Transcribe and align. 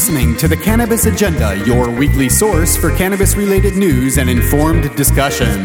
listening 0.00 0.32
to 0.34 0.48
the 0.48 0.56
Cannabis 0.56 1.04
Agenda, 1.04 1.62
your 1.66 1.90
weekly 1.90 2.30
source 2.30 2.74
for 2.74 2.90
cannabis 2.96 3.36
related 3.36 3.76
news 3.76 4.16
and 4.16 4.30
informed 4.30 4.96
discussion. 4.96 5.62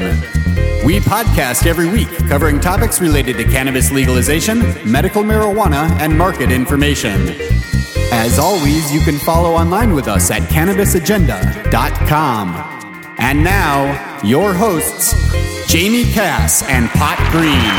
We 0.86 1.00
podcast 1.00 1.66
every 1.66 1.88
week 1.88 2.10
covering 2.28 2.60
topics 2.60 3.00
related 3.00 3.38
to 3.38 3.46
cannabis 3.46 3.94
legalization, 3.94 4.60
medical 4.84 5.24
marijuana, 5.24 5.90
and 6.02 6.18
market 6.18 6.52
information. 6.52 7.30
As 8.12 8.38
always, 8.38 8.94
you 8.94 9.00
can 9.00 9.18
follow 9.20 9.54
online 9.54 9.94
with 9.94 10.10
us 10.10 10.30
at 10.32 10.42
cannabisagenda.com. 10.50 13.16
And 13.18 13.42
now, 13.42 14.20
your 14.22 14.54
hosts, 14.54 15.14
Jamie 15.72 16.12
Cass 16.12 16.62
and 16.64 16.90
Pot 16.90 17.18
Green. 17.32 17.72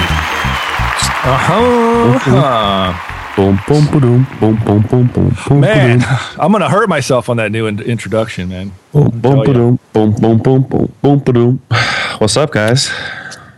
Uh-huh. 1.28 3.12
Boom, 3.36 3.58
boom, 3.68 3.84
boom, 3.86 4.26
boom, 4.40 4.56
boom, 4.64 4.82
boom, 4.82 5.06
boom, 5.08 5.36
boom. 5.48 5.60
Man, 5.60 6.00
I'm 6.38 6.52
gonna 6.52 6.70
hurt 6.70 6.88
myself 6.88 7.28
on 7.28 7.36
that 7.36 7.52
new 7.52 7.66
in- 7.66 7.80
introduction, 7.82 8.48
man. 8.48 8.72
boom, 8.92 9.10
boom, 9.10 9.42
boom, 9.44 9.78
boom, 9.92 10.12
boom, 10.14 10.38
boom, 10.38 10.62
boom, 10.62 10.94
boom, 11.02 11.18
boom. 11.18 11.62
What's 12.18 12.36
up, 12.38 12.50
guys? 12.50 12.90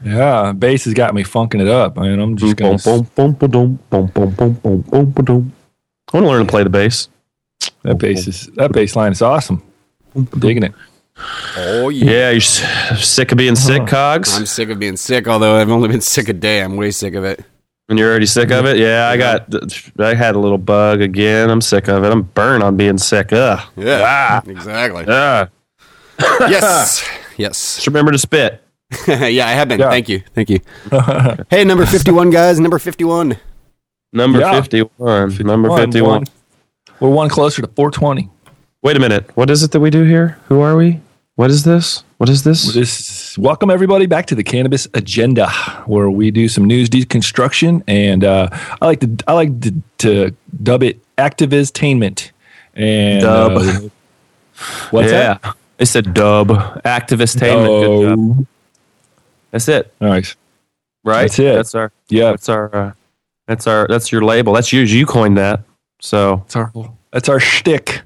Yeah, 0.04 0.50
bass 0.52 0.84
has 0.86 0.94
got 0.94 1.14
me 1.14 1.22
funking 1.22 1.60
it 1.60 1.68
up. 1.68 1.96
I 1.98 2.02
mean, 2.08 2.18
I'm 2.18 2.36
just 2.36 2.56
Boom, 2.56 2.76
gonna 2.78 2.78
boom, 2.82 3.08
boom, 3.14 3.32
boom, 3.34 3.78
boom, 3.88 4.06
boom, 4.06 4.30
boom, 4.30 4.30
boom, 4.36 4.80
boom, 4.80 4.80
boom, 4.82 5.24
boom. 5.24 5.52
I 6.12 6.16
want 6.16 6.24
to 6.26 6.30
learn 6.30 6.44
to 6.46 6.50
play 6.50 6.64
the 6.64 6.70
bass. 6.70 7.08
that 7.82 7.98
bass 7.98 8.26
is 8.26 8.46
that 8.56 8.72
bass 8.72 8.96
line 8.96 9.12
is 9.12 9.22
awesome. 9.22 9.62
I'm 10.16 10.24
Digging 10.24 10.64
it. 10.64 10.74
Oh, 11.56 11.88
Yeah, 11.90 12.10
Yeah, 12.10 12.30
you're 12.30 12.40
sick 12.40 13.30
of 13.30 13.38
being 13.38 13.54
sick, 13.54 13.86
Cogs, 13.86 14.36
I'm 14.36 14.46
sick 14.46 14.70
of 14.70 14.78
being 14.80 14.96
sick, 14.96 15.28
although 15.28 15.54
I've 15.54 15.70
only 15.70 15.88
been 15.88 16.00
sick 16.00 16.28
a 16.28 16.32
day. 16.32 16.62
I'm 16.62 16.76
way 16.76 16.90
sick 16.90 17.14
of 17.14 17.22
it. 17.24 17.44
And 17.88 17.98
you're 17.98 18.10
already 18.10 18.26
sick 18.26 18.50
of 18.50 18.66
it. 18.66 18.76
Yeah, 18.76 19.08
I 19.08 19.16
got. 19.16 19.52
I 19.98 20.14
had 20.14 20.34
a 20.34 20.38
little 20.38 20.58
bug 20.58 21.00
again. 21.00 21.50
I'm 21.50 21.60
sick 21.60 21.88
of 21.88 22.04
it. 22.04 22.12
I'm 22.12 22.22
burned 22.22 22.62
on 22.62 22.76
being 22.76 22.98
sick. 22.98 23.32
Ugh. 23.32 23.60
Yeah, 23.76 24.02
ah. 24.04 24.42
exactly. 24.46 25.04
Ugh. 25.06 25.50
yes, 26.40 27.08
yes. 27.36 27.76
Just 27.76 27.86
remember 27.86 28.12
to 28.12 28.18
spit. 28.18 28.62
yeah, 29.08 29.46
I 29.46 29.52
have 29.52 29.68
been. 29.68 29.80
Yeah. 29.80 29.90
Thank 29.90 30.08
you. 30.08 30.22
Thank 30.34 30.50
you. 30.50 30.60
hey, 31.50 31.64
number 31.64 31.84
51, 31.84 32.30
guys. 32.30 32.58
Number 32.58 32.78
51. 32.78 33.36
Number 34.12 34.40
Yeah. 34.40 34.60
51. 34.60 35.36
Number 35.40 35.76
51. 35.76 36.08
one. 36.10 36.24
We're 36.98 37.10
one 37.10 37.28
closer 37.28 37.60
to 37.62 37.68
420. 37.68 38.30
Wait 38.82 38.96
a 38.96 39.00
minute. 39.00 39.30
What 39.36 39.50
is 39.50 39.62
it 39.62 39.72
that 39.72 39.80
we 39.80 39.90
do 39.90 40.04
here? 40.04 40.38
Who 40.48 40.60
are 40.60 40.74
we? 40.74 41.00
What 41.34 41.50
is 41.50 41.64
this? 41.64 42.02
What 42.16 42.28
is 42.28 42.44
this? 42.44 42.72
This 42.72 42.98
welcome 43.38 43.70
everybody 43.70 44.06
back 44.06 44.26
to 44.26 44.34
the 44.34 44.42
Cannabis 44.42 44.88
Agenda, 44.94 45.48
where 45.86 46.10
we 46.10 46.30
do 46.30 46.48
some 46.48 46.64
news 46.64 46.90
deconstruction, 46.90 47.82
and 47.86 48.24
uh, 48.24 48.48
I 48.82 48.86
like 48.86 49.00
to 49.00 49.16
I 49.26 49.32
like 49.32 49.60
to, 49.60 49.82
to 49.98 50.36
dub 50.62 50.82
it 50.82 51.00
activiztainment. 51.16 52.32
And 52.74 53.22
Dub. 53.22 53.52
uh, 53.52 53.80
what's 54.90 55.10
yeah. 55.10 55.38
that? 55.42 55.56
It's 55.78 55.94
a 55.94 56.02
dub. 56.02 56.48
Activist 56.84 57.40
Good 57.40 58.08
job. 58.08 58.18
Oh, 58.18 58.46
That's 59.52 59.68
it, 59.68 59.94
nice. 60.00 60.36
right? 61.04 61.22
That's 61.22 61.38
it. 61.38 61.54
That's 61.54 61.74
our. 61.74 61.92
Yeah, 62.08 62.30
That's 62.32 62.48
our. 62.48 62.74
Uh, 62.74 62.92
that's 63.46 63.66
our. 63.66 63.86
That's 63.88 64.12
your 64.12 64.22
label. 64.22 64.52
That's 64.52 64.72
yours. 64.72 64.92
You 64.92 65.06
coined 65.06 65.38
that. 65.38 65.62
So 66.00 66.36
that's 66.36 66.56
our 66.56 66.72
that's 67.12 67.28
our 67.28 67.40
shtick. 67.40 68.02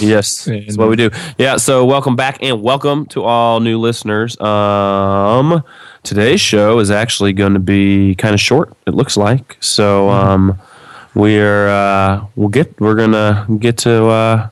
Yes, 0.00 0.44
that's 0.46 0.76
what 0.76 0.88
we 0.88 0.96
do. 0.96 1.10
Yeah. 1.38 1.56
So 1.56 1.84
welcome 1.84 2.16
back 2.16 2.38
and 2.42 2.62
welcome 2.62 3.06
to 3.06 3.22
all 3.22 3.60
new 3.60 3.78
listeners. 3.78 4.38
Um, 4.40 5.62
today's 6.02 6.40
show 6.40 6.78
is 6.78 6.90
actually 6.90 7.32
going 7.32 7.54
to 7.54 7.60
be 7.60 8.14
kind 8.16 8.34
of 8.34 8.40
short. 8.40 8.72
It 8.86 8.94
looks 8.94 9.16
like. 9.16 9.56
So 9.60 10.08
um, 10.10 10.58
we're 11.14 11.68
uh, 11.68 12.26
we'll 12.36 12.48
get 12.48 12.78
we're 12.80 12.94
gonna 12.94 13.46
get 13.58 13.78
to 13.78 14.06
uh, 14.06 14.48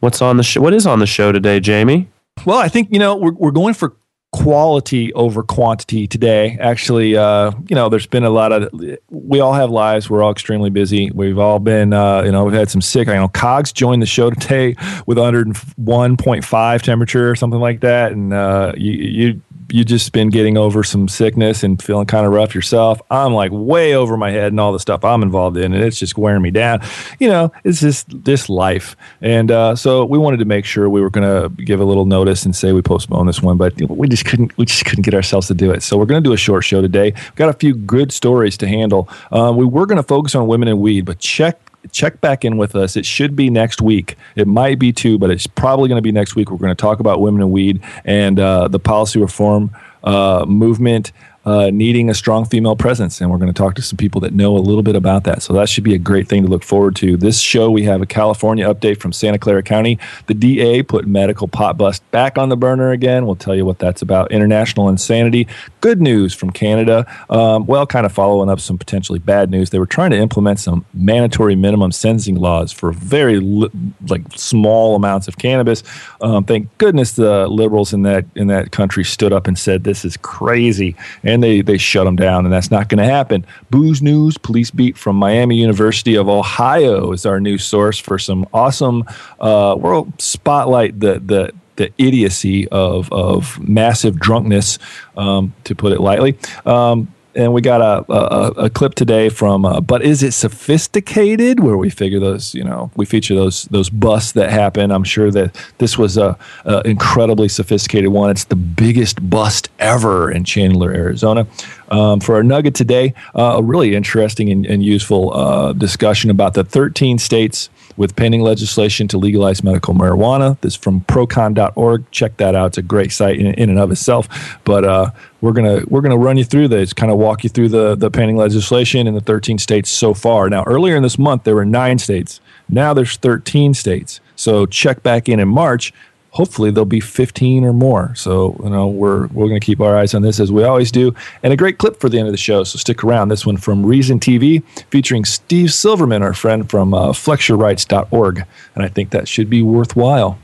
what's 0.00 0.22
on 0.22 0.36
the 0.36 0.42
show. 0.42 0.60
What 0.60 0.74
is 0.74 0.86
on 0.86 0.98
the 0.98 1.06
show 1.06 1.30
today, 1.32 1.60
Jamie? 1.60 2.08
Well, 2.44 2.58
I 2.58 2.68
think 2.68 2.88
you 2.90 2.98
know 2.98 3.16
we're 3.16 3.32
we're 3.32 3.50
going 3.50 3.74
for 3.74 3.94
quality 4.36 5.12
over 5.14 5.42
quantity 5.42 6.06
today. 6.06 6.58
Actually, 6.60 7.16
uh, 7.16 7.50
you 7.68 7.74
know, 7.74 7.88
there's 7.88 8.06
been 8.06 8.24
a 8.24 8.30
lot 8.30 8.52
of 8.52 8.70
we 9.08 9.40
all 9.40 9.54
have 9.54 9.70
lives. 9.70 10.10
We're 10.10 10.22
all 10.22 10.30
extremely 10.30 10.68
busy. 10.68 11.10
We've 11.10 11.38
all 11.38 11.58
been, 11.58 11.94
uh, 11.94 12.22
you 12.22 12.32
know, 12.32 12.44
we've 12.44 12.54
had 12.54 12.70
some 12.70 12.82
sick. 12.82 13.08
I 13.08 13.14
know 13.14 13.28
Cogs 13.28 13.72
joined 13.72 14.02
the 14.02 14.06
show 14.06 14.30
today 14.30 14.76
with 15.06 15.16
101.5 15.16 16.82
temperature 16.82 17.30
or 17.30 17.34
something 17.34 17.60
like 17.60 17.80
that, 17.80 18.12
and 18.12 18.34
uh, 18.34 18.72
you 18.76 18.92
you 18.92 19.42
you 19.70 19.84
just 19.84 20.12
been 20.12 20.28
getting 20.28 20.56
over 20.56 20.84
some 20.84 21.08
sickness 21.08 21.62
and 21.62 21.82
feeling 21.82 22.06
kind 22.06 22.26
of 22.26 22.32
rough 22.32 22.54
yourself. 22.54 23.00
I'm 23.10 23.32
like 23.32 23.50
way 23.52 23.94
over 23.94 24.16
my 24.16 24.30
head 24.30 24.52
and 24.52 24.60
all 24.60 24.72
the 24.72 24.78
stuff 24.78 25.04
I'm 25.04 25.22
involved 25.22 25.56
in, 25.56 25.72
and 25.74 25.82
it's 25.82 25.98
just 25.98 26.16
wearing 26.16 26.42
me 26.42 26.50
down. 26.50 26.80
You 27.18 27.28
know, 27.28 27.52
it's 27.64 27.80
just 27.80 28.24
this 28.24 28.48
life, 28.48 28.96
and 29.20 29.50
uh, 29.50 29.76
so 29.76 30.04
we 30.04 30.18
wanted 30.18 30.38
to 30.38 30.44
make 30.44 30.64
sure 30.64 30.88
we 30.88 31.00
were 31.00 31.10
going 31.10 31.26
to 31.26 31.62
give 31.62 31.80
a 31.80 31.84
little 31.84 32.06
notice 32.06 32.44
and 32.44 32.54
say 32.54 32.72
we 32.72 32.82
postpone 32.82 33.26
this 33.26 33.42
one, 33.42 33.56
but 33.56 33.74
we 33.90 34.08
just 34.08 34.25
couldn't. 34.26 34.56
We 34.58 34.66
just 34.66 34.84
couldn't 34.84 35.04
get 35.04 35.14
ourselves 35.14 35.46
to 35.48 35.54
do 35.54 35.70
it. 35.70 35.82
So 35.82 35.96
we're 35.96 36.06
going 36.06 36.22
to 36.22 36.28
do 36.28 36.32
a 36.32 36.36
short 36.36 36.64
show 36.64 36.82
today. 36.82 37.12
We've 37.12 37.34
got 37.36 37.48
a 37.48 37.54
few 37.54 37.74
good 37.74 38.12
stories 38.12 38.56
to 38.58 38.68
handle. 38.68 39.08
Um, 39.30 39.56
we 39.56 39.64
were 39.64 39.86
going 39.86 39.96
to 39.96 40.02
focus 40.02 40.34
on 40.34 40.46
women 40.46 40.68
and 40.68 40.80
weed, 40.80 41.04
but 41.04 41.18
check 41.18 41.58
check 41.92 42.20
back 42.20 42.44
in 42.44 42.56
with 42.56 42.74
us. 42.74 42.96
It 42.96 43.06
should 43.06 43.36
be 43.36 43.48
next 43.48 43.80
week. 43.80 44.16
It 44.34 44.48
might 44.48 44.78
be 44.78 44.92
two, 44.92 45.18
but 45.18 45.30
it's 45.30 45.46
probably 45.46 45.88
going 45.88 45.98
to 45.98 46.02
be 46.02 46.12
next 46.12 46.34
week. 46.34 46.50
We're 46.50 46.58
going 46.58 46.74
to 46.74 46.80
talk 46.80 47.00
about 47.00 47.20
women 47.20 47.40
and 47.40 47.52
weed 47.52 47.80
and 48.04 48.40
uh, 48.40 48.68
the 48.68 48.80
policy 48.80 49.20
reform 49.20 49.70
uh, 50.02 50.44
movement. 50.48 51.12
Uh, 51.46 51.70
needing 51.72 52.10
a 52.10 52.14
strong 52.14 52.44
female 52.44 52.74
presence, 52.74 53.20
and 53.20 53.30
we're 53.30 53.38
going 53.38 53.46
to 53.46 53.56
talk 53.56 53.76
to 53.76 53.82
some 53.82 53.96
people 53.96 54.20
that 54.20 54.34
know 54.34 54.56
a 54.56 54.58
little 54.58 54.82
bit 54.82 54.96
about 54.96 55.22
that. 55.22 55.42
So 55.42 55.52
that 55.52 55.68
should 55.68 55.84
be 55.84 55.94
a 55.94 55.98
great 55.98 56.28
thing 56.28 56.42
to 56.42 56.48
look 56.48 56.64
forward 56.64 56.96
to. 56.96 57.16
This 57.16 57.40
show, 57.40 57.70
we 57.70 57.84
have 57.84 58.02
a 58.02 58.06
California 58.06 58.66
update 58.66 58.98
from 58.98 59.12
Santa 59.12 59.38
Clara 59.38 59.62
County. 59.62 59.96
The 60.26 60.34
DA 60.34 60.82
put 60.82 61.06
medical 61.06 61.46
pot 61.46 61.78
bust 61.78 62.08
back 62.10 62.36
on 62.36 62.48
the 62.48 62.56
burner 62.56 62.90
again. 62.90 63.26
We'll 63.26 63.36
tell 63.36 63.54
you 63.54 63.64
what 63.64 63.78
that's 63.78 64.02
about. 64.02 64.32
International 64.32 64.88
insanity. 64.88 65.46
Good 65.80 66.02
news 66.02 66.34
from 66.34 66.50
Canada. 66.50 67.06
Um, 67.30 67.64
well, 67.66 67.86
kind 67.86 68.06
of 68.06 68.12
following 68.12 68.50
up 68.50 68.58
some 68.58 68.76
potentially 68.76 69.20
bad 69.20 69.48
news. 69.48 69.70
They 69.70 69.78
were 69.78 69.86
trying 69.86 70.10
to 70.10 70.18
implement 70.18 70.58
some 70.58 70.84
mandatory 70.94 71.54
minimum 71.54 71.92
sentencing 71.92 72.36
laws 72.36 72.72
for 72.72 72.90
very 72.90 73.38
li- 73.38 73.70
like 74.08 74.22
small 74.34 74.96
amounts 74.96 75.28
of 75.28 75.38
cannabis. 75.38 75.84
Um, 76.20 76.42
thank 76.42 76.76
goodness 76.78 77.12
the 77.12 77.46
liberals 77.46 77.92
in 77.92 78.02
that 78.02 78.24
in 78.34 78.48
that 78.48 78.72
country 78.72 79.04
stood 79.04 79.32
up 79.32 79.46
and 79.46 79.56
said 79.56 79.84
this 79.84 80.04
is 80.04 80.16
crazy, 80.16 80.96
and 81.22 81.35
they 81.40 81.60
they 81.60 81.78
shut 81.78 82.04
them 82.04 82.16
down, 82.16 82.44
and 82.44 82.52
that's 82.52 82.70
not 82.70 82.88
going 82.88 82.98
to 82.98 83.04
happen. 83.04 83.46
Booze 83.70 84.02
News 84.02 84.38
Police 84.38 84.70
Beat 84.70 84.96
from 84.96 85.16
Miami 85.16 85.56
University 85.56 86.16
of 86.16 86.28
Ohio 86.28 87.12
is 87.12 87.26
our 87.26 87.40
new 87.40 87.58
source 87.58 87.98
for 87.98 88.18
some 88.18 88.46
awesome. 88.52 89.04
Uh, 89.40 89.74
we'll 89.78 90.12
spotlight 90.18 91.00
the 91.00 91.20
the 91.20 91.52
the 91.76 91.92
idiocy 91.98 92.68
of 92.68 93.12
of 93.12 93.58
massive 93.60 94.18
drunkenness, 94.18 94.78
um, 95.16 95.54
to 95.64 95.74
put 95.74 95.92
it 95.92 96.00
lightly. 96.00 96.38
Um, 96.64 97.12
and 97.36 97.52
we 97.52 97.60
got 97.60 97.80
a, 97.80 98.12
a, 98.12 98.64
a 98.64 98.70
clip 98.70 98.94
today 98.94 99.28
from 99.28 99.64
uh, 99.64 99.80
but 99.80 100.02
is 100.02 100.22
it 100.22 100.32
sophisticated? 100.32 101.60
where 101.60 101.76
we 101.76 101.90
figure 101.90 102.20
those 102.20 102.54
you 102.54 102.64
know 102.64 102.90
we 102.96 103.04
feature 103.04 103.34
those 103.34 103.64
those 103.64 103.90
busts 103.90 104.32
that 104.32 104.50
happen. 104.50 104.90
I'm 104.90 105.04
sure 105.04 105.30
that 105.30 105.54
this 105.78 105.98
was 105.98 106.16
a, 106.16 106.38
a 106.64 106.80
incredibly 106.86 107.48
sophisticated 107.48 108.10
one. 108.10 108.30
It's 108.30 108.44
the 108.44 108.56
biggest 108.56 109.28
bust 109.28 109.68
ever 109.78 110.30
in 110.30 110.44
chandler 110.44 110.92
arizona. 110.92 111.46
Um, 111.88 112.18
for 112.20 112.34
our 112.34 112.42
nugget 112.42 112.74
today 112.74 113.14
uh, 113.34 113.56
a 113.58 113.62
really 113.62 113.94
interesting 113.94 114.50
and, 114.50 114.66
and 114.66 114.84
useful 114.84 115.32
uh, 115.34 115.72
discussion 115.72 116.30
about 116.30 116.54
the 116.54 116.64
13 116.64 117.18
states 117.18 117.70
with 117.96 118.16
pending 118.16 118.42
legislation 118.42 119.08
to 119.08 119.18
legalize 119.18 119.62
medical 119.64 119.94
marijuana. 119.94 120.60
This 120.60 120.74
is 120.74 120.78
from 120.78 121.00
procon.org. 121.02 122.10
Check 122.10 122.36
that 122.38 122.54
out. 122.54 122.68
It's 122.68 122.78
a 122.78 122.82
great 122.82 123.12
site 123.12 123.38
in, 123.38 123.46
in 123.46 123.70
and 123.70 123.78
of 123.78 123.90
itself. 123.90 124.28
But 124.64 124.84
uh, 124.84 125.10
we're 125.40 125.52
gonna 125.52 125.82
we're 125.88 126.00
gonna 126.00 126.16
run 126.16 126.36
you 126.36 126.44
through 126.44 126.68
this, 126.68 126.92
kind 126.92 127.12
of 127.12 127.18
walk 127.18 127.44
you 127.44 127.50
through 127.50 127.68
the 127.68 127.94
the 127.94 128.10
pending 128.10 128.36
legislation 128.36 129.06
in 129.06 129.14
the 129.14 129.20
13 129.20 129.58
states 129.58 129.90
so 129.90 130.14
far. 130.14 130.48
Now, 130.48 130.64
earlier 130.64 130.96
in 130.96 131.02
this 131.02 131.18
month, 131.18 131.44
there 131.44 131.54
were 131.54 131.64
nine 131.64 131.98
states. 131.98 132.40
Now 132.68 132.94
there's 132.94 133.16
13 133.16 133.74
states. 133.74 134.20
So 134.34 134.66
check 134.66 135.02
back 135.02 135.28
in 135.28 135.40
in 135.40 135.48
March. 135.48 135.92
Hopefully 136.36 136.70
there'll 136.70 136.84
be 136.84 137.00
15 137.00 137.64
or 137.64 137.72
more. 137.72 138.14
So 138.14 138.60
you 138.62 138.68
know 138.68 138.86
we're 138.86 139.26
we're 139.28 139.48
going 139.48 139.58
to 139.58 139.64
keep 139.64 139.80
our 139.80 139.96
eyes 139.96 140.14
on 140.14 140.20
this 140.20 140.38
as 140.38 140.52
we 140.52 140.64
always 140.64 140.92
do. 140.92 141.14
And 141.42 141.50
a 141.52 141.56
great 141.56 141.78
clip 141.78 141.98
for 141.98 142.10
the 142.10 142.18
end 142.18 142.28
of 142.28 142.32
the 142.32 142.38
show. 142.38 142.62
So 142.64 142.78
stick 142.78 143.02
around. 143.02 143.28
This 143.28 143.46
one 143.46 143.56
from 143.56 143.84
Reason 143.86 144.20
TV, 144.20 144.62
featuring 144.90 145.24
Steve 145.24 145.72
Silverman, 145.72 146.22
our 146.22 146.34
friend 146.34 146.68
from 146.68 146.92
uh, 146.92 147.12
FlexYourRights.org, 147.12 148.44
and 148.74 148.84
I 148.84 148.88
think 148.88 149.10
that 149.10 149.28
should 149.28 149.48
be 149.48 149.62
worthwhile. 149.62 150.38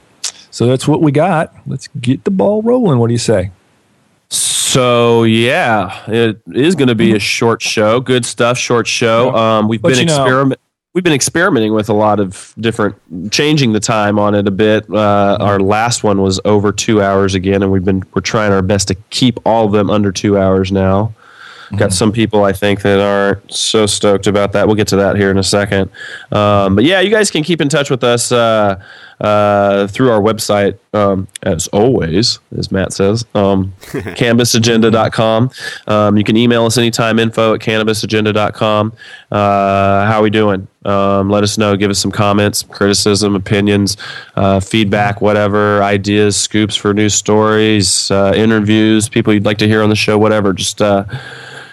So 0.51 0.67
that's 0.67 0.89
what 0.89 1.01
we 1.03 1.13
got. 1.13 1.55
Let's 1.67 1.89
get 2.01 2.25
the 2.25 2.31
ball 2.31 2.63
rolling. 2.63 2.99
What 2.99 3.09
do 3.09 3.13
you 3.13 3.19
say? 3.19 3.51
So 4.31 5.25
yeah, 5.25 6.03
it 6.11 6.41
is 6.47 6.75
going 6.75 6.89
to 6.89 6.95
be 6.95 7.15
a 7.15 7.19
short 7.19 7.61
show. 7.61 8.01
Good 8.01 8.25
stuff. 8.25 8.57
Short 8.57 8.87
show. 8.87 9.35
Um, 9.35 9.69
we've 9.69 9.83
But 9.83 9.91
been 9.91 9.99
you 10.01 10.05
know- 10.07 10.23
experiment. 10.23 10.61
We've 10.95 11.03
been 11.03 11.15
experimenting 11.15 11.73
with 11.73 11.89
a 11.89 11.95
lot 11.95 12.21
of 12.21 12.55
different, 12.61 12.97
changing 13.33 13.73
the 13.73 13.81
time 13.81 14.19
on 14.19 14.35
it 14.35 14.47
a 14.47 14.51
bit. 14.51 14.85
Uh, 14.91 15.39
our 15.41 15.59
last 15.59 16.05
one 16.05 16.21
was 16.21 16.39
over 16.45 16.71
two 16.71 17.01
hours 17.01 17.35
again, 17.35 17.63
and 17.63 17.73
we've 17.73 17.85
been 17.85 18.03
we're 18.15 18.21
trying 18.21 18.53
our 18.53 18.61
best 18.61 18.89
to 18.89 18.95
keep 19.09 19.39
all 19.47 19.65
of 19.65 19.73
them 19.73 19.89
under 19.89 20.13
two 20.13 20.37
hours 20.37 20.71
now. 20.71 21.15
Got 21.79 21.95
some 21.95 22.13
people 22.13 22.45
I 22.45 22.53
think 22.53 22.83
that 22.83 23.01
aren't 23.01 23.51
so 23.51 23.87
stoked 23.87 24.27
about 24.27 24.53
that. 24.53 24.67
We'll 24.67 24.77
get 24.77 24.89
to 24.89 24.97
that 24.97 25.17
here 25.17 25.31
in 25.31 25.39
a 25.39 25.43
second. 25.43 25.91
Um, 26.31 26.75
but 26.75 26.85
yeah, 26.85 27.01
you 27.01 27.09
guys 27.09 27.31
can 27.31 27.43
keep 27.43 27.63
in 27.63 27.71
touch 27.71 27.89
with 27.89 28.05
us 28.05 28.31
uh, 28.31 28.79
uh, 29.21 29.87
through 29.87 30.11
our 30.11 30.21
website, 30.21 30.79
um, 30.93 31.29
as 31.43 31.69
always, 31.69 32.39
as 32.57 32.71
Matt 32.73 32.93
says, 32.93 33.25
um, 33.35 33.73
cannabisagenda.com. 33.81 35.51
Um, 35.87 36.17
you 36.17 36.25
can 36.25 36.37
email 36.37 36.65
us 36.65 36.79
anytime, 36.79 37.19
info 37.19 37.55
at 37.55 37.61
cannabisagenda.com. 37.61 38.93
Uh, 39.31 40.07
how 40.07 40.19
are 40.19 40.23
we 40.23 40.31
doing? 40.31 40.69
Um, 40.85 41.31
let 41.31 41.45
us 41.45 41.59
know. 41.59 41.77
Give 41.77 41.91
us 41.91 41.99
some 41.99 42.11
comments, 42.11 42.63
criticism, 42.65 43.37
opinions, 43.37 43.97
uh, 44.35 44.61
feedback, 44.61 45.21
whatever, 45.21 45.83
ideas, 45.83 46.37
scoops 46.37 46.75
for 46.75 46.93
news 46.93 47.15
stories, 47.15 48.11
uh, 48.11 48.33
interviews, 48.35 49.09
people 49.09 49.33
you'd 49.33 49.45
like 49.45 49.59
to 49.59 49.69
hear 49.69 49.83
on 49.83 49.91
the 49.91 49.97
show, 49.97 50.19
whatever. 50.19 50.53
Just 50.53 50.83
uh, 50.83 51.05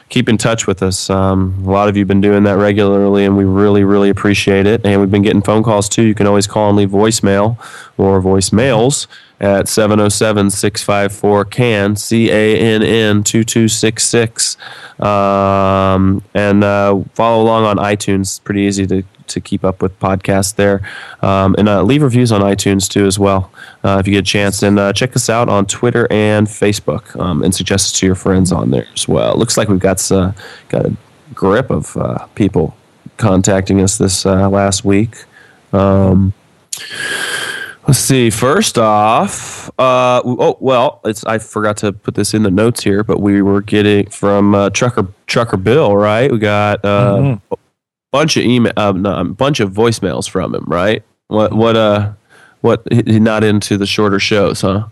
keep 0.10 0.28
in 0.28 0.38
touch 0.38 0.68
with 0.68 0.84
us. 0.84 1.10
Um, 1.10 1.64
a 1.66 1.70
lot 1.70 1.88
of 1.88 1.96
you 1.96 2.02
have 2.02 2.08
been 2.08 2.22
doing 2.22 2.44
that 2.44 2.58
regularly, 2.58 3.26
and 3.26 3.38
we 3.38 3.46
really, 3.46 3.84
really 3.84 4.10
appreciate 4.10 4.66
it. 4.66 4.86
And 4.86 5.00
we've 5.00 5.12
been 5.12 5.22
getting 5.22 5.42
phone 5.42 5.64
calls 5.64 5.88
too. 5.88 6.04
You 6.04 6.16
can 6.16 6.28
always 6.28 6.48
call 6.48 6.70
and 6.70 6.78
leave 6.78 6.90
voicemail 6.90 7.58
or 7.98 8.22
voicemails 8.22 9.08
at 9.40 9.68
707 9.68 10.50
654 10.50 11.46
CAN, 11.46 11.96
C 11.96 12.30
A 12.30 12.58
N 12.58 12.84
N 12.84 13.24
2266. 13.24 14.58
Um, 15.00 16.24
and 16.34 16.64
uh, 16.64 17.00
follow 17.14 17.44
along 17.44 17.66
on 17.66 17.78
iTunes. 17.78 18.22
It's 18.22 18.40
pretty 18.40 18.62
easy 18.62 18.86
to, 18.88 19.04
to 19.30 19.42
keep 19.42 19.64
up 19.64 19.82
with 19.82 19.98
podcasts 20.00 20.56
there. 20.56 20.82
Um, 21.22 21.56
and 21.58 21.70
uh, 21.70 21.82
leave 21.84 22.02
reviews 22.04 22.32
on 22.32 22.42
iTunes 22.42 22.88
too, 22.90 23.06
as 23.06 23.18
well, 23.18 23.52
uh, 23.84 23.98
if 24.00 24.08
you 24.08 24.14
get 24.14 24.20
a 24.20 24.24
chance. 24.24 24.62
And 24.64 24.78
uh, 24.78 24.94
check 24.94 25.16
us 25.16 25.30
out 25.30 25.50
on 25.50 25.66
Twitter 25.66 26.08
and 26.12 26.48
Facebook 26.48 27.20
um, 27.20 27.44
and 27.44 27.54
suggest 27.56 27.94
us 27.94 28.00
to 28.00 28.06
your 28.06 28.16
friends 28.16 28.52
on 28.52 28.72
there 28.72 28.88
as 28.94 29.08
well. 29.08 29.36
Looks 29.36 29.58
like 29.58 29.68
we've 29.70 29.80
got, 29.80 30.12
uh, 30.12 30.32
got 30.70 30.86
a 30.86 30.96
grip 31.34 31.70
of 31.70 31.96
uh, 31.98 32.26
people 32.36 32.76
contacting 33.18 33.82
us 33.82 33.98
this 33.98 34.26
uh, 34.26 34.50
last 34.50 34.84
week. 34.86 35.16
Um, 35.74 36.34
Let's 37.88 38.00
see. 38.00 38.30
First 38.30 38.78
off, 38.78 39.68
uh, 39.80 40.22
oh 40.24 40.58
well, 40.60 41.02
it's 41.06 41.24
I 41.24 41.40
forgot 41.40 41.78
to 41.78 41.92
put 41.92 42.14
this 42.14 42.36
in 42.36 42.44
the 42.44 42.52
notes 42.52 42.84
here, 42.84 43.04
but 43.04 43.20
we 43.20 43.42
were 43.42 43.62
getting 43.62 44.08
from 44.12 44.54
uh, 44.54 44.70
Trucker 44.70 45.08
Trucker 45.26 45.58
Bill, 45.58 45.98
right? 45.98 46.32
We 46.32 46.38
got 46.38 46.86
uh, 46.86 47.16
Mhm. 47.18 47.42
Bunch 48.12 48.38
of 48.38 48.44
email, 48.44 48.74
uh, 48.78 48.92
no, 48.92 49.20
a 49.20 49.24
bunch 49.24 49.60
of 49.60 49.72
voicemails 49.72 50.30
from 50.30 50.56
him, 50.56 50.66
right? 50.68 51.04
What 51.28 51.54
what 51.54 51.76
uh 51.76 52.14
what 52.62 52.84
he 52.92 53.20
not 53.20 53.44
into 53.44 53.78
the 53.78 53.86
shorter 53.86 54.20
shows, 54.20 54.62
huh? 54.62 54.88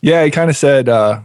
Yeah, 0.00 0.24
he 0.24 0.30
kind 0.30 0.50
of 0.50 0.56
said 0.56 0.88
uh, 0.88 1.20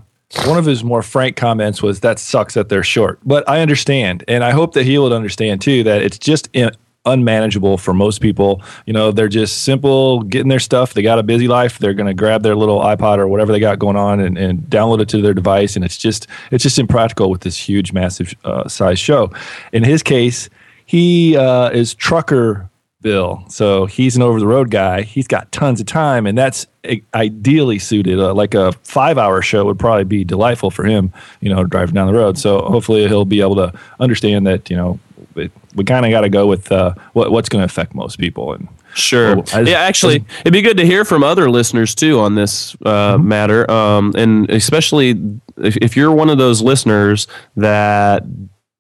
one 0.45 0.57
of 0.57 0.65
his 0.65 0.83
more 0.83 1.01
frank 1.01 1.35
comments 1.35 1.83
was 1.83 2.00
that 2.01 2.19
sucks 2.19 2.53
that 2.53 2.69
they're 2.69 2.83
short. 2.83 3.19
But 3.23 3.47
I 3.47 3.62
understand, 3.62 4.23
and 4.27 4.44
I 4.44 4.51
hope 4.51 4.73
that 4.73 4.85
he 4.85 4.97
would 4.97 5.12
understand 5.12 5.62
too 5.62 5.83
that 5.83 6.01
it's 6.01 6.18
just 6.18 6.50
in, 6.53 6.71
unmanageable 7.06 7.77
for 7.77 7.94
most 7.94 8.21
people. 8.21 8.62
You 8.85 8.94
know, 8.94 9.12
they're 9.12 9.27
just 9.27 9.63
simple 9.63 10.21
getting 10.23 10.50
their 10.50 10.59
stuff. 10.59 10.94
They 10.94 11.01
got 11.01 11.19
a 11.19 11.23
busy 11.23 11.47
life. 11.47 11.79
They're 11.79 11.94
going 11.94 12.07
to 12.07 12.13
grab 12.13 12.44
their 12.44 12.56
little 12.56 12.79
iPod 12.79 13.18
or 13.18 13.27
whatever 13.27 13.51
they 13.51 13.59
got 13.59 13.79
going 13.79 13.95
on 13.95 14.19
and, 14.19 14.38
and 14.38 14.59
download 14.62 15.01
it 15.01 15.09
to 15.09 15.21
their 15.21 15.33
device, 15.33 15.75
and 15.75 15.83
it's 15.83 15.97
just 15.97 16.27
it's 16.51 16.63
just 16.63 16.79
impractical 16.79 17.29
with 17.29 17.41
this 17.41 17.57
huge, 17.57 17.94
massive 17.94 18.33
uh, 18.44 18.68
size 18.68 19.00
show. 19.00 19.31
In 19.73 19.83
his 19.83 20.03
case, 20.03 20.50
he 20.92 21.38
uh, 21.38 21.70
is 21.70 21.94
trucker 21.96 22.70
Bill. 23.02 23.44
So 23.50 23.88
he's 23.88 24.16
an 24.16 24.22
over 24.22 24.40
the 24.40 24.46
road 24.46 24.70
guy. 24.70 25.02
He's 25.02 25.26
got 25.28 25.52
tons 25.52 25.80
of 25.80 25.88
time, 25.88 26.28
and 26.28 26.38
that's 26.38 26.68
ideally 27.16 27.80
suited. 27.80 28.20
Uh, 28.20 28.34
like 28.34 28.54
a 28.54 28.74
five 28.84 29.18
hour 29.18 29.42
show 29.42 29.66
would 29.66 29.80
probably 29.80 30.04
be 30.04 30.24
delightful 30.24 30.70
for 30.70 30.84
him, 30.84 31.12
you 31.40 31.50
know, 31.50 31.64
driving 31.64 31.96
down 31.96 32.06
the 32.08 32.14
road. 32.14 32.38
So 32.38 32.62
hopefully 32.62 33.08
he'll 33.08 33.26
be 33.26 33.42
able 33.42 33.56
to 33.56 33.74
understand 34.00 34.46
that, 34.46 34.70
you 34.70 34.76
know, 34.78 35.00
it, 35.36 35.52
we 35.76 35.84
kind 35.84 36.06
of 36.06 36.12
got 36.12 36.22
to 36.22 36.30
go 36.30 36.46
with 36.46 36.72
uh, 36.72 36.94
what, 37.14 37.32
what's 37.32 37.50
going 37.50 37.62
to 37.62 37.66
affect 37.66 37.96
most 37.96 38.20
people. 38.20 38.54
And 38.54 38.68
Sure. 38.94 39.38
Well, 39.38 39.46
as- 39.54 39.68
yeah, 39.70 39.80
actually, 39.80 40.24
it'd 40.42 40.52
be 40.54 40.62
good 40.62 40.78
to 40.78 40.86
hear 40.86 41.06
from 41.06 41.24
other 41.24 41.50
listeners 41.50 41.96
too 41.96 42.20
on 42.20 42.36
this 42.36 42.76
uh, 42.86 43.16
Mm-hmm. 43.16 43.28
matter, 43.28 43.72
um, 43.72 44.14
and 44.16 44.50
especially 44.52 45.12
if, 45.58 45.78
if 45.78 45.96
you're 45.96 46.12
one 46.12 46.30
of 46.30 46.38
those 46.38 46.62
listeners 46.62 47.26
that 47.56 48.24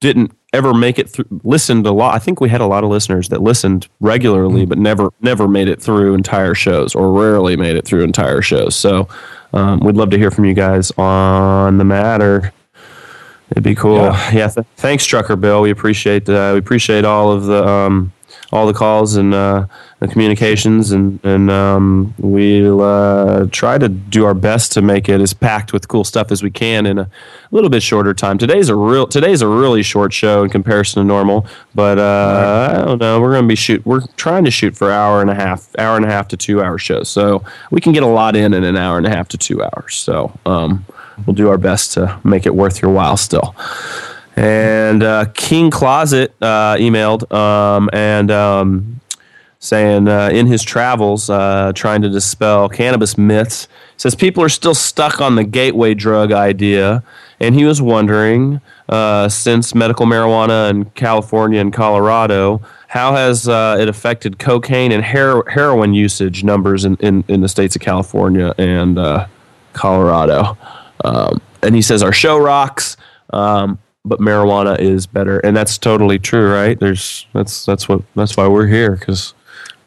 didn't 0.01 0.31
ever 0.53 0.73
make 0.73 0.99
it 0.99 1.09
through, 1.09 1.25
listened 1.43 1.85
a 1.85 1.91
lot. 1.91 2.13
I 2.13 2.19
think 2.19 2.41
we 2.41 2.49
had 2.49 2.61
a 2.61 2.65
lot 2.65 2.83
of 2.83 2.89
listeners 2.89 3.29
that 3.29 3.41
listened 3.41 3.87
regularly, 3.99 4.65
but 4.65 4.77
never 4.77 5.09
never 5.21 5.47
made 5.47 5.67
it 5.67 5.81
through 5.81 6.13
entire 6.13 6.53
shows, 6.53 6.93
or 6.95 7.11
rarely 7.11 7.55
made 7.55 7.75
it 7.75 7.85
through 7.85 8.03
entire 8.03 8.41
shows. 8.41 8.75
So, 8.75 9.07
um, 9.53 9.79
we'd 9.79 9.95
love 9.95 10.09
to 10.11 10.17
hear 10.17 10.31
from 10.31 10.45
you 10.45 10.53
guys 10.53 10.91
on 10.97 11.77
the 11.77 11.85
matter. 11.85 12.53
It'd 13.51 13.63
be 13.63 13.75
cool. 13.75 13.97
Yeah. 13.97 14.31
Yeah. 14.31 14.47
th- 14.47 14.65
thanks, 14.77 15.05
Trucker 15.05 15.35
Bill. 15.35 15.61
We 15.61 15.71
appreciate 15.71 16.27
uh, 16.29 16.51
we 16.53 16.59
appreciate 16.59 17.05
all 17.05 17.31
of 17.31 17.45
the 17.45 17.67
um, 17.67 18.13
all 18.51 18.67
the 18.67 18.73
calls 18.73 19.15
and 19.15 19.33
uh, 19.33 19.65
the 19.99 20.07
communications, 20.07 20.91
and 20.91 21.23
and 21.23 21.49
um, 21.49 22.13
we'll 22.17 22.81
uh, 22.81 23.47
try 23.51 23.77
to 23.77 23.87
do 23.87 24.25
our 24.25 24.33
best 24.33 24.71
to 24.73 24.81
make 24.81 25.07
it 25.07 25.21
as 25.21 25.33
packed 25.33 25.73
with 25.73 25.87
cool 25.87 26.03
stuff 26.03 26.31
as 26.31 26.43
we 26.43 26.51
can 26.51 26.85
in 26.85 26.99
a 26.99 27.09
little 27.51 27.69
bit 27.69 27.81
shorter 27.81 28.13
time. 28.13 28.37
Today's 28.37 28.69
a 28.69 28.75
real 28.75 29.07
today's 29.07 29.41
a 29.41 29.47
really 29.47 29.83
short 29.83 30.13
show 30.13 30.43
in 30.43 30.49
comparison 30.49 31.01
to 31.01 31.07
normal, 31.07 31.45
but 31.73 31.97
uh, 31.97 32.69
I 32.71 32.85
don't 32.85 32.99
know. 32.99 33.21
We're 33.21 33.31
going 33.31 33.45
to 33.45 33.47
be 33.47 33.55
shoot. 33.55 33.85
We're 33.85 34.05
trying 34.17 34.45
to 34.45 34.51
shoot 34.51 34.75
for 34.75 34.91
hour 34.91 35.21
and 35.21 35.29
a 35.29 35.35
half, 35.35 35.73
hour 35.77 35.95
and 35.95 36.05
a 36.05 36.09
half 36.09 36.27
to 36.29 36.37
two 36.37 36.61
hour 36.61 36.77
shows, 36.77 37.09
so 37.09 37.43
we 37.71 37.79
can 37.79 37.93
get 37.93 38.03
a 38.03 38.07
lot 38.07 38.35
in 38.35 38.53
in 38.53 38.63
an 38.63 38.77
hour 38.77 38.97
and 38.97 39.07
a 39.07 39.09
half 39.09 39.27
to 39.29 39.37
two 39.37 39.63
hours. 39.63 39.95
So. 39.95 40.31
Um, 40.45 40.85
we'll 41.25 41.35
do 41.35 41.49
our 41.49 41.57
best 41.57 41.93
to 41.93 42.19
make 42.23 42.45
it 42.45 42.55
worth 42.55 42.81
your 42.81 42.91
while 42.91 43.17
still. 43.17 43.55
And 44.41 45.03
uh, 45.03 45.25
King 45.35 45.69
Closet 45.69 46.33
uh, 46.41 46.75
emailed 46.77 47.31
um, 47.31 47.91
and 47.93 48.31
um, 48.31 48.99
saying 49.59 50.07
uh, 50.07 50.29
in 50.33 50.47
his 50.47 50.63
travels, 50.63 51.29
uh, 51.29 51.73
trying 51.75 52.01
to 52.01 52.09
dispel 52.09 52.67
cannabis 52.67 53.19
myths, 53.19 53.67
says 53.97 54.15
people 54.15 54.43
are 54.43 54.49
still 54.49 54.73
stuck 54.73 55.21
on 55.21 55.35
the 55.35 55.43
gateway 55.43 55.93
drug 55.93 56.31
idea. 56.31 57.03
And 57.39 57.53
he 57.53 57.65
was 57.65 57.83
wondering, 57.83 58.61
uh, 58.89 59.29
since 59.29 59.75
medical 59.75 60.07
marijuana 60.07 60.71
in 60.71 60.85
California 60.85 61.61
and 61.61 61.71
Colorado, 61.71 62.63
how 62.87 63.13
has 63.13 63.47
uh, 63.47 63.77
it 63.79 63.87
affected 63.89 64.39
cocaine 64.39 64.91
and 64.91 65.05
hero- 65.05 65.43
heroin 65.47 65.93
usage 65.93 66.43
numbers 66.43 66.83
in, 66.83 66.95
in, 66.95 67.23
in 67.27 67.41
the 67.41 67.47
states 67.47 67.75
of 67.75 67.83
California 67.83 68.55
and 68.57 68.97
Colorado? 69.73 70.57
Um, 71.05 71.39
and 71.61 71.75
he 71.75 71.83
says 71.83 72.01
our 72.01 72.11
show 72.11 72.39
rocks, 72.39 72.97
um, 73.29 73.77
but 74.03 74.19
marijuana 74.19 74.79
is 74.79 75.05
better, 75.07 75.39
and 75.39 75.55
that's 75.55 75.77
totally 75.77 76.19
true, 76.19 76.51
right? 76.51 76.79
There's 76.79 77.27
that's 77.33 77.65
that's 77.65 77.87
what 77.87 78.01
that's 78.15 78.35
why 78.37 78.47
we're 78.47 78.67
here 78.67 78.95
because 78.95 79.33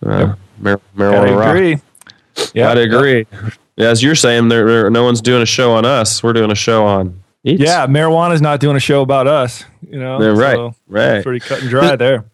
uh, 0.04 0.34
mar- 0.58 0.80
marijuana 0.96 1.48
agree. 1.50 1.78
Yeah, 2.52 2.74
Gotta 2.74 2.80
agree. 2.82 3.26
As 3.78 4.02
you're 4.02 4.14
saying, 4.14 4.48
there, 4.48 4.66
there 4.66 4.90
no 4.90 5.04
one's 5.04 5.20
doing 5.20 5.42
a 5.42 5.46
show 5.46 5.72
on 5.72 5.84
us. 5.84 6.22
We're 6.22 6.32
doing 6.32 6.50
a 6.50 6.56
show 6.56 6.84
on. 6.84 7.22
each. 7.44 7.60
Yeah, 7.60 7.86
marijuana's 7.86 8.40
not 8.42 8.60
doing 8.60 8.76
a 8.76 8.80
show 8.80 9.02
about 9.02 9.26
us. 9.26 9.64
You 9.88 9.98
know, 9.98 10.20
Yeah, 10.20 10.28
right, 10.40 10.56
so 10.56 10.74
right. 10.88 11.22
Pretty 11.22 11.40
cut 11.40 11.60
and 11.60 11.70
dry 11.70 11.96
there. 11.96 12.24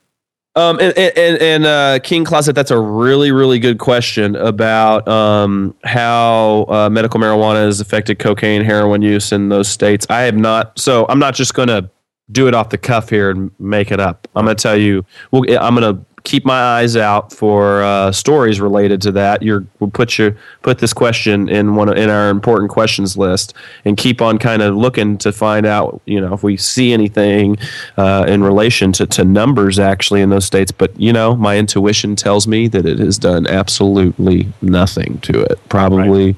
Um, 0.57 0.81
and 0.81 0.97
and, 0.99 1.41
and 1.41 1.67
uh, 1.67 1.99
King 2.01 2.25
Closet, 2.25 2.55
that's 2.55 2.73
a 2.73 2.79
really 2.79 3.31
really 3.31 3.61
good 3.61 3.79
question 3.79 4.35
about 4.35 5.07
um, 5.07 5.77
how 5.85 6.67
uh, 6.69 6.91
medical 6.91 7.21
marijuana 7.21 7.65
has 7.67 7.81
affected 7.81 8.19
cocaine, 8.19 8.63
heroin 8.63 9.01
use 9.01 9.31
in 9.31 9.49
those 9.49 9.69
states. 9.69 10.07
I 10.11 10.23
have 10.23 10.37
not, 10.37 10.77
so 10.79 11.07
I'm 11.09 11.21
not 11.21 11.35
just 11.35 11.55
going 11.55 11.69
to 11.69 11.89
do 12.33 12.49
it 12.49 12.55
off 12.55 12.71
the 12.71 12.79
cuff 12.79 13.11
here 13.11 13.31
and 13.31 13.51
make 13.59 13.91
it 13.91 14.01
up. 14.01 14.27
I'm 14.35 14.45
going 14.45 14.57
to 14.57 14.63
tell 14.63 14.77
you. 14.77 15.05
Well, 15.31 15.45
I'm 15.61 15.75
going 15.75 15.97
to 15.97 16.05
keep 16.25 16.45
my 16.45 16.61
eyes 16.61 16.97
out 16.97 17.33
for 17.33 17.83
uh, 17.83 18.13
stories 18.13 18.61
related 18.61 19.01
to 19.03 19.13
that. 19.13 19.43
You're 19.43 19.65
we'll 19.79 19.91
put 19.91 20.19
your 20.19 20.37
put 20.63 20.79
this 20.79 20.93
question 20.93 21.49
in 21.49 21.75
one 21.75 21.89
of, 21.89 21.97
in 21.97 22.11
our 22.11 22.31
important 22.31 22.71
questions 22.71 23.17
list 23.17 23.55
and 23.85 23.97
keep 23.97 24.21
on 24.21 24.39
kind 24.39 24.63
of 24.63 24.77
looking 24.77 25.19
to 25.19 25.33
find 25.33 25.67
out. 25.67 26.01
You 26.07 26.21
know, 26.21 26.35
if 26.35 26.43
we 26.43 26.57
see 26.57 26.93
anything 26.93 27.57
uh, 27.97 28.25
in 28.29 28.43
relation 28.43 28.93
to, 28.93 29.07
to 29.07 29.25
numbers 29.25 29.79
actually 29.79 30.21
in 30.21 30.31
those 30.31 30.45
states. 30.45 30.73
But 30.73 30.99
you 30.99 31.13
know, 31.13 31.37
my 31.37 31.59
intuition 31.59 32.17
tells 32.17 32.47
me 32.47 32.69
that 32.69 32.87
it 32.87 32.99
has 32.99 33.19
done 33.19 33.47
absolutely 33.47 34.53
nothing 34.63 35.19
to 35.21 35.41
it. 35.43 35.59
Probably 35.69 36.37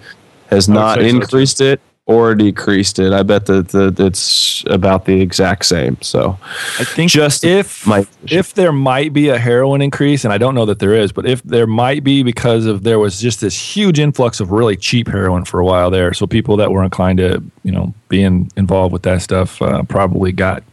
has 0.51 0.69
not 0.69 0.99
say 0.99 1.11
so, 1.11 1.17
increased 1.17 1.61
it 1.61 1.81
or 2.07 2.35
decreased 2.35 2.99
it. 2.99 3.13
I 3.13 3.23
bet 3.23 3.47
that 3.47 3.69
that 3.69 4.01
it's 4.01 4.65
about 4.67 5.05
the 5.05 5.21
exact 5.21 5.65
same. 5.67 5.97
So 6.01 6.37
I 6.79 6.85
think 6.85 7.11
just 7.11 7.45
if 7.45 7.87
my 7.87 8.07
if 8.29 8.55
there 8.55 8.73
might 8.73 9.13
be 9.13 9.29
a 9.29 9.39
heroin 9.39 9.81
increase, 9.81 10.25
and 10.25 10.33
I 10.33 10.39
don't 10.39 10.55
know 10.55 10.67
that 10.67 10.81
there 10.81 10.95
is, 10.95 11.13
but 11.13 11.27
if 11.27 11.43
there 11.45 11.67
might 11.67 12.03
be 12.03 12.23
because 12.23 12.67
of 12.67 12.83
there 12.83 12.99
was 12.99 13.21
just 13.21 13.41
this 13.41 13.57
huge 13.57 13.99
influx 13.99 14.41
of 14.41 14.51
really 14.51 14.77
cheap 14.77 15.09
heroin 15.09 15.45
for 15.45 15.61
a 15.61 15.65
while 15.65 15.91
there, 15.91 16.13
so 16.13 16.27
people 16.27 16.57
that 16.57 16.73
were 16.73 16.83
inclined 16.83 17.19
to 17.19 17.43
you 17.63 17.73
know 17.73 17.95
being 18.09 18.51
involved 18.57 18.93
with 18.93 19.03
that 19.03 19.23
stuff 19.23 19.63
uh, 19.63 19.83
probably 19.85 20.33
got 20.33 20.65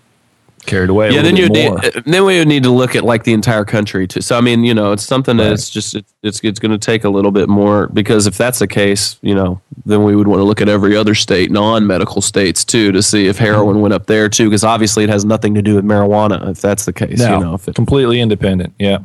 carried 0.70 0.90
away. 0.90 1.12
Yeah, 1.12 1.22
then 1.22 1.36
you 1.36 1.46
uh, 1.48 2.02
then 2.06 2.24
we 2.24 2.38
would 2.38 2.48
need 2.48 2.64
to 2.64 2.70
look 2.70 2.96
at 2.96 3.04
like 3.04 3.24
the 3.24 3.34
entire 3.34 3.66
country 3.66 4.08
too. 4.08 4.22
So 4.22 4.38
I 4.38 4.42
mean, 4.42 4.64
you 4.64 4.74
know, 4.74 4.92
it's 4.92 5.04
something 5.04 5.38
right. 5.38 5.50
that's 5.50 5.70
just 5.70 5.96
it's 5.96 6.14
it's, 6.24 6.40
it's 6.44 6.60
going 6.60 6.72
to 6.72 6.78
take 6.78 7.04
a 7.04 7.10
little 7.10 7.32
bit 7.32 7.50
more 7.50 7.88
because 7.88 8.28
if 8.28 8.38
that's 8.38 8.60
the 8.60 8.68
case, 8.68 9.18
you 9.22 9.36
know, 9.36 9.62
then 9.86 10.04
we 10.04 10.16
would 10.16 10.28
want 10.28 10.40
to 10.40 10.44
look 10.44 10.62
at 10.62 10.70
every 10.70 10.96
other 10.96 11.16
state, 11.16 11.52
non-medical 11.52 12.22
states 12.22 12.64
too, 12.64 12.92
to 12.92 13.02
see 13.02 13.28
if 13.28 13.38
heroin 13.38 13.74
mm-hmm. 13.74 13.82
went 13.82 13.94
up 13.94 14.06
there 14.06 14.30
too, 14.30 14.46
because 14.46 14.64
obviously 14.64 15.04
it 15.04 15.10
has 15.10 15.26
nothing 15.26 15.54
to 15.56 15.62
do 15.62 15.76
with 15.76 15.86
marijuana. 15.86 16.50
If 16.50 16.62
that's 16.62 16.86
the 16.86 16.94
case, 16.94 17.20
no, 17.20 17.38
you 17.38 17.44
know, 17.44 17.54
if 17.56 17.68
it, 17.68 17.76
completely 17.76 18.22
independent. 18.22 18.74
Yeah. 18.80 19.00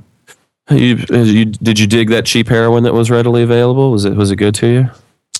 You, 0.70 0.96
you 1.10 1.44
did 1.44 1.78
you 1.78 1.86
dig 1.86 2.08
that 2.08 2.24
cheap 2.24 2.48
heroin 2.48 2.84
that 2.84 2.94
was 2.94 3.10
readily 3.10 3.42
available? 3.42 3.90
Was 3.90 4.04
it 4.04 4.14
was 4.14 4.30
it 4.30 4.36
good 4.36 4.54
to 4.56 4.66
you? 4.66 4.90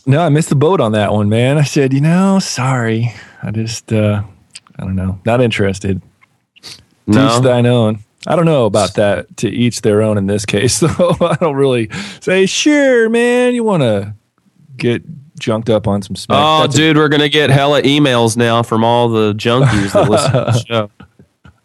No, 0.07 0.21
I 0.21 0.29
missed 0.29 0.51
the 0.51 0.55
boat 0.55 0.81
on 0.81 0.93
that 0.93 1.13
one, 1.13 1.31
man. 1.31 1.57
I 1.57 1.63
said, 1.63 1.95
you 1.95 2.01
know, 2.01 2.39
sorry. 2.39 3.15
I 3.43 3.51
just, 3.51 3.91
uh, 3.91 4.23
I 4.79 4.83
don't 4.83 4.97
know, 4.97 5.19
not 5.25 5.41
interested. 5.41 6.03
No. 7.07 7.37
Each 7.37 7.43
thine 7.43 7.67
own. 7.67 8.01
I 8.27 8.37
don't 8.37 8.47
know 8.47 8.65
about 8.65 8.95
that. 8.95 9.37
To 9.39 9.49
each 9.49 9.83
their 9.83 10.01
own 10.03 10.17
in 10.17 10.27
this 10.27 10.47
case, 10.47 10.81
though. 10.81 11.17
I 11.21 11.37
don't 11.41 11.57
really 11.57 11.91
say, 12.21 12.47
sure, 12.47 13.09
man. 13.11 13.55
You 13.55 13.65
want 13.65 13.83
to 13.83 14.15
get 14.77 15.03
junked 15.39 15.69
up 15.69 15.87
on 15.87 16.01
some 16.03 16.17
smack. 16.17 16.39
Oh, 16.41 16.63
That's 16.63 16.75
dude, 16.75 16.97
a- 16.97 17.01
we're 17.01 17.09
gonna 17.11 17.29
get 17.29 17.51
hella 17.51 17.83
emails 17.83 18.37
now 18.37 18.63
from 18.63 18.83
all 18.85 19.09
the 19.09 19.35
junkies 19.35 19.93
that 19.93 20.09
listen 20.09 20.33
to 20.33 20.39
the 20.39 20.59
show. 20.67 20.91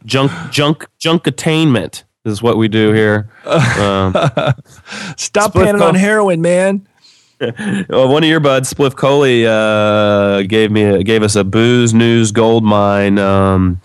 Junk, 0.06 0.32
junk, 0.52 0.88
junk 0.98 1.28
attainment 1.28 2.04
is 2.26 2.42
what 2.42 2.58
we 2.58 2.68
do 2.68 2.92
here. 2.94 3.30
Um, 3.46 4.14
Stop 5.18 5.54
panning 5.54 5.82
on 5.82 5.96
heroin, 5.96 6.42
man. 6.42 6.88
well, 7.40 8.10
one 8.10 8.24
of 8.24 8.30
your 8.30 8.40
buds, 8.42 8.74
Spliffcoli, 8.74 9.46
uh, 9.46 10.42
gave 10.44 10.72
me 10.72 10.84
a, 10.84 11.04
gave 11.04 11.24
us 11.24 11.36
a 11.36 11.44
booze 11.44 11.94
news 11.94 12.32
gold 12.32 12.64
mine. 12.64 13.18
Um, 13.18 13.80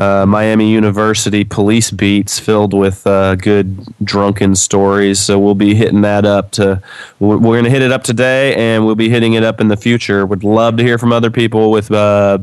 uh, 0.00 0.24
Miami 0.24 0.72
University 0.72 1.44
police 1.44 1.90
beats 1.90 2.38
filled 2.38 2.72
with 2.72 3.06
uh, 3.06 3.34
good 3.34 3.84
drunken 4.02 4.54
stories. 4.54 5.20
So 5.20 5.38
we'll 5.38 5.54
be 5.54 5.74
hitting 5.74 6.00
that 6.00 6.24
up 6.24 6.52
to. 6.52 6.82
We're 7.18 7.38
going 7.38 7.64
to 7.64 7.70
hit 7.70 7.82
it 7.82 7.92
up 7.92 8.02
today, 8.02 8.54
and 8.54 8.86
we'll 8.86 8.94
be 8.94 9.10
hitting 9.10 9.34
it 9.34 9.44
up 9.44 9.60
in 9.60 9.68
the 9.68 9.76
future. 9.76 10.24
Would 10.24 10.42
love 10.42 10.78
to 10.78 10.82
hear 10.82 10.96
from 10.96 11.12
other 11.12 11.30
people 11.30 11.70
with 11.70 11.90
uh, 11.92 12.38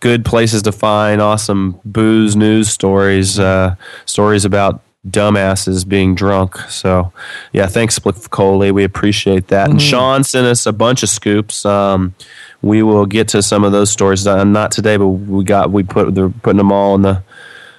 good 0.00 0.24
places 0.24 0.62
to 0.62 0.72
find 0.72 1.22
awesome 1.22 1.80
booze 1.84 2.34
news 2.34 2.70
stories, 2.70 3.38
uh, 3.38 3.76
stories 4.04 4.44
about 4.44 4.82
dumbasses 5.08 5.86
being 5.86 6.16
drunk. 6.16 6.58
So, 6.68 7.12
yeah, 7.52 7.66
thanks, 7.66 7.96
Spliffcoli. 7.96 8.72
We 8.72 8.82
appreciate 8.82 9.46
that. 9.48 9.66
Mm-hmm. 9.66 9.72
And 9.72 9.82
Sean 9.82 10.24
sent 10.24 10.48
us 10.48 10.66
a 10.66 10.72
bunch 10.72 11.04
of 11.04 11.08
scoops. 11.08 11.64
Um, 11.64 12.16
we 12.62 12.82
will 12.82 13.06
get 13.06 13.28
to 13.28 13.42
some 13.42 13.64
of 13.64 13.72
those 13.72 13.90
stories. 13.90 14.26
Uh, 14.26 14.44
not 14.44 14.70
today, 14.70 14.96
but 14.96 15.08
we 15.08 15.44
got 15.44 15.70
we 15.70 15.82
put 15.82 16.14
they're 16.14 16.28
putting 16.28 16.58
them 16.58 16.72
all 16.72 16.94
in 16.94 17.02
the 17.02 17.22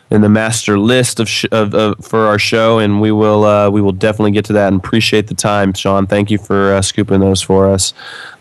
in 0.09 0.21
the 0.21 0.29
master 0.29 0.79
list 0.79 1.19
of, 1.19 1.27
sh- 1.27 1.43
of, 1.51 1.75
of, 1.75 2.05
for 2.05 2.27
our 2.27 2.39
show, 2.39 2.79
and 2.79 3.01
we 3.01 3.11
will 3.11 3.43
uh, 3.43 3.69
we 3.69 3.81
will 3.81 3.91
definitely 3.91 4.31
get 4.31 4.45
to 4.45 4.53
that. 4.53 4.69
And 4.71 4.77
appreciate 4.77 5.27
the 5.27 5.35
time, 5.35 5.73
Sean. 5.73 6.07
Thank 6.07 6.31
you 6.31 6.37
for 6.37 6.73
uh, 6.73 6.81
scooping 6.81 7.19
those 7.19 7.41
for 7.41 7.67
us, 7.67 7.93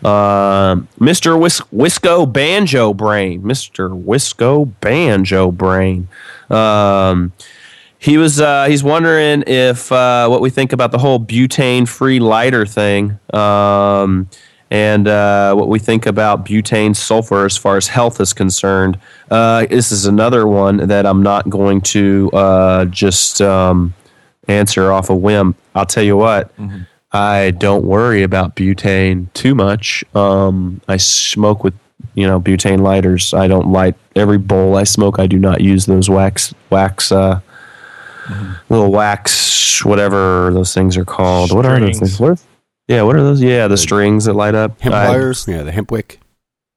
uh, 0.05 0.77
Whis- 0.97 1.61
Wisco 1.73 2.31
Banjo 2.31 2.93
Brain, 2.93 3.45
Mister 3.45 3.89
Wisco 3.89 4.71
Banjo 4.79 5.51
Brain. 5.51 6.07
Um, 6.49 7.33
he 7.99 8.17
was 8.17 8.39
uh, 8.39 8.67
he's 8.69 8.83
wondering 8.83 9.43
if 9.45 9.91
uh, 9.91 10.27
what 10.29 10.39
we 10.39 10.49
think 10.49 10.71
about 10.71 10.91
the 10.91 10.99
whole 10.99 11.19
butane 11.19 11.85
free 11.85 12.19
lighter 12.19 12.65
thing. 12.65 13.19
Um, 13.33 14.29
and 14.69 15.07
uh, 15.07 15.53
what 15.55 15.69
we 15.69 15.79
think 15.79 16.05
about 16.05 16.45
butane 16.45 16.95
sulfur 16.95 17.45
as 17.45 17.55
far 17.55 17.77
as 17.77 17.87
health 17.87 18.19
is 18.19 18.33
concerned. 18.33 18.99
Uh, 19.31 19.65
this 19.65 19.91
is 19.91 20.05
another 20.05 20.47
one 20.47 20.87
that 20.87 21.05
I'm 21.05 21.23
not 21.23 21.49
going 21.49 21.81
to 21.81 22.29
uh, 22.33 22.85
just 22.85 23.41
um, 23.41 23.93
answer 24.47 24.91
off 24.91 25.09
a 25.09 25.15
whim. 25.15 25.55
I'll 25.73 25.85
tell 25.85 26.03
you 26.03 26.17
what. 26.17 26.55
Mm-hmm. 26.57 26.81
I 27.13 27.51
don't 27.51 27.85
worry 27.85 28.23
about 28.23 28.55
butane 28.55 29.31
too 29.33 29.55
much. 29.55 30.03
Um, 30.13 30.81
I 30.87 30.97
smoke 30.97 31.63
with 31.63 31.73
you 32.15 32.27
know 32.27 32.39
butane 32.39 32.81
lighters. 32.81 33.33
I 33.33 33.47
don't 33.47 33.71
light 33.71 33.95
every 34.15 34.37
bowl 34.37 34.75
I 34.75 34.83
smoke. 34.83 35.19
I 35.19 35.27
do 35.27 35.39
not 35.39 35.61
use 35.61 35.85
those 35.85 36.09
wax 36.09 36.53
wax 36.69 37.11
uh, 37.11 37.39
mm-hmm. 38.25 38.53
little 38.73 38.91
wax 38.91 39.85
whatever 39.85 40.51
those 40.53 40.73
things 40.73 40.97
are 40.97 41.05
called. 41.05 41.49
Strings. 41.49 41.55
What 41.55 41.71
are 41.71 41.79
those 41.79 41.99
things? 41.99 42.19
What 42.19 42.43
yeah, 42.87 43.01
what 43.01 43.15
are 43.15 43.23
those? 43.23 43.41
Yeah, 43.41 43.67
the 43.67 43.77
strings 43.77 44.25
that 44.25 44.33
light 44.33 44.55
up. 44.55 44.79
Hemp 44.79 44.93
wires. 44.93 45.45
Yeah, 45.47 45.63
the 45.63 45.71
hemp 45.71 45.91
wick. 45.91 46.19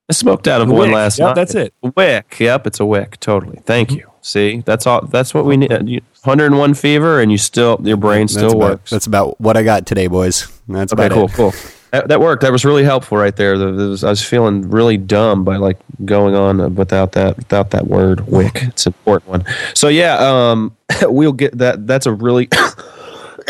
I 0.09 0.13
smoked 0.13 0.47
out 0.47 0.59
of 0.59 0.67
the 0.67 0.73
one 0.73 0.91
last 0.91 1.19
yep, 1.19 1.27
night. 1.27 1.35
That's 1.35 1.55
it. 1.55 1.73
Wick. 1.95 2.37
Yep, 2.37 2.67
it's 2.67 2.79
a 2.81 2.85
wick. 2.85 3.17
Totally. 3.21 3.61
Thank 3.63 3.89
mm-hmm. 3.89 3.99
you. 3.99 4.11
See, 4.21 4.61
that's 4.65 4.85
all. 4.85 5.05
That's 5.05 5.33
what 5.33 5.45
we 5.45 5.57
need. 5.57 5.71
101 5.71 6.73
fever, 6.73 7.21
and 7.21 7.31
you 7.31 7.37
still 7.37 7.79
your 7.83 7.97
brain 7.97 8.27
still 8.27 8.49
that's 8.49 8.53
works. 8.53 8.91
About, 8.91 8.95
that's 8.95 9.07
about 9.07 9.41
what 9.41 9.57
I 9.57 9.63
got 9.63 9.85
today, 9.85 10.07
boys. 10.07 10.47
That's 10.67 10.93
okay. 10.93 11.09
cool. 11.09 11.25
It. 11.25 11.33
Cool. 11.33 11.53
That, 11.91 12.07
that, 12.07 12.21
worked. 12.21 12.41
That 12.43 12.51
was 12.51 12.63
really 12.63 12.83
helpful 12.83 13.17
right 13.17 13.35
there. 13.35 13.57
Was, 13.57 14.03
I 14.03 14.09
was 14.09 14.23
feeling 14.23 14.69
really 14.69 14.97
dumb 14.97 15.43
by 15.43 15.57
like 15.57 15.77
going 16.05 16.35
on 16.35 16.75
without 16.75 17.13
that 17.13 17.37
without 17.37 17.71
that 17.71 17.87
word 17.87 18.27
wick. 18.27 18.63
It's 18.63 18.85
an 18.85 18.93
important 18.93 19.29
one. 19.29 19.45
So 19.73 19.87
yeah, 19.87 20.17
um, 20.17 20.75
we'll 21.03 21.33
get 21.33 21.57
that. 21.57 21.87
That's 21.87 22.05
a 22.05 22.13
really 22.13 22.49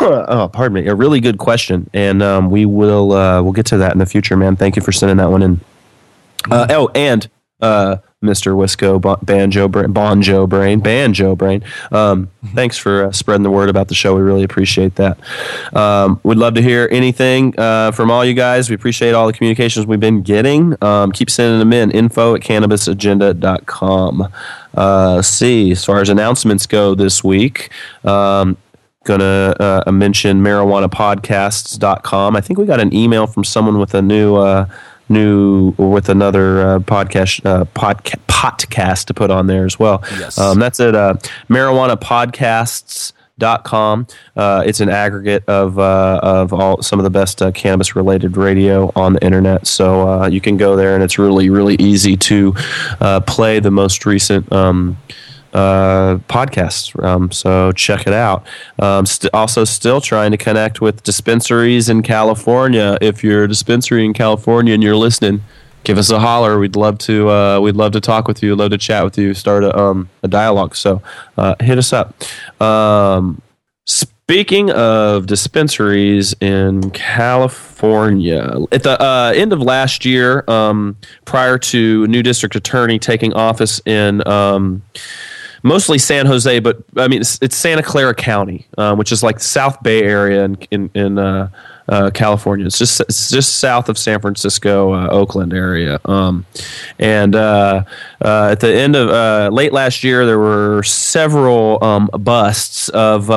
oh, 0.00 0.50
pardon 0.52 0.74
me, 0.74 0.86
a 0.86 0.94
really 0.94 1.20
good 1.20 1.38
question, 1.38 1.88
and 1.92 2.22
um, 2.22 2.50
we 2.50 2.66
will 2.66 3.12
uh, 3.12 3.42
we'll 3.42 3.52
get 3.52 3.66
to 3.66 3.78
that 3.78 3.92
in 3.92 3.98
the 3.98 4.06
future, 4.06 4.36
man. 4.36 4.56
Thank 4.56 4.76
you 4.76 4.82
for 4.82 4.92
sending 4.92 5.16
that 5.18 5.30
one 5.30 5.42
in. 5.42 5.60
Uh, 6.50 6.66
oh, 6.70 6.90
and 6.94 7.28
uh, 7.60 7.96
Mr. 8.22 8.54
Wisco 8.54 9.24
Banjo 9.24 9.68
Brain, 9.68 9.92
Bonjo 9.92 10.48
Brain, 10.48 10.80
Banjo 10.80 11.36
Brain. 11.36 11.62
Um, 11.90 12.30
thanks 12.54 12.76
for 12.76 13.04
uh, 13.04 13.12
spreading 13.12 13.42
the 13.42 13.50
word 13.50 13.68
about 13.68 13.88
the 13.88 13.94
show. 13.94 14.14
We 14.14 14.22
really 14.22 14.42
appreciate 14.42 14.96
that. 14.96 15.18
Um, 15.74 16.20
we'd 16.22 16.38
love 16.38 16.54
to 16.54 16.62
hear 16.62 16.88
anything 16.90 17.58
uh, 17.58 17.92
from 17.92 18.10
all 18.10 18.24
you 18.24 18.34
guys. 18.34 18.68
We 18.68 18.74
appreciate 18.74 19.14
all 19.14 19.26
the 19.26 19.32
communications 19.32 19.86
we've 19.86 20.00
been 20.00 20.22
getting. 20.22 20.82
Um, 20.82 21.12
keep 21.12 21.30
sending 21.30 21.58
them 21.58 21.72
in. 21.72 21.90
Info 21.90 22.34
at 22.34 22.42
cannabisagenda.com. 22.42 24.32
Uh, 24.74 25.22
see, 25.22 25.70
as 25.70 25.84
far 25.84 26.00
as 26.00 26.08
announcements 26.08 26.66
go 26.66 26.94
this 26.94 27.24
week, 27.24 27.70
um, 28.04 28.56
gonna 29.06 29.56
uh, 29.58 29.90
mention 29.90 30.42
marijuanapodcasts.com. 30.42 32.36
I 32.36 32.40
think 32.42 32.58
we 32.58 32.66
got 32.66 32.80
an 32.80 32.94
email 32.94 33.26
from 33.26 33.44
someone 33.44 33.78
with 33.78 33.94
a 33.94 34.02
new 34.02 34.36
uh, 34.36 34.66
new 35.08 35.70
with 35.78 36.08
another 36.08 36.60
uh, 36.60 36.78
podcast 36.80 37.46
uh, 37.46 37.64
podca- 37.64 38.20
podcast 38.26 39.06
to 39.06 39.14
put 39.14 39.30
on 39.30 39.46
there 39.46 39.64
as 39.64 39.78
well. 39.78 40.02
Yes. 40.18 40.36
Um, 40.38 40.58
that's 40.58 40.80
at 40.80 40.94
uh, 40.94 41.14
dot 43.38 43.64
com. 43.64 44.06
Uh, 44.34 44.62
it's 44.66 44.80
an 44.80 44.88
aggregate 44.88 45.44
of 45.46 45.78
uh, 45.78 46.20
of 46.22 46.52
all 46.52 46.82
some 46.82 46.98
of 46.98 47.04
the 47.04 47.10
best 47.10 47.42
uh, 47.42 47.52
cannabis 47.52 47.94
related 47.94 48.36
radio 48.36 48.90
on 48.96 49.12
the 49.12 49.24
internet. 49.24 49.66
So 49.66 50.08
uh, 50.08 50.26
you 50.26 50.40
can 50.40 50.56
go 50.56 50.76
there, 50.76 50.94
and 50.94 51.02
it's 51.02 51.18
really 51.18 51.50
really 51.50 51.76
easy 51.78 52.16
to 52.16 52.54
uh, 53.00 53.20
play 53.20 53.60
the 53.60 53.70
most 53.70 54.06
recent. 54.06 54.50
Um, 54.52 54.96
uh, 55.56 56.18
podcasts. 56.28 57.02
Um, 57.02 57.32
so 57.32 57.72
check 57.72 58.06
it 58.06 58.12
out. 58.12 58.46
Um, 58.78 59.06
st- 59.06 59.32
also, 59.32 59.64
still 59.64 60.00
trying 60.02 60.30
to 60.32 60.36
connect 60.36 60.82
with 60.82 61.02
dispensaries 61.02 61.88
in 61.88 62.02
California. 62.02 62.98
If 63.00 63.24
you're 63.24 63.44
a 63.44 63.48
dispensary 63.48 64.04
in 64.04 64.12
California 64.12 64.74
and 64.74 64.82
you're 64.82 64.96
listening, 64.96 65.42
give 65.84 65.96
us 65.96 66.10
a 66.10 66.20
holler. 66.20 66.58
We'd 66.58 66.76
love 66.76 66.98
to. 66.98 67.30
Uh, 67.30 67.60
we'd 67.60 67.76
love 67.76 67.92
to 67.92 68.00
talk 68.00 68.28
with 68.28 68.42
you. 68.42 68.54
Love 68.54 68.70
to 68.70 68.78
chat 68.78 69.02
with 69.02 69.16
you. 69.16 69.32
Start 69.32 69.64
a, 69.64 69.76
um, 69.78 70.10
a 70.22 70.28
dialogue. 70.28 70.76
So 70.76 71.00
uh, 71.38 71.54
hit 71.60 71.78
us 71.78 71.92
up. 71.92 72.14
Um, 72.60 73.40
speaking 73.86 74.70
of 74.72 75.26
dispensaries 75.26 76.34
in 76.40 76.90
California, 76.90 78.58
at 78.72 78.82
the 78.82 79.00
uh, 79.00 79.32
end 79.34 79.54
of 79.54 79.62
last 79.62 80.04
year, 80.04 80.44
um, 80.48 80.96
prior 81.24 81.56
to 81.58 82.06
new 82.08 82.22
district 82.22 82.56
attorney 82.56 82.98
taking 82.98 83.32
office 83.32 83.80
in 83.86 84.26
um, 84.28 84.82
mostly 85.62 85.98
San 85.98 86.26
Jose, 86.26 86.58
but 86.60 86.78
I 86.96 87.08
mean 87.08 87.20
it's, 87.20 87.38
it's 87.42 87.56
Santa 87.56 87.82
Clara 87.82 88.14
County, 88.14 88.66
uh, 88.78 88.94
which 88.94 89.12
is 89.12 89.22
like 89.22 89.38
the 89.38 89.44
South 89.44 89.82
Bay 89.82 90.02
area 90.02 90.44
in 90.44 90.58
in, 90.70 90.90
in 90.94 91.18
uh, 91.18 91.48
uh, 91.88 92.10
California. 92.10 92.66
It's 92.66 92.78
just 92.78 93.00
it's 93.00 93.30
just 93.30 93.58
south 93.58 93.88
of 93.88 93.98
San 93.98 94.20
Francisco, 94.20 94.92
uh, 94.92 95.08
Oakland 95.08 95.52
area. 95.52 96.00
Um, 96.04 96.46
and 96.98 97.34
uh, 97.34 97.84
at 98.20 98.60
the 98.60 98.74
end 98.74 98.96
of 98.96 99.52
late 99.52 99.72
last 99.72 100.04
year, 100.04 100.26
there 100.26 100.38
were 100.38 100.82
several 100.82 101.82
um, 101.82 102.08
busts 102.12 102.88
of 102.90 103.30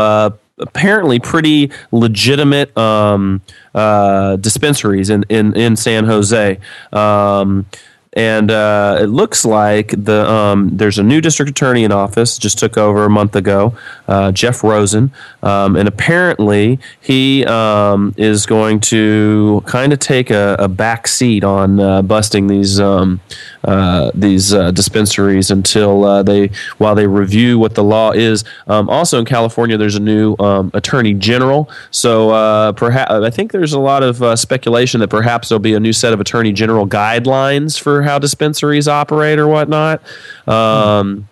apparently 0.59 1.19
pretty 1.19 1.71
legitimate 1.91 2.77
um, 2.77 3.41
uh, 3.73 4.35
dispensaries 4.37 5.09
in, 5.09 5.25
in, 5.29 5.55
in 5.55 5.75
San 5.75 6.05
Jose. 6.05 6.59
Um, 6.91 7.65
and 8.13 8.49
uh, 8.49 8.97
it 8.99 9.07
looks 9.07 9.45
like 9.45 9.89
the 9.89 10.27
um, 10.29 10.69
there's 10.73 10.97
a 10.97 11.03
new 11.03 11.21
district 11.21 11.51
attorney 11.51 11.83
in 11.83 11.91
office 11.91 12.37
just 12.37 12.57
took 12.57 12.77
over 12.77 13.05
a 13.05 13.09
month 13.09 13.35
ago, 13.35 13.75
uh, 14.07 14.31
Jeff 14.31 14.63
Rosen, 14.63 15.11
um, 15.43 15.75
and 15.75 15.87
apparently 15.87 16.79
he 16.99 17.45
um, 17.45 18.15
is 18.17 18.45
going 18.45 18.79
to 18.79 19.63
kind 19.67 19.93
of 19.93 19.99
take 19.99 20.31
a, 20.31 20.55
a, 20.57 20.67
back 20.67 21.07
seat 21.07 21.43
on 21.43 21.79
uh, 21.79 22.01
busting 22.01 22.47
these 22.47 22.79
um, 22.79 23.19
uh, 23.63 24.11
these 24.13 24.53
uh, 24.53 24.71
dispensaries 24.71 25.51
until 25.51 26.05
uh, 26.05 26.23
they 26.23 26.49
while 26.77 26.95
they 26.95 27.07
review 27.07 27.59
what 27.59 27.75
the 27.75 27.83
law 27.83 28.11
is. 28.11 28.43
Um, 28.67 28.89
also 28.89 29.19
in 29.19 29.25
California, 29.25 29.77
there's 29.77 29.95
a 29.95 30.01
new 30.01 30.35
um, 30.39 30.71
attorney 30.73 31.13
general, 31.13 31.69
so 31.91 32.29
uh, 32.31 32.71
perhaps 32.73 33.11
I 33.11 33.29
think 33.29 33.51
there's 33.51 33.73
a 33.73 33.79
lot 33.79 34.03
of 34.03 34.39
speculation 34.39 34.99
that 35.01 35.09
perhaps 35.09 35.49
there'll 35.49 35.59
be 35.59 35.73
a 35.73 35.79
new 35.79 35.93
set 35.93 36.13
of 36.13 36.19
attorney 36.19 36.53
general 36.53 36.87
guidelines 36.87 37.79
for 37.79 38.01
how 38.01 38.19
dispensaries 38.19 38.87
operate 38.87 39.39
or 39.39 39.47
whatnot. 39.47 40.01
Um, 40.47 41.27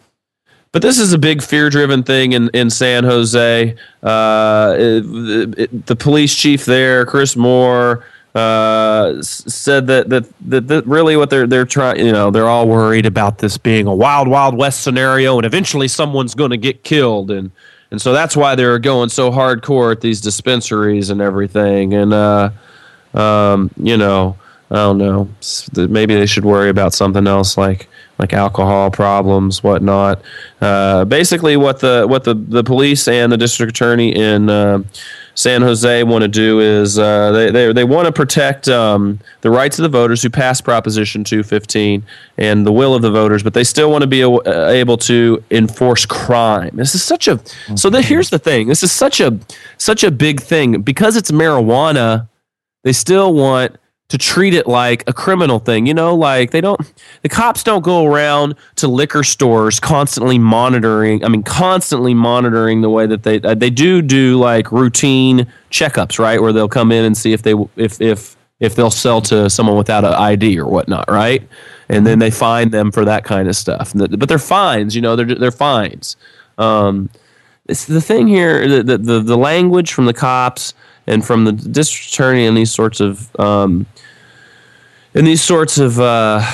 but 0.73 0.81
this 0.81 0.99
is 0.99 1.13
a 1.13 1.17
big 1.17 1.41
fear-driven 1.41 2.03
thing 2.03 2.33
in, 2.33 2.49
in 2.49 2.69
San 2.69 3.03
Jose. 3.03 3.75
Uh, 4.03 4.75
it, 4.77 5.57
it, 5.57 5.85
the 5.87 5.95
police 5.95 6.35
chief 6.35 6.65
there, 6.65 7.05
Chris 7.05 7.35
Moore, 7.35 8.05
uh, 8.37 9.19
said 9.23 9.87
that, 9.87 10.09
that 10.09 10.25
that 10.41 10.67
that 10.67 10.85
really 10.85 11.17
what 11.17 11.31
they're 11.31 11.47
they're 11.47 11.65
trying. 11.65 12.05
You 12.05 12.11
know, 12.11 12.29
they're 12.29 12.47
all 12.47 12.67
worried 12.67 13.07
about 13.07 13.39
this 13.39 13.57
being 13.57 13.87
a 13.87 13.95
wild, 13.95 14.27
wild 14.27 14.55
west 14.55 14.81
scenario, 14.81 15.37
and 15.37 15.45
eventually 15.45 15.87
someone's 15.87 16.35
going 16.35 16.51
to 16.51 16.57
get 16.57 16.83
killed, 16.83 17.31
and 17.31 17.49
and 17.89 17.99
so 17.99 18.13
that's 18.13 18.37
why 18.37 18.53
they're 18.53 18.77
going 18.77 19.09
so 19.09 19.31
hardcore 19.31 19.91
at 19.91 20.01
these 20.01 20.21
dispensaries 20.21 21.09
and 21.09 21.19
everything. 21.19 21.95
And 21.95 22.13
uh, 22.13 22.51
um, 23.15 23.71
you 23.75 23.97
know, 23.97 24.37
I 24.69 24.75
don't 24.75 24.99
know. 24.99 25.29
Maybe 25.75 26.13
they 26.13 26.27
should 26.27 26.45
worry 26.45 26.69
about 26.69 26.93
something 26.93 27.25
else 27.25 27.57
like 27.57 27.89
like 28.19 28.33
alcohol 28.33 28.91
problems, 28.91 29.63
whatnot. 29.63 30.21
Uh, 30.61 31.05
basically, 31.05 31.57
what 31.57 31.79
the 31.79 32.05
what 32.07 32.23
the, 32.23 32.35
the 32.35 32.63
police 32.63 33.07
and 33.07 33.31
the 33.31 33.37
district 33.37 33.71
attorney 33.71 34.15
in 34.15 34.49
uh, 34.49 34.83
San 35.37 35.61
Jose 35.61 36.03
want 36.03 36.23
to 36.23 36.27
do 36.27 36.59
is 36.59 36.97
uh, 36.97 37.31
they 37.31 37.51
they, 37.51 37.71
they 37.71 37.83
want 37.83 38.07
to 38.07 38.11
protect 38.11 38.67
um, 38.67 39.19
the 39.41 39.51
rights 39.51 39.77
of 39.77 39.83
the 39.83 39.89
voters 39.89 40.23
who 40.23 40.31
passed 40.31 40.63
Proposition 40.63 41.23
215 41.23 42.03
and 42.39 42.65
the 42.65 42.71
will 42.71 42.95
of 42.95 43.03
the 43.03 43.11
voters, 43.11 43.43
but 43.43 43.53
they 43.53 43.63
still 43.63 43.91
want 43.91 44.01
to 44.01 44.07
be 44.07 44.23
uh, 44.23 44.41
able 44.67 44.97
to 44.97 45.43
enforce 45.51 46.07
crime. 46.07 46.71
This 46.73 46.95
is 46.95 47.03
such 47.03 47.27
a 47.27 47.39
so 47.75 47.91
the, 47.91 48.01
here's 48.01 48.31
the 48.31 48.39
thing. 48.39 48.67
This 48.67 48.81
is 48.81 48.91
such 48.91 49.21
a 49.21 49.39
such 49.77 50.03
a 50.03 50.09
big 50.09 50.41
thing 50.41 50.81
because 50.81 51.15
it's 51.15 51.29
marijuana. 51.29 52.27
They 52.83 52.93
still 52.93 53.31
want 53.35 53.77
to 54.09 54.17
treat 54.17 54.53
it 54.53 54.67
like 54.67 55.03
a 55.07 55.13
criminal 55.13 55.59
thing. 55.59 55.85
You 55.85 55.93
know, 55.93 56.15
like 56.15 56.51
they 56.51 56.61
don't, 56.61 56.79
the 57.21 57.29
cops 57.29 57.63
don't 57.63 57.83
go 57.83 58.05
around 58.05 58.55
to 58.77 58.87
liquor 58.87 59.23
stores 59.23 59.79
constantly 59.79 60.37
monitoring. 60.37 61.23
I 61.23 61.27
mean, 61.27 61.43
constantly 61.43 62.13
monitoring 62.13 62.81
the 62.81 62.89
way 62.89 63.05
that 63.05 63.23
they 63.23 63.41
uh, 63.41 63.55
they 63.55 63.69
do 63.69 64.01
do 64.01 64.37
like 64.37 64.71
routine 64.71 65.47
checkups, 65.71 66.19
right? 66.19 66.41
Where 66.41 66.53
they'll 66.53 66.69
come 66.69 66.91
in 66.91 67.05
and 67.05 67.17
see 67.17 67.33
if 67.33 67.43
they 67.43 67.53
if 67.75 67.99
if 68.01 68.37
if 68.59 68.75
they'll 68.75 68.91
sell 68.91 69.21
to 69.21 69.49
someone 69.49 69.77
without 69.77 70.03
an 70.03 70.13
ID 70.13 70.57
or 70.57 70.65
whatnot, 70.65 71.09
right? 71.09 71.47
And 71.89 72.05
then 72.05 72.19
they 72.19 72.31
fine 72.31 72.69
them 72.69 72.91
for 72.91 73.05
that 73.05 73.23
kind 73.23 73.47
of 73.47 73.55
stuff. 73.55 73.93
But 73.93 74.27
they're 74.27 74.39
fines, 74.39 74.95
you 74.95 75.01
know, 75.01 75.15
they're 75.15 75.35
they're 75.35 75.51
fines. 75.51 76.15
Um, 76.57 77.09
it's 77.67 77.85
the 77.85 78.01
thing 78.01 78.27
here, 78.27 78.83
the, 78.83 78.97
the 78.97 79.19
the 79.19 79.37
language 79.37 79.91
from 79.91 80.05
the 80.05 80.13
cops 80.13 80.73
and 81.05 81.25
from 81.25 81.45
the 81.45 81.51
district 81.51 82.13
attorney 82.13 82.45
and 82.45 82.55
these 82.55 82.71
sorts 82.71 82.99
of 82.99 83.33
um, 83.39 83.85
in 85.17 85.25
these 85.25 85.41
sorts 85.41 85.79
of 85.79 85.99
uh, 85.99 86.45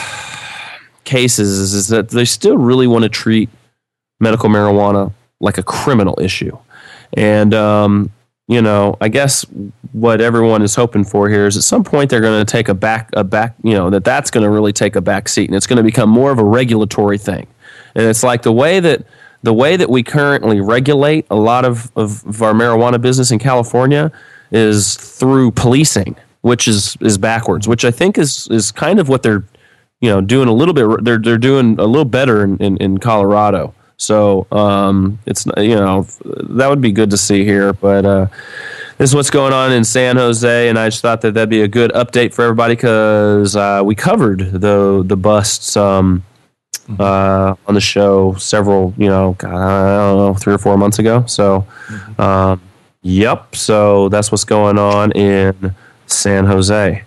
cases 1.03 1.59
is, 1.59 1.73
is 1.73 1.87
that 1.89 2.09
they 2.09 2.23
still 2.23 2.57
really 2.57 2.87
want 2.87 3.03
to 3.03 3.09
treat 3.09 3.49
medical 4.21 4.49
marijuana 4.49 5.11
like 5.41 5.57
a 5.57 5.63
criminal 5.63 6.17
issue. 6.21 6.57
And, 7.11 7.53
um, 7.53 8.09
you 8.47 8.61
know, 8.61 8.97
I 9.01 9.09
guess 9.09 9.45
what 9.91 10.21
everyone 10.21 10.61
is 10.61 10.75
hoping 10.75 11.03
for 11.03 11.29
here 11.29 11.45
is 11.45 11.57
at 11.57 11.63
some 11.63 11.83
point 11.83 12.09
they're 12.09 12.21
going 12.21 12.43
to 12.43 12.49
take 12.49 12.69
a 12.69 12.73
back, 12.73 13.09
a 13.13 13.23
back, 13.25 13.55
you 13.63 13.73
know, 13.73 13.89
that 13.89 14.05
that's 14.05 14.31
going 14.31 14.45
to 14.45 14.49
really 14.49 14.71
take 14.71 14.95
a 14.95 15.01
back 15.01 15.27
seat 15.27 15.49
and 15.49 15.57
it's 15.57 15.67
going 15.67 15.77
to 15.77 15.83
become 15.83 16.09
more 16.09 16.31
of 16.31 16.39
a 16.39 16.43
regulatory 16.45 17.17
thing. 17.17 17.45
And 17.95 18.05
it's 18.05 18.23
like 18.23 18.43
the 18.43 18.53
way 18.53 18.79
that 18.79 19.05
the 19.43 19.53
way 19.53 19.75
that 19.75 19.89
we 19.89 20.03
currently 20.03 20.61
regulate 20.61 21.25
a 21.29 21.35
lot 21.35 21.65
of, 21.65 21.91
of, 21.97 22.25
of 22.25 22.41
our 22.41 22.53
marijuana 22.53 22.99
business 23.01 23.29
in 23.29 23.39
California 23.39 24.09
is 24.51 24.95
through 24.95 25.51
policing 25.51 26.15
which 26.43 26.67
is 26.67 26.95
is 27.01 27.17
backwards, 27.17 27.67
which 27.67 27.83
I 27.83 27.91
think 27.91 28.17
is 28.17 28.47
is 28.51 28.71
kind 28.71 28.99
of 28.99 29.09
what 29.09 29.23
they're 29.23 29.43
you 29.99 30.09
know 30.09 30.21
doing 30.21 30.47
a 30.47 30.53
little 30.53 30.73
bit. 30.73 31.03
They're 31.03 31.17
they're 31.17 31.37
doing 31.37 31.79
a 31.79 31.85
little 31.85 32.05
better 32.05 32.43
in 32.43 32.57
in, 32.57 32.77
in 32.77 32.97
Colorado. 32.99 33.73
So 33.97 34.45
um, 34.51 35.19
it's 35.25 35.45
you 35.57 35.75
know 35.75 36.07
that 36.49 36.69
would 36.69 36.81
be 36.81 36.91
good 36.91 37.09
to 37.09 37.17
see 37.17 37.43
here, 37.43 37.73
but. 37.73 38.05
Uh, 38.05 38.27
this 38.99 39.09
is 39.09 39.15
what's 39.15 39.31
going 39.31 39.53
on 39.53 39.71
in 39.71 39.83
San 39.83 40.17
Jose, 40.17 40.69
and 40.69 40.77
I 40.77 40.87
just 40.87 41.01
thought 41.01 41.21
that 41.21 41.33
that'd 41.33 41.49
be 41.49 41.63
a 41.63 41.67
good 41.67 41.91
update 41.93 42.31
for 42.31 42.43
everybody 42.43 42.75
because 42.75 43.55
uh, 43.55 43.81
we 43.83 43.95
covered 43.95 44.39
the 44.51 45.03
the 45.03 45.17
busts 45.17 45.75
um, 45.75 46.23
mm-hmm. 46.87 47.01
uh, 47.01 47.55
on 47.67 47.73
the 47.73 47.81
show 47.81 48.35
several, 48.35 48.93
you 48.97 49.07
know, 49.07 49.35
I 49.39 49.45
don't 49.45 50.17
know, 50.17 50.35
three 50.35 50.53
or 50.53 50.57
four 50.59 50.77
months 50.77 50.99
ago. 50.99 51.25
So, 51.25 51.65
mm-hmm. 51.87 52.21
um, 52.21 52.61
yep. 53.01 53.55
So 53.55 54.09
that's 54.09 54.31
what's 54.31 54.43
going 54.43 54.77
on 54.77 55.11
in 55.13 55.75
San 56.07 56.45
Jose. 56.45 57.03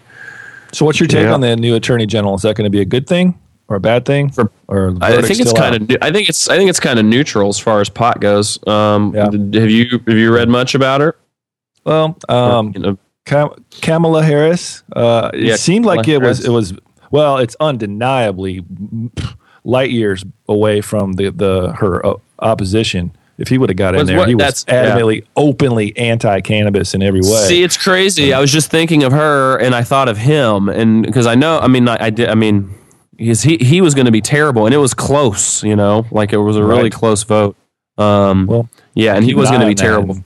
So, 0.73 0.85
what's 0.85 1.01
your 1.01 1.07
take 1.07 1.25
yeah. 1.25 1.33
on 1.33 1.41
the 1.41 1.57
new 1.57 1.75
attorney 1.75 2.07
general? 2.07 2.35
Is 2.35 2.43
that 2.43 2.57
going 2.57 2.65
to 2.65 2.71
be 2.71 2.81
a 2.81 2.85
good 2.85 3.07
thing 3.07 3.39
or 3.69 3.77
a 3.77 3.81
bad 3.81 4.05
thing? 4.05 4.31
For, 4.31 4.51
or 4.69 4.95
I 5.01 5.23
think 5.23 5.41
it's 5.41 5.53
kind 5.53 5.91
of. 5.91 5.99
I 6.03 6.11
think 6.11 6.29
it's. 6.29 6.49
I 6.49 6.57
think 6.57 6.71
it's 6.71 6.81
kind 6.81 6.99
of 6.99 7.05
neutral 7.05 7.49
as 7.49 7.59
far 7.59 7.81
as 7.81 7.89
pot 7.89 8.21
goes. 8.21 8.65
Um, 8.67 9.15
yeah. 9.15 9.25
Have 9.25 9.71
you 9.71 9.99
have 10.07 10.17
you 10.17 10.35
read 10.35 10.49
much 10.49 10.75
about 10.75 11.01
her? 11.01 11.17
Well, 11.85 12.19
um, 12.29 12.69
or, 12.69 12.71
you 12.73 12.81
know, 12.81 12.99
Cam- 13.25 13.65
Kamala 13.81 14.23
Harris. 14.23 14.83
Uh, 14.95 15.31
it 15.33 15.41
yeah, 15.41 15.57
seemed 15.57 15.85
like 15.85 16.09
it 16.09 16.21
Harris. 16.21 16.39
was. 16.39 16.47
It 16.47 16.51
was. 16.51 16.75
Well, 17.11 17.39
it's 17.39 17.57
undeniably 17.61 18.65
light 19.65 19.91
years 19.91 20.25
away 20.49 20.81
from 20.81 21.15
the 21.15 21.31
the 21.31 21.73
her 21.73 22.05
uh, 22.05 22.15
opposition 22.41 23.17
if 23.39 23.49
he 23.49 23.59
would 23.59 23.69
have 23.69 23.77
got 23.77 23.95
in 23.95 24.07
there, 24.07 24.19
what, 24.19 24.29
he 24.29 24.35
was 24.35 24.65
adamantly, 24.65 25.21
yeah. 25.21 25.27
openly 25.37 25.97
anti-cannabis 25.97 26.95
in 26.95 27.03
every 27.03 27.21
way. 27.21 27.47
See, 27.49 27.63
it's 27.63 27.77
crazy. 27.77 28.33
I 28.33 28.41
was 28.41 28.51
just 28.51 28.71
thinking 28.71 29.03
of 29.03 29.13
her, 29.13 29.57
and 29.59 29.75
I 29.75 29.83
thought 29.83 30.09
of 30.09 30.19
him, 30.19 30.69
and 30.69 31.05
because 31.05 31.27
I 31.27 31.35
know, 31.35 31.59
I 31.59 31.69
mean, 31.69 31.89
I, 31.89 31.97
I 32.01 32.11
did, 32.11 32.29
I 32.29 32.35
mean, 32.35 32.75
he 33.19 33.35
he 33.35 33.81
was 33.81 33.95
going 33.95 34.07
to 34.07 34.13
be 34.13 34.21
terrible, 34.21 34.67
and 34.67 34.75
it 34.75 34.79
was 34.79 34.95
close, 34.95 35.63
you 35.65 35.77
know, 35.77 36.07
like 36.11 36.33
it 36.33 36.39
was 36.39 36.57
a 36.57 36.65
really 36.65 36.85
right. 36.85 36.93
close 36.93 37.23
vote. 37.23 37.57
Um, 37.99 38.47
well, 38.47 38.69
yeah, 38.95 39.15
and 39.15 39.25
he 39.25 39.35
was 39.35 39.49
going 39.49 39.61
to 39.61 39.67
be 39.67 39.75
terrible. 39.75 40.23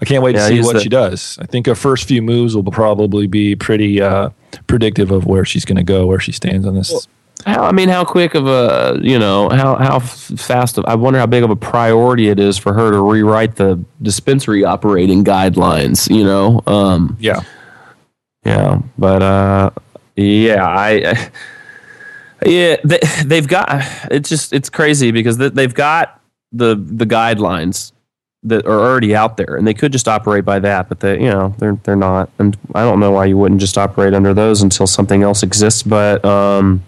I 0.00 0.04
can't 0.04 0.22
wait 0.22 0.34
yeah, 0.34 0.48
to 0.48 0.54
see 0.54 0.62
what 0.62 0.74
the, 0.74 0.80
she 0.80 0.88
does. 0.88 1.38
I 1.40 1.46
think 1.46 1.66
her 1.66 1.76
first 1.76 2.08
few 2.08 2.22
moves 2.22 2.56
will 2.56 2.64
probably 2.64 3.28
be 3.28 3.54
pretty 3.54 4.00
uh, 4.00 4.30
predictive 4.66 5.12
of 5.12 5.26
where 5.26 5.44
she's 5.44 5.64
going 5.64 5.76
to 5.76 5.84
go, 5.84 6.06
where 6.06 6.18
she 6.18 6.32
stands 6.32 6.66
on 6.66 6.74
this. 6.74 6.90
Well, 6.90 7.02
how 7.44 7.64
I 7.64 7.72
mean, 7.72 7.88
how 7.88 8.04
quick 8.04 8.34
of 8.34 8.46
a 8.46 8.98
you 9.02 9.18
know 9.18 9.48
how 9.48 9.76
how 9.76 9.98
fast? 9.98 10.78
Of, 10.78 10.84
I 10.86 10.94
wonder 10.94 11.18
how 11.18 11.26
big 11.26 11.42
of 11.42 11.50
a 11.50 11.56
priority 11.56 12.28
it 12.28 12.38
is 12.38 12.58
for 12.58 12.72
her 12.72 12.90
to 12.90 13.00
rewrite 13.00 13.56
the 13.56 13.82
dispensary 14.00 14.64
operating 14.64 15.24
guidelines. 15.24 16.14
You 16.14 16.24
know. 16.24 16.62
Um, 16.66 17.16
yeah. 17.20 17.40
Yeah, 18.44 18.80
but 18.98 19.22
uh, 19.22 19.70
yeah, 20.16 20.66
I. 20.66 21.30
Yeah, 22.44 22.74
they, 22.82 22.98
they've 23.24 23.46
got 23.46 23.68
it's 24.10 24.28
just 24.28 24.52
it's 24.52 24.68
crazy 24.68 25.12
because 25.12 25.38
they've 25.38 25.72
got 25.72 26.20
the 26.50 26.74
the 26.74 27.06
guidelines 27.06 27.92
that 28.44 28.66
are 28.66 28.80
already 28.80 29.14
out 29.14 29.36
there, 29.36 29.56
and 29.56 29.66
they 29.66 29.74
could 29.74 29.92
just 29.92 30.08
operate 30.08 30.44
by 30.44 30.58
that, 30.58 30.88
but 30.88 31.00
they 31.00 31.20
you 31.20 31.30
know 31.30 31.54
they're 31.58 31.78
they're 31.84 31.96
not, 31.96 32.30
and 32.38 32.56
I 32.74 32.82
don't 32.82 33.00
know 33.00 33.12
why 33.12 33.26
you 33.26 33.38
wouldn't 33.38 33.60
just 33.60 33.78
operate 33.78 34.14
under 34.14 34.34
those 34.34 34.62
until 34.62 34.86
something 34.86 35.22
else 35.22 35.42
exists. 35.42 35.82
But 35.82 36.24
um, 36.24 36.82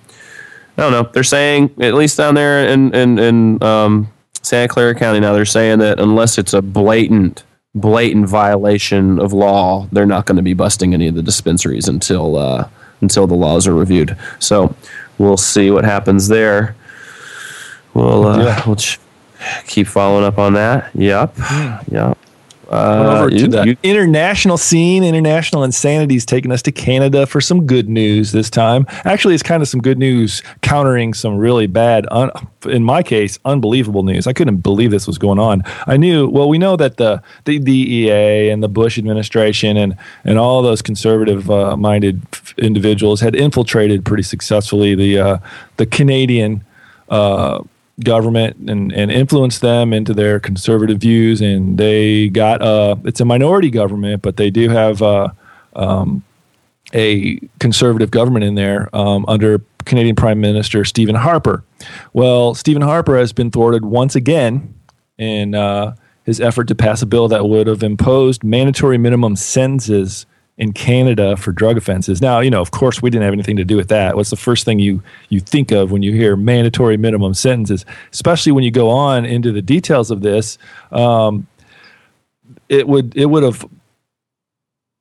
I 0.77 0.83
don't 0.83 0.93
know. 0.93 1.09
They're 1.13 1.23
saying 1.23 1.75
at 1.81 1.95
least 1.95 2.17
down 2.17 2.35
there 2.35 2.67
in 2.67 2.95
in, 2.95 3.19
in 3.19 3.63
um, 3.63 4.13
Santa 4.43 4.69
Clara 4.69 4.95
County 4.95 5.21
now, 5.21 5.33
they're 5.33 5.45
saying 5.45 5.79
that 5.79 6.01
unless 6.01 6.39
it's 6.39 6.53
a 6.53 6.63
blatant 6.63 7.45
blatant 7.75 8.29
violation 8.29 9.19
of 9.19 9.33
law, 9.33 9.89
they're 9.91 10.07
not 10.07 10.27
going 10.27 10.37
to 10.37 10.43
be 10.43 10.55
busting 10.55 10.95
any 10.95 11.09
of 11.09 11.15
the 11.15 11.23
dispensaries 11.23 11.89
until 11.89 12.37
uh, 12.37 12.69
until 13.01 13.27
the 13.27 13.35
laws 13.35 13.67
are 13.67 13.75
reviewed. 13.75 14.17
So 14.39 14.75
we'll 15.19 15.37
see 15.37 15.71
what 15.71 15.85
happens 15.85 16.29
there. 16.29 16.77
We'll 17.95 18.27
uh, 18.27 18.45
yeah. 18.45 18.63
we'll 18.67 18.77
ch- 18.77 18.99
keep 19.67 19.87
following 19.87 20.25
up 20.25 20.39
on 20.39 20.55
that. 20.55 20.91
Yep. 20.95 21.37
Yep. 21.91 22.19
Uh, 22.71 23.21
over 23.21 23.31
to 23.31 23.49
the 23.49 23.77
international 23.83 24.57
scene. 24.57 25.05
International 25.05 25.65
insanity 25.65 26.17
is 26.17 26.25
taking 26.25 26.53
us 26.53 26.63
to 26.63 26.73
Canada 26.73 27.27
for 27.27 27.41
some 27.41 27.67
good 27.67 27.89
news 27.89 28.33
this 28.33 28.51
time. 28.51 28.87
Actually, 29.05 29.35
it's 29.35 29.43
kind 29.43 29.63
of 29.63 29.69
some 29.69 29.81
good 29.81 29.99
news 29.99 30.43
countering 30.63 31.15
some 31.15 31.37
really 31.37 31.67
bad, 31.67 32.07
un, 32.11 32.31
in 32.67 32.83
my 32.83 33.03
case, 33.03 33.39
unbelievable 33.45 34.03
news. 34.03 34.27
I 34.27 34.33
couldn't 34.33 34.59
believe 34.59 34.91
this 34.91 35.07
was 35.07 35.19
going 35.19 35.39
on. 35.39 35.63
I 35.87 35.97
knew. 35.97 36.29
Well, 36.29 36.49
we 36.49 36.59
know 36.59 36.77
that 36.77 36.97
the 36.97 37.23
the 37.45 37.59
DEA 37.59 38.51
and 38.51 38.63
the 38.63 38.69
Bush 38.69 38.99
administration 38.99 39.77
and 39.77 39.97
and 40.25 40.39
all 40.39 40.63
those 40.63 40.83
conservative 40.83 41.51
uh, 41.51 41.77
minded 41.77 42.23
individuals 42.59 43.21
had 43.21 43.35
infiltrated 43.35 44.05
pretty 44.05 44.23
successfully 44.23 44.95
the 44.95 45.19
uh, 45.19 45.39
the 45.77 45.87
Canadian. 45.87 46.65
Uh, 47.09 47.63
government 48.03 48.57
and, 48.69 48.93
and 48.93 49.11
influence 49.11 49.61
them 49.61 49.93
into 49.93 50.13
their 50.13 50.41
conservative 50.41 50.99
views. 50.99 51.41
And 51.41 51.79
they 51.79 52.29
got 52.29 52.61
a, 52.63 52.99
it's 53.05 53.21
a 53.21 53.25
minority 53.25 53.71
government, 53.71 54.23
but 54.23 54.37
they 54.37 54.51
do 54.51 54.69
have 54.69 55.01
uh, 55.03 55.29
um, 55.77 56.25
a 56.93 57.39
conservative 57.61 58.11
government 58.11 58.45
in 58.45 58.55
there 58.55 58.95
um, 58.95 59.25
under 59.29 59.63
Canadian 59.85 60.17
Prime 60.17 60.41
Minister 60.41 60.85
Stephen 60.85 61.15
Harper. 61.15 61.63
Well, 62.13 62.55
Stephen 62.55 62.83
Harper 62.83 63.17
has 63.19 63.33
been 63.33 63.51
thwarted 63.51 63.85
once 63.85 64.17
again 64.17 64.75
in 65.19 65.55
uh, 65.55 65.95
his 66.25 66.41
effort 66.41 66.69
to 66.69 66.75
pass 66.75 67.03
a 67.03 67.07
bill 67.07 67.29
that 67.29 67.47
would 67.47 67.67
have 67.67 67.83
imposed 67.83 68.43
mandatory 68.43 68.99
minimum 68.99 69.37
sentences 69.37 70.27
in 70.57 70.73
Canada 70.73 71.37
for 71.37 71.53
drug 71.53 71.77
offenses. 71.77 72.23
Now, 72.23 72.41
you 72.41 72.51
know, 72.51 72.61
of 72.61 72.71
course, 72.71 73.03
we 73.03 73.11
didn't 73.11 73.25
have 73.25 73.33
anything 73.33 73.57
to 73.57 73.65
do 73.65 73.77
with 73.77 73.89
that. 73.89 74.15
What's 74.17 74.31
the 74.31 74.37
first 74.37 74.65
thing 74.65 74.79
you 74.79 75.03
you 75.29 75.41
think 75.41 75.73
of 75.73 75.91
when 75.91 76.03
you 76.03 76.13
hear 76.13 76.37
mandatory 76.37 76.97
minimum 76.97 77.35
sentences? 77.35 77.85
Especially 78.13 78.53
when 78.53 78.65
you 78.65 78.71
go 78.71 78.89
on 78.91 79.25
into 79.25 79.51
the 79.51 79.63
details 79.63 80.11
of 80.11 80.21
this, 80.21 80.59
um, 80.93 81.47
it 82.69 82.87
would 82.87 83.17
it 83.17 83.27
would 83.27 83.43
have 83.43 83.67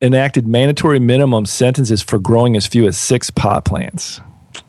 enacted 0.02 0.46
mandatory 0.46 0.98
minimum 0.98 1.46
sentences 1.46 2.02
for 2.02 2.18
growing 2.18 2.56
as 2.56 2.66
few 2.66 2.86
as 2.86 2.98
six 2.98 3.30
pot 3.30 3.64
plants. 3.64 4.20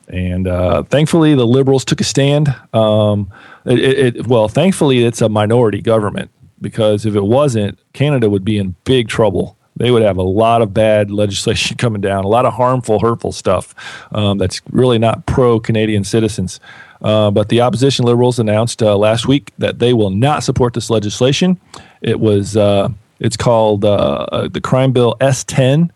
And 0.08 0.48
uh, 0.48 0.84
thankfully, 0.84 1.34
the 1.34 1.48
liberals 1.48 1.84
took 1.84 2.00
a 2.00 2.04
stand. 2.04 2.56
Um, 2.74 3.32
it, 3.66 4.16
it, 4.18 4.28
well, 4.28 4.48
thankfully, 4.48 5.04
it's 5.04 5.20
a 5.20 5.30
minority 5.30 5.82
government 5.82 6.30
because 6.62 7.08
if 7.08 7.16
it 7.16 7.24
wasn't, 7.24 7.80
Canada 7.94 8.30
would 8.30 8.46
be 8.46 8.60
in 8.60 8.76
big 8.84 9.08
trouble 9.08 9.58
they 9.78 9.92
would 9.92 10.02
have 10.02 10.18
a 10.18 10.24
lot 10.24 10.62
of 10.62 10.74
bad 10.74 11.12
legislation 11.12 11.78
coming 11.78 12.02
down, 12.02 12.24
a 12.24 12.28
lot 12.28 12.46
of 12.46 12.54
harmful, 12.54 13.00
hurtful 13.00 13.32
stuff 13.32 13.76
um, 14.12 14.38
that's 14.38 14.62
really 14.72 14.98
not 14.98 15.26
pro 15.26 15.60
Canadian 15.60 16.04
citizens. 16.04 16.60
Uh, 17.02 17.30
but 17.30 17.50
the 17.50 17.62
opposition 17.62 18.06
liberals 18.06 18.40
announced 18.40 18.82
uh, 18.82 18.98
last 18.98 19.28
week 19.28 19.52
that 19.58 19.80
they 19.80 19.94
will 19.94 20.10
not 20.10 20.44
support 20.44 20.74
this 20.74 20.90
legislation. 20.90 21.60
It 22.02 22.20
was 22.20 22.56
uh, 22.56 22.90
it's 23.20 23.38
called 23.38 23.86
uh, 23.86 24.26
uh, 24.32 24.48
the 24.48 24.62
crime 24.62 24.92
bill 24.92 25.16
S10, 25.20 25.90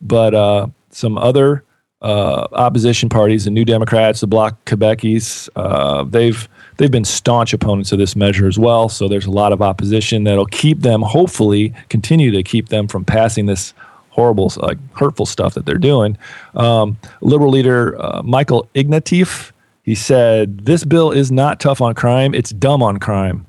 but 0.00 0.34
uh, 0.34 0.68
some 0.90 1.18
other 1.18 1.64
opposition 2.00 3.08
parties, 3.08 3.46
the 3.46 3.50
New 3.50 3.64
Democrats, 3.64 4.20
the 4.20 4.26
Bloc 4.26 4.62
Québécois, 4.66 6.10
they've 6.10 6.48
they've 6.76 6.90
been 6.90 7.04
staunch 7.04 7.52
opponents 7.52 7.92
of 7.92 7.98
this 7.98 8.16
measure 8.16 8.46
as 8.46 8.58
well. 8.58 8.88
So 8.88 9.08
there's 9.08 9.26
a 9.26 9.30
lot 9.30 9.52
of 9.52 9.62
opposition 9.62 10.24
that'll 10.24 10.46
keep 10.46 10.80
them, 10.80 11.02
hopefully, 11.02 11.74
continue 11.88 12.30
to 12.32 12.42
keep 12.42 12.68
them 12.68 12.88
from 12.88 13.04
passing 13.04 13.46
this 13.46 13.74
horrible, 14.10 14.52
like 14.56 14.78
hurtful 14.94 15.26
stuff 15.26 15.54
that 15.54 15.66
they're 15.66 15.78
doing. 15.78 16.16
Um, 16.54 16.98
Liberal 17.20 17.50
leader 17.50 18.00
uh, 18.00 18.22
Michael 18.22 18.68
Ignatieff, 18.74 19.52
he 19.82 19.94
said, 19.94 20.64
"This 20.64 20.84
bill 20.84 21.10
is 21.10 21.30
not 21.30 21.60
tough 21.60 21.80
on 21.80 21.94
crime; 21.94 22.34
it's 22.34 22.50
dumb 22.50 22.82
on 22.82 22.98
crime." 22.98 23.46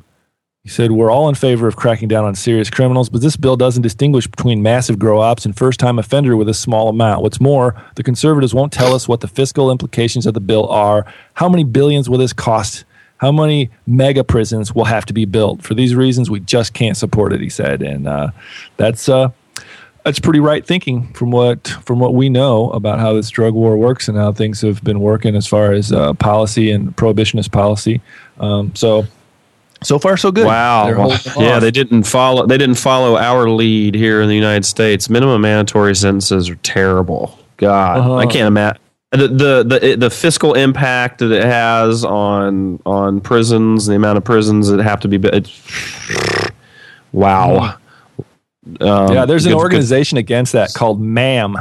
He 0.65 0.71
said, 0.71 0.91
We're 0.91 1.11
all 1.11 1.29
in 1.29 1.35
favor 1.35 1.67
of 1.67 1.75
cracking 1.75 2.07
down 2.07 2.25
on 2.25 2.33
serious 2.33 2.71
criminals, 2.71 3.07
but 3.07 3.21
this 3.21 3.37
bill 3.37 3.55
doesn't 3.55 3.83
distinguish 3.83 4.25
between 4.25 4.63
massive 4.63 4.97
grow 4.97 5.21
ops 5.21 5.45
and 5.45 5.55
first 5.55 5.79
time 5.79 5.99
offender 5.99 6.35
with 6.35 6.49
a 6.49 6.55
small 6.55 6.89
amount. 6.89 7.21
What's 7.21 7.39
more, 7.39 7.79
the 7.93 8.01
conservatives 8.01 8.51
won't 8.51 8.73
tell 8.73 8.95
us 8.95 9.07
what 9.07 9.21
the 9.21 9.27
fiscal 9.27 9.69
implications 9.69 10.25
of 10.25 10.33
the 10.33 10.39
bill 10.39 10.67
are. 10.69 11.05
How 11.35 11.47
many 11.47 11.63
billions 11.63 12.09
will 12.09 12.17
this 12.17 12.33
cost 12.33 12.83
how 13.17 13.31
many 13.31 13.69
mega 13.87 14.23
prisons 14.23 14.73
will 14.75 14.85
have 14.85 15.05
to 15.05 15.13
be 15.13 15.25
built? 15.25 15.61
For 15.61 15.73
these 15.73 15.95
reasons, 15.95 16.29
we 16.29 16.39
just 16.41 16.73
can't 16.73 16.97
support 16.97 17.33
it, 17.33 17.41
he 17.41 17.49
said. 17.49 17.81
And 17.81 18.07
uh, 18.07 18.31
that's 18.77 19.07
uh, 19.07 19.29
that's 20.03 20.19
pretty 20.19 20.39
right 20.39 20.65
thinking 20.65 21.11
from 21.13 21.31
what 21.31 21.67
from 21.83 21.99
what 21.99 22.13
we 22.13 22.29
know 22.29 22.69
about 22.71 22.99
how 22.99 23.13
this 23.13 23.29
drug 23.29 23.53
war 23.53 23.77
works 23.77 24.07
and 24.07 24.17
how 24.17 24.31
things 24.31 24.61
have 24.61 24.83
been 24.83 24.99
working 24.99 25.35
as 25.35 25.47
far 25.47 25.71
as 25.71 25.91
uh, 25.91 26.13
policy 26.13 26.71
and 26.71 26.95
prohibitionist 26.95 27.51
policy. 27.51 28.01
Um, 28.39 28.73
so 28.75 29.05
so 29.81 29.99
far 29.99 30.17
so 30.17 30.31
good. 30.31 30.45
Wow. 30.45 31.09
Yeah, 31.37 31.59
they 31.59 31.71
didn't 31.71 32.03
follow 32.03 32.45
they 32.45 32.57
didn't 32.57 32.75
follow 32.75 33.17
our 33.17 33.49
lead 33.49 33.95
here 33.95 34.21
in 34.21 34.29
the 34.29 34.35
United 34.35 34.65
States. 34.65 35.09
Minimum 35.09 35.41
mandatory 35.41 35.95
sentences 35.95 36.49
are 36.49 36.55
terrible. 36.57 37.39
God, 37.57 37.99
uh-huh. 37.99 38.15
I 38.15 38.25
can't 38.25 38.47
imagine 38.47 38.81
the, 39.11 39.27
the 39.27 39.79
the 39.79 39.95
the 39.97 40.09
fiscal 40.09 40.53
impact 40.53 41.19
that 41.19 41.31
it 41.31 41.43
has 41.43 42.03
on 42.03 42.81
on 42.85 43.21
prisons, 43.21 43.85
the 43.85 43.95
amount 43.95 44.17
of 44.17 44.23
prisons 44.23 44.67
that 44.69 44.81
have 44.81 44.99
to 45.01 45.07
be. 45.07 45.17
wow. 47.11 47.77
Um, 48.81 49.13
yeah, 49.13 49.25
there's 49.25 49.45
an 49.45 49.51
good, 49.51 49.59
organization 49.59 50.15
good. 50.15 50.21
against 50.21 50.53
that 50.53 50.73
called 50.73 50.99
MAM. 50.99 51.55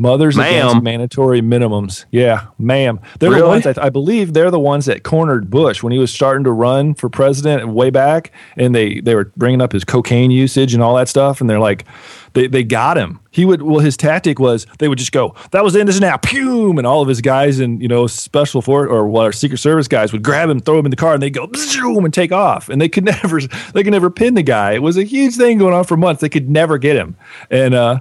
Mothers 0.00 0.34
ma'am. 0.34 0.66
Against 0.66 0.82
Mandatory 0.82 1.42
Minimums. 1.42 2.06
Yeah, 2.10 2.46
ma'am. 2.58 3.00
They're 3.18 3.28
really? 3.28 3.42
the 3.42 3.48
ones 3.48 3.66
I, 3.66 3.74
I, 3.84 3.90
believe 3.90 4.32
they're 4.32 4.50
the 4.50 4.58
ones 4.58 4.86
that 4.86 5.02
cornered 5.02 5.50
Bush 5.50 5.82
when 5.82 5.92
he 5.92 5.98
was 5.98 6.10
starting 6.10 6.42
to 6.44 6.52
run 6.52 6.94
for 6.94 7.10
president 7.10 7.68
way 7.68 7.90
back, 7.90 8.32
and 8.56 8.74
they 8.74 9.00
they 9.00 9.14
were 9.14 9.30
bringing 9.36 9.60
up 9.60 9.72
his 9.72 9.84
cocaine 9.84 10.30
usage 10.30 10.72
and 10.72 10.82
all 10.82 10.96
that 10.96 11.10
stuff, 11.10 11.42
and 11.42 11.50
they're 11.50 11.60
like, 11.60 11.84
they 12.32 12.46
they 12.46 12.64
got 12.64 12.96
him. 12.96 13.20
He 13.30 13.44
would 13.44 13.60
well, 13.60 13.80
his 13.80 13.98
tactic 13.98 14.38
was 14.38 14.66
they 14.78 14.88
would 14.88 14.96
just 14.96 15.12
go, 15.12 15.34
that 15.50 15.62
was 15.62 15.74
the 15.74 15.80
end 15.80 15.90
of 15.90 16.00
now, 16.00 16.16
pume, 16.16 16.78
and 16.78 16.86
all 16.86 17.02
of 17.02 17.08
his 17.08 17.20
guys 17.20 17.60
and 17.60 17.82
you 17.82 17.88
know 17.88 18.06
special 18.06 18.62
force 18.62 18.88
or 18.90 19.06
what 19.06 19.22
well, 19.22 19.32
Secret 19.32 19.58
Service 19.58 19.86
guys 19.86 20.12
would 20.12 20.22
grab 20.22 20.48
him, 20.48 20.60
throw 20.60 20.78
him 20.78 20.86
in 20.86 20.90
the 20.90 20.96
car, 20.96 21.12
and 21.12 21.22
they 21.22 21.28
go 21.28 21.46
zoom 21.54 22.06
and 22.06 22.14
take 22.14 22.32
off, 22.32 22.70
and 22.70 22.80
they 22.80 22.88
could 22.88 23.04
never 23.22 23.38
they 23.74 23.82
could 23.82 23.92
never 23.92 24.08
pin 24.08 24.32
the 24.32 24.42
guy. 24.42 24.72
It 24.72 24.82
was 24.82 24.96
a 24.96 25.04
huge 25.04 25.36
thing 25.36 25.58
going 25.58 25.74
on 25.74 25.84
for 25.84 25.98
months. 25.98 26.22
They 26.22 26.30
could 26.30 26.48
never 26.48 26.78
get 26.78 26.96
him, 26.96 27.18
and. 27.50 27.74
uh 27.74 28.00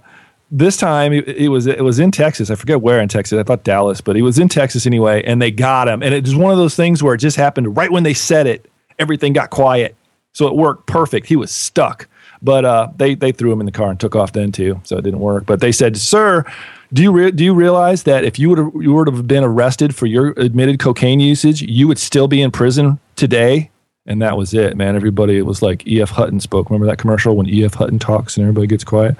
this 0.51 0.77
time 0.77 1.13
it, 1.13 1.27
it, 1.27 1.49
was 1.49 1.67
it 1.67 1.83
was 1.83 1.99
in 1.99 2.12
Texas. 2.12 2.49
I 2.49 2.55
forget 2.55 2.81
where 2.81 2.99
in 2.99 3.07
Texas. 3.07 3.38
I 3.39 3.43
thought 3.43 3.63
Dallas, 3.63 4.01
but 4.01 4.15
he 4.15 4.21
was 4.21 4.39
in 4.39 4.49
Texas 4.49 4.85
anyway, 4.85 5.23
and 5.23 5.41
they 5.41 5.51
got 5.51 5.88
him. 5.88 6.01
And 6.01 6.13
it 6.13 6.23
was 6.23 6.35
one 6.35 6.51
of 6.51 6.57
those 6.57 6.75
things 6.75 7.03
where 7.03 7.13
it 7.13 7.19
just 7.19 7.38
happened 7.38 7.77
right 7.77 7.91
when 7.91 8.03
they 8.03 8.13
said 8.13 8.47
it. 8.47 8.69
Everything 8.97 9.31
got 9.31 9.49
quiet, 9.49 9.95
so 10.33 10.47
it 10.47 10.55
worked 10.55 10.88
perfect. 10.88 11.27
He 11.27 11.35
was 11.35 11.51
stuck, 11.51 12.07
but 12.41 12.65
uh, 12.65 12.89
they 12.97 13.15
they 13.15 13.31
threw 13.31 13.51
him 13.51 13.59
in 13.59 13.65
the 13.65 13.71
car 13.71 13.89
and 13.89 13.99
took 13.99 14.15
off 14.15 14.33
then 14.33 14.51
too, 14.51 14.81
so 14.83 14.97
it 14.97 15.03
didn't 15.03 15.21
work. 15.21 15.45
But 15.45 15.62
they 15.62 15.71
said, 15.71 15.95
"Sir, 15.95 16.43
do 16.91 17.01
you 17.01 17.12
re- 17.12 17.31
do 17.31 17.43
you 17.43 17.53
realize 17.53 18.03
that 18.03 18.25
if 18.25 18.38
you 18.38 18.49
would 18.49 18.83
you 18.83 18.93
would 18.93 19.07
have 19.07 19.27
been 19.27 19.43
arrested 19.43 19.95
for 19.95 20.05
your 20.05 20.33
admitted 20.38 20.79
cocaine 20.79 21.19
usage, 21.19 21.62
you 21.62 21.88
would 21.88 21.99
still 21.99 22.27
be 22.27 22.41
in 22.41 22.51
prison 22.51 22.99
today?" 23.15 23.69
And 24.10 24.22
that 24.24 24.36
was 24.36 24.56
it, 24.56 24.76
man. 24.76 24.95
Everybody, 24.95 25.38
it 25.38 25.45
was 25.45 25.62
like 25.62 25.88
E.F. 25.88 26.10
Hutton 26.10 26.39
spoke. 26.39 26.69
Remember 26.69 26.88
that 26.88 26.98
commercial 26.98 27.38
when 27.38 27.48
E.F. 27.48 27.76
Hutton 27.76 28.00
talks 28.00 28.36
and 28.36 28.43
everybody 28.43 28.65
gets 28.65 28.84
quiet? 28.84 29.15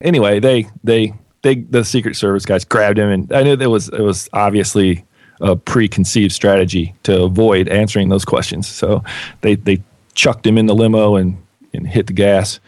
Anyway, 0.00 0.40
they, 0.40 0.66
they, 0.82 1.12
they, 1.42 1.56
the 1.56 1.84
Secret 1.84 2.16
Service 2.16 2.46
guys 2.46 2.64
grabbed 2.64 2.98
him, 2.98 3.10
and 3.10 3.32
I 3.32 3.42
knew 3.42 3.52
it 3.52 3.66
was, 3.66 3.90
it 3.90 4.00
was 4.00 4.30
obviously 4.32 5.04
a 5.42 5.54
preconceived 5.54 6.32
strategy 6.32 6.94
to 7.02 7.24
avoid 7.24 7.68
answering 7.68 8.08
those 8.08 8.24
questions. 8.24 8.66
So 8.66 9.04
they, 9.42 9.56
they 9.56 9.82
chucked 10.14 10.46
him 10.46 10.56
in 10.56 10.64
the 10.64 10.74
limo 10.74 11.16
and, 11.16 11.36
and 11.74 11.86
hit 11.86 12.06
the 12.06 12.14
gas. 12.14 12.58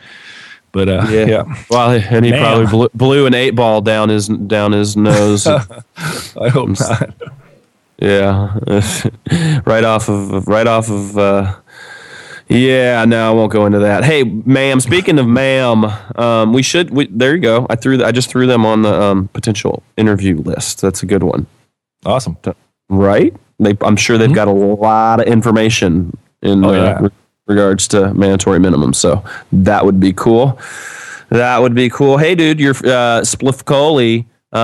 But 0.70 0.88
uh, 0.88 1.06
yeah. 1.08 1.24
yeah. 1.26 1.64
Well, 1.70 1.92
and 1.92 2.26
he 2.26 2.32
probably 2.32 2.66
blew, 2.66 2.88
blew, 2.94 3.26
an 3.26 3.34
eight 3.34 3.52
ball 3.52 3.80
down 3.80 4.08
his 4.08 4.26
down 4.26 4.72
his 4.72 4.96
nose. 4.96 5.46
I 5.46 6.48
hope 6.48 6.70
not. 6.80 7.14
Yeah, 7.98 8.58
right 9.64 9.84
off 9.84 10.08
of 10.08 10.46
right 10.48 10.66
off 10.66 10.90
of. 10.90 11.16
Uh, 11.16 11.54
yeah, 12.48 13.04
no, 13.06 13.30
I 13.30 13.34
won't 13.34 13.52
go 13.52 13.64
into 13.64 13.78
that. 13.78 14.04
Hey, 14.04 14.22
ma'am. 14.22 14.78
Speaking 14.78 15.18
of 15.18 15.26
ma'am, 15.26 15.84
um, 16.16 16.52
we 16.52 16.62
should. 16.62 16.90
We, 16.90 17.06
there 17.06 17.34
you 17.34 17.40
go. 17.40 17.66
I 17.70 17.76
threw. 17.76 18.04
I 18.04 18.12
just 18.12 18.28
threw 18.28 18.46
them 18.46 18.66
on 18.66 18.82
the 18.82 18.92
um, 18.92 19.28
potential 19.28 19.82
interview 19.96 20.38
list. 20.38 20.80
That's 20.80 21.02
a 21.02 21.06
good 21.06 21.22
one. 21.22 21.46
Awesome. 22.04 22.36
Right? 22.90 23.34
They, 23.58 23.76
I'm 23.80 23.96
sure 23.96 24.18
they've 24.18 24.28
mm-hmm. 24.28 24.34
got 24.34 24.48
a 24.48 24.52
lot 24.52 25.20
of 25.20 25.26
information 25.26 26.16
in 26.42 26.64
oh, 26.64 26.74
uh, 26.74 27.08
regards 27.46 27.88
to 27.88 28.12
mandatory 28.12 28.58
minimum. 28.58 28.92
So 28.92 29.24
that 29.52 29.84
would 29.84 30.00
be 30.00 30.12
cool. 30.12 30.58
That 31.30 31.62
would 31.62 31.74
be 31.74 31.88
cool. 31.88 32.18
Hey, 32.18 32.34
dude, 32.34 32.60
your 32.60 32.72
uh, 32.72 33.22
Spliffcoli 33.22 34.26
um, 34.54 34.60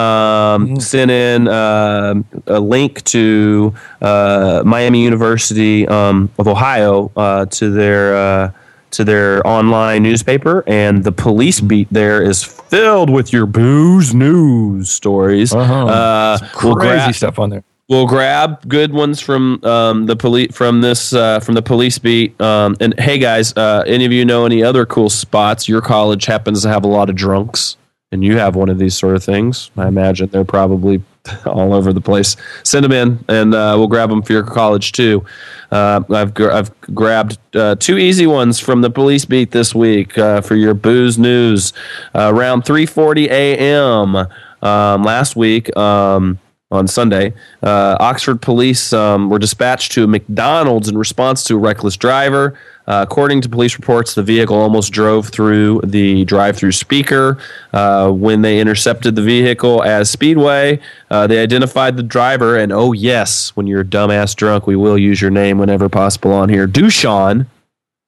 mm-hmm. 0.67 0.77
sent 0.77 1.11
in 1.11 1.49
uh, 1.49 2.15
a 2.47 2.61
link 2.61 3.03
to 3.05 3.75
uh, 4.01 4.63
Miami 4.65 5.03
University 5.03 5.87
um, 5.89 6.31
of 6.39 6.47
Ohio 6.47 7.11
uh, 7.17 7.47
to 7.47 7.71
their 7.71 8.17
uh, 8.17 8.53
to 8.93 9.05
their 9.05 9.47
online 9.47 10.03
newspaper, 10.03 10.65
and 10.67 11.05
the 11.05 11.13
police 11.13 11.61
beat 11.61 11.89
there 11.91 12.23
is 12.23 12.43
filled 12.43 13.11
with 13.11 13.33
your 13.33 13.47
booze 13.47 14.15
news 14.15 14.91
stories. 14.91 15.53
Uh-huh. 15.53 15.87
Uh, 15.87 16.39
crazy 16.53 16.67
we'll 16.67 16.75
gra- 16.77 17.13
stuff 17.13 17.39
on 17.39 17.51
there. 17.51 17.65
We'll 17.89 18.07
grab 18.07 18.69
good 18.69 18.93
ones 18.93 19.21
from 19.21 19.65
um, 19.65 20.07
the 20.07 20.15
police 20.15 20.55
from 20.55 20.81
this 20.81 21.13
uh, 21.13 21.41
from 21.41 21.57
the 21.57 21.63
police 21.63 21.99
beat. 21.99 22.41
Um, 22.41 22.77
and 22.79 22.99
hey, 23.01 23.19
guys, 23.19 23.53
uh, 23.57 23.83
any 23.87 24.05
of 24.05 24.13
you 24.13 24.25
know 24.25 24.47
any 24.47 24.63
other 24.63 24.87
cool 24.87 25.11
spots? 25.11 25.69
Your 25.69 25.81
college 25.81 26.27
happens 26.27 26.63
to 26.63 26.69
have 26.69 26.85
a 26.85 26.89
lot 26.89 27.11
of 27.11 27.17
drunks 27.17 27.77
and 28.13 28.25
you 28.25 28.39
have 28.39 28.57
one 28.57 28.69
of 28.69 28.79
these 28.79 28.97
sort 28.97 29.15
of 29.15 29.23
things, 29.23 29.71
I 29.77 29.87
imagine 29.87 30.29
they're 30.31 30.45
probably 30.45 31.03
all 31.47 31.73
over 31.73 31.93
the 31.93 32.01
place. 32.01 32.37
Send 32.65 32.85
them 32.85 32.93
in, 32.93 33.25
and 33.29 33.55
uh, 33.55 33.75
we'll 33.77 33.87
grab 33.87 34.11
them 34.11 34.23
for 34.23 34.33
your 34.33 34.43
college 34.43 34.93
too. 34.93 35.25
Uh, 35.71 36.03
I've 36.11 36.35
gr- 36.35 36.51
I've 36.51 36.81
grabbed 36.81 37.39
uh, 37.55 37.77
two 37.77 37.99
easy 37.99 38.27
ones 38.27 38.59
from 38.59 38.81
the 38.81 38.91
police 38.91 39.25
beat 39.25 39.53
this 39.53 39.75
week 39.75 40.19
uh, 40.19 40.41
for 40.41 40.57
your 40.57 40.75
booze 40.75 41.19
news. 41.19 41.73
Uh, 42.15 42.33
around 42.35 42.65
3:40 42.65 43.29
a.m. 43.29 44.17
Um, 44.63 45.03
last 45.05 45.37
week. 45.37 45.75
Um, 45.77 46.39
on 46.73 46.87
Sunday. 46.87 47.35
Uh, 47.65 47.97
Oxford 47.99 48.41
police 48.41 48.93
um, 48.93 49.29
were 49.29 49.41
dispatched 49.41 49.91
to 49.93 50.05
a 50.05 50.07
McDonald's 50.07 50.89
in 50.89 50.97
response 50.97 51.43
to 51.45 51.57
a 51.57 51.59
reckless 51.59 51.97
driver. 51.97 52.57
Uh, 52.91 53.03
according 53.03 53.41
to 53.41 53.49
police 53.49 53.79
reports, 53.79 54.17
the 54.17 54.23
vehicle 54.23 54.57
almost 54.57 54.93
drove 54.93 55.29
through 55.29 55.81
the 55.85 56.25
drive-through 56.25 56.73
speaker. 56.73 57.39
Uh, 57.73 58.11
when 58.11 58.43
they 58.43 58.59
intercepted 58.59 59.15
the 59.15 59.23
vehicle 59.23 59.81
as 59.85 60.11
Speedway, 60.11 60.81
uh, 61.09 61.25
they 61.25 61.39
identified 61.41 61.97
the 61.97 62.03
driver, 62.03 62.59
and 62.59 62.73
oh 62.73 62.91
yes, 62.93 63.51
when 63.51 63.69
you're 63.69 63.85
dumbass 63.85 64.35
drunk, 64.35 64.67
we 64.67 64.75
will 64.75 64.99
use 64.99 65.21
your 65.23 65.31
name 65.31 65.57
whenever 65.57 65.89
possible 65.89 66.33
on 66.33 66.49
here. 66.49 66.67
Dushan 66.67 67.47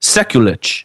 Sekulic. 0.03 0.83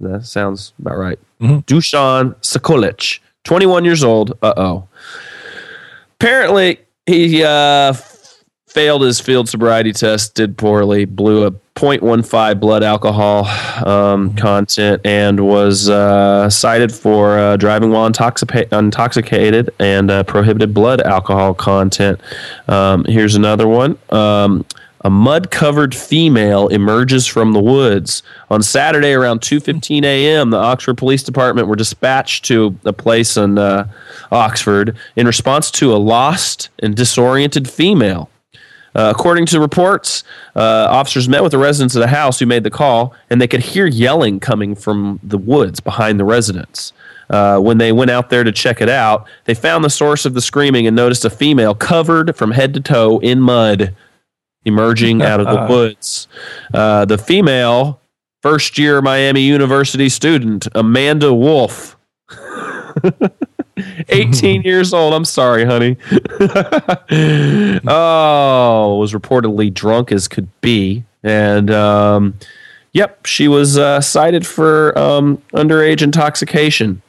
That 0.00 0.26
sounds 0.26 0.74
about 0.78 0.98
right. 0.98 1.18
Mhm. 1.40 1.64
Dushan 1.64 2.34
Sekulic, 2.42 3.20
21 3.44 3.86
years 3.86 4.04
old. 4.04 4.36
Uh 4.42 4.52
oh. 4.58 4.88
Apparently, 6.20 6.78
he 7.06 7.42
uh, 7.42 7.94
failed 8.68 9.00
his 9.00 9.18
field 9.18 9.48
sobriety 9.48 9.94
test, 9.94 10.34
did 10.34 10.58
poorly, 10.58 11.06
blew 11.06 11.46
a 11.46 11.63
0.15 11.74 12.60
blood 12.60 12.84
alcohol 12.84 13.46
um, 13.86 14.32
content, 14.36 15.00
and 15.04 15.40
was 15.40 15.88
uh, 15.88 16.48
cited 16.48 16.94
for 16.94 17.36
uh, 17.36 17.56
driving 17.56 17.90
while 17.90 18.08
intoxipa- 18.08 18.72
intoxicated 18.72 19.70
and 19.80 20.08
uh, 20.08 20.22
prohibited 20.22 20.72
blood 20.72 21.00
alcohol 21.00 21.52
content. 21.52 22.20
Um, 22.68 23.04
here's 23.06 23.34
another 23.34 23.66
one. 23.66 23.98
Um, 24.10 24.64
a 25.00 25.10
mud-covered 25.10 25.94
female 25.94 26.68
emerges 26.68 27.26
from 27.26 27.52
the 27.52 27.60
woods 27.60 28.22
on 28.50 28.62
Saturday 28.62 29.12
around 29.12 29.40
2:15 29.40 30.04
a.m. 30.04 30.50
The 30.50 30.56
Oxford 30.56 30.96
Police 30.96 31.24
Department 31.24 31.66
were 31.66 31.76
dispatched 31.76 32.44
to 32.46 32.78
a 32.84 32.92
place 32.92 33.36
in 33.36 33.58
uh, 33.58 33.86
Oxford 34.30 34.96
in 35.16 35.26
response 35.26 35.70
to 35.72 35.92
a 35.92 35.98
lost 35.98 36.70
and 36.78 36.94
disoriented 36.94 37.68
female. 37.68 38.30
Uh, 38.94 39.12
according 39.14 39.46
to 39.46 39.60
reports, 39.60 40.22
uh, 40.54 40.86
officers 40.88 41.28
met 41.28 41.42
with 41.42 41.52
the 41.52 41.58
residents 41.58 41.96
of 41.96 42.00
the 42.00 42.08
house 42.08 42.38
who 42.38 42.46
made 42.46 42.62
the 42.62 42.70
call, 42.70 43.14
and 43.28 43.40
they 43.40 43.48
could 43.48 43.60
hear 43.60 43.86
yelling 43.86 44.38
coming 44.38 44.74
from 44.74 45.18
the 45.22 45.38
woods 45.38 45.80
behind 45.80 46.20
the 46.20 46.24
residence. 46.24 46.92
Uh, 47.30 47.58
when 47.58 47.78
they 47.78 47.90
went 47.90 48.10
out 48.10 48.30
there 48.30 48.44
to 48.44 48.52
check 48.52 48.80
it 48.80 48.88
out, 48.88 49.26
they 49.44 49.54
found 49.54 49.84
the 49.84 49.90
source 49.90 50.24
of 50.24 50.34
the 50.34 50.40
screaming 50.40 50.86
and 50.86 50.94
noticed 50.94 51.24
a 51.24 51.30
female 51.30 51.74
covered 51.74 52.36
from 52.36 52.52
head 52.52 52.74
to 52.74 52.80
toe 52.80 53.18
in 53.20 53.40
mud 53.40 53.94
emerging 54.64 55.22
out 55.22 55.40
of 55.40 55.46
the 55.46 55.66
woods. 55.74 56.28
Uh, 56.72 57.04
the 57.04 57.18
female, 57.18 58.00
first 58.42 58.78
year 58.78 59.02
Miami 59.02 59.42
University 59.42 60.08
student, 60.08 60.68
Amanda 60.74 61.34
Wolf. 61.34 61.96
18 64.08 64.62
years 64.64 64.92
old. 64.94 65.14
I'm 65.14 65.24
sorry, 65.24 65.64
honey. 65.64 65.96
oh, 67.86 68.96
was 68.98 69.12
reportedly 69.12 69.72
drunk 69.72 70.12
as 70.12 70.28
could 70.28 70.48
be. 70.60 71.04
And, 71.22 71.70
um, 71.70 72.34
yep, 72.92 73.24
she 73.26 73.48
was 73.48 73.78
uh, 73.78 74.00
cited 74.00 74.46
for 74.46 74.96
um, 74.98 75.38
underage 75.52 76.02
intoxication 76.02 77.02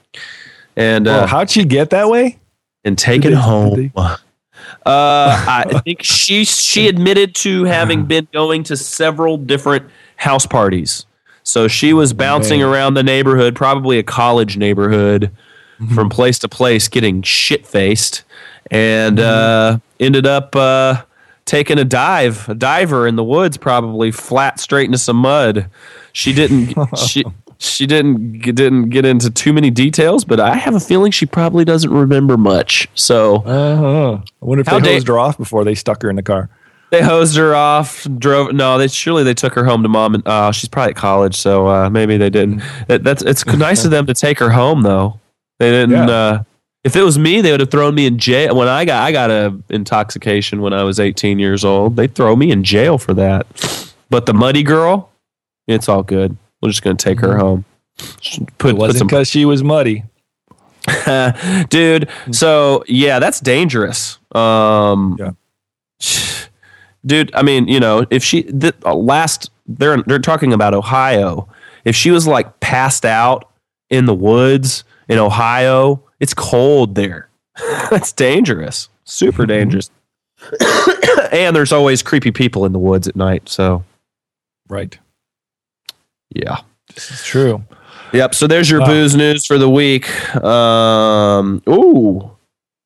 and, 0.77 1.07
uh, 1.07 1.11
Well, 1.11 1.27
how'd 1.27 1.49
she 1.49 1.65
get 1.65 1.89
that 1.91 2.09
way? 2.09 2.39
and 2.83 2.97
taken 2.97 3.31
they- 3.31 3.37
home. 3.37 3.91
Uh, 3.97 4.15
I 4.85 5.81
think 5.83 6.03
she 6.03 6.43
she 6.45 6.87
admitted 6.89 7.33
to 7.35 7.63
having 7.65 8.05
been 8.05 8.27
going 8.31 8.63
to 8.63 8.77
several 8.77 9.37
different 9.37 9.85
house 10.17 10.45
parties. 10.45 11.05
So 11.43 11.67
she 11.67 11.93
was 11.93 12.13
bouncing 12.13 12.59
Man. 12.61 12.69
around 12.69 12.93
the 12.93 13.03
neighborhood, 13.03 13.55
probably 13.55 13.97
a 13.99 14.03
college 14.03 14.57
neighborhood, 14.57 15.31
from 15.93 16.09
place 16.09 16.39
to 16.39 16.47
place, 16.47 16.87
getting 16.87 17.21
shit 17.21 17.65
faced, 17.67 18.23
and 18.71 19.19
uh, 19.19 19.77
ended 19.99 20.25
up 20.25 20.55
uh, 20.55 21.01
taking 21.45 21.77
a 21.79 21.83
dive, 21.85 22.47
a 22.49 22.55
diver 22.55 23.07
in 23.07 23.15
the 23.15 23.23
woods, 23.23 23.57
probably 23.57 24.11
flat 24.11 24.59
straight 24.59 24.85
into 24.85 24.97
some 24.97 25.17
mud. 25.17 25.69
She 26.13 26.33
didn't. 26.33 26.75
she 26.97 27.23
she 27.57 27.85
didn't 27.87 28.41
didn't 28.55 28.89
get 28.89 29.05
into 29.05 29.29
too 29.29 29.53
many 29.53 29.69
details, 29.71 30.25
but 30.25 30.39
I 30.39 30.55
have 30.55 30.75
a 30.75 30.79
feeling 30.79 31.11
she 31.11 31.25
probably 31.25 31.63
doesn't 31.65 31.91
remember 31.91 32.35
much. 32.37 32.87
So 32.95 33.37
Uh-huh. 33.45 34.17
I 34.41 34.45
wonder 34.45 34.61
if 34.61 34.67
they 34.67 34.79
da- 34.79 34.93
hosed 34.93 35.07
her 35.07 35.17
off 35.19 35.37
before 35.37 35.63
they 35.63 35.75
stuck 35.75 36.01
her 36.01 36.09
in 36.09 36.15
the 36.17 36.23
car. 36.23 36.49
they 36.91 37.01
hosed 37.01 37.35
her 37.37 37.55
off, 37.55 38.05
drove. 38.17 38.53
No, 38.53 38.77
they 38.77 38.87
surely 38.89 39.23
they 39.23 39.33
took 39.33 39.53
her 39.53 39.63
home 39.65 39.83
to 39.83 39.89
mom 39.89 40.15
and. 40.15 40.27
Uh, 40.27 40.51
she's 40.51 40.67
probably 40.69 40.91
at 40.91 40.95
college, 40.97 41.35
so 41.35 41.67
uh, 41.67 41.89
maybe 41.89 42.17
they 42.17 42.29
didn't. 42.29 42.61
That, 42.87 43.03
that's 43.05 43.23
it's 43.23 43.45
nice 43.45 43.85
of 43.85 43.91
them 43.91 44.05
to 44.07 44.13
take 44.13 44.37
her 44.39 44.49
home 44.51 44.81
though. 44.81 45.19
They 45.59 45.71
didn't. 45.71 45.91
Yeah. 45.91 46.09
Uh, 46.09 46.43
if 46.83 46.95
it 46.95 47.01
was 47.01 47.17
me, 47.17 47.41
they 47.41 47.51
would 47.51 47.59
have 47.61 47.71
thrown 47.71 47.95
me 47.95 48.05
in 48.05 48.19
jail. 48.19 48.55
When 48.55 48.67
I 48.67 48.85
got 48.85 49.01
I 49.03 49.11
got 49.11 49.31
a 49.31 49.57
intoxication 49.69 50.61
when 50.61 50.73
I 50.73 50.83
was 50.83 50.99
18 50.99 51.39
years 51.39 51.65
old. 51.65 51.95
They'd 51.95 52.13
throw 52.13 52.35
me 52.35 52.51
in 52.51 52.63
jail 52.63 52.97
for 52.97 53.13
that. 53.15 53.47
But 54.09 54.27
the 54.27 54.33
muddy 54.33 54.61
girl, 54.61 55.09
it's 55.67 55.89
all 55.89 56.03
good. 56.03 56.37
We're 56.61 56.69
just 56.69 56.83
gonna 56.83 56.95
take 56.95 57.19
her 57.21 57.37
home. 57.37 57.65
Put, 58.57 58.71
It 58.71 58.77
wasn't 58.77 59.09
because 59.09 59.27
she 59.29 59.45
was 59.45 59.63
muddy. 59.63 60.03
dude. 61.69 62.09
So 62.31 62.83
yeah, 62.87 63.19
that's 63.19 63.39
dangerous. 63.39 64.19
Um, 64.33 65.17
Yeah. 65.19 65.31
dude. 67.05 67.33
I 67.33 67.41
mean, 67.41 67.67
you 67.67 67.79
know, 67.79 68.05
if 68.11 68.23
she 68.23 68.43
the 68.43 68.75
uh, 68.85 68.93
last 68.93 69.49
they're 69.67 70.03
they're 70.03 70.19
talking 70.19 70.53
about 70.53 70.73
Ohio. 70.73 71.47
If 71.83 71.95
she 71.95 72.11
was 72.11 72.27
like 72.27 72.59
passed 72.59 73.05
out 73.05 73.49
in 73.89 74.05
the 74.05 74.13
woods 74.13 74.83
in 75.09 75.17
Ohio, 75.17 76.03
it's 76.19 76.33
cold 76.33 76.95
there. 76.95 77.29
that's 77.89 78.11
dangerous. 78.11 78.89
Super 79.05 79.45
dangerous. 79.45 79.89
and 81.31 81.55
there's 81.55 81.71
always 81.71 82.01
creepy 82.03 82.31
people 82.31 82.65
in 82.65 82.71
the 82.73 82.79
woods 82.79 83.07
at 83.07 83.15
night. 83.15 83.47
So 83.49 83.83
Right. 84.67 84.97
yeah. 86.33 86.57
It's 86.89 87.25
true. 87.25 87.63
Yep. 88.13 88.35
So 88.35 88.47
there's 88.47 88.69
your 88.69 88.79
Wow. 88.81 88.87
booze 88.87 89.15
news 89.15 89.45
for 89.45 89.57
the 89.57 89.69
week. 89.69 90.09
Um, 90.43 91.61
ooh, 91.67 92.31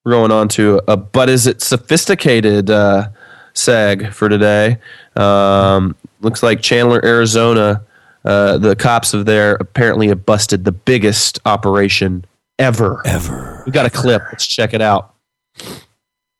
we're 0.03 0.11
going 0.11 0.31
on 0.31 0.47
to 0.49 0.81
a 0.87 0.97
but 0.97 1.29
is 1.29 1.47
it 1.47 1.61
sophisticated 1.61 2.69
uh, 2.69 3.09
seg 3.53 4.11
for 4.13 4.29
today? 4.29 4.77
Um, 5.15 5.95
looks 6.21 6.41
like 6.43 6.61
Chandler, 6.61 7.03
Arizona. 7.03 7.81
Uh, 8.25 8.57
the 8.57 8.75
cops 8.75 9.13
of 9.13 9.25
there 9.25 9.55
apparently 9.55 10.07
have 10.07 10.25
busted 10.25 10.65
the 10.65 10.71
biggest 10.71 11.39
operation 11.45 12.25
ever. 12.57 13.01
Ever. 13.05 13.63
We 13.65 13.71
got 13.71 13.85
a 13.85 13.89
clip. 13.89 14.21
Let's 14.31 14.45
check 14.45 14.73
it 14.73 14.81
out. 14.81 15.15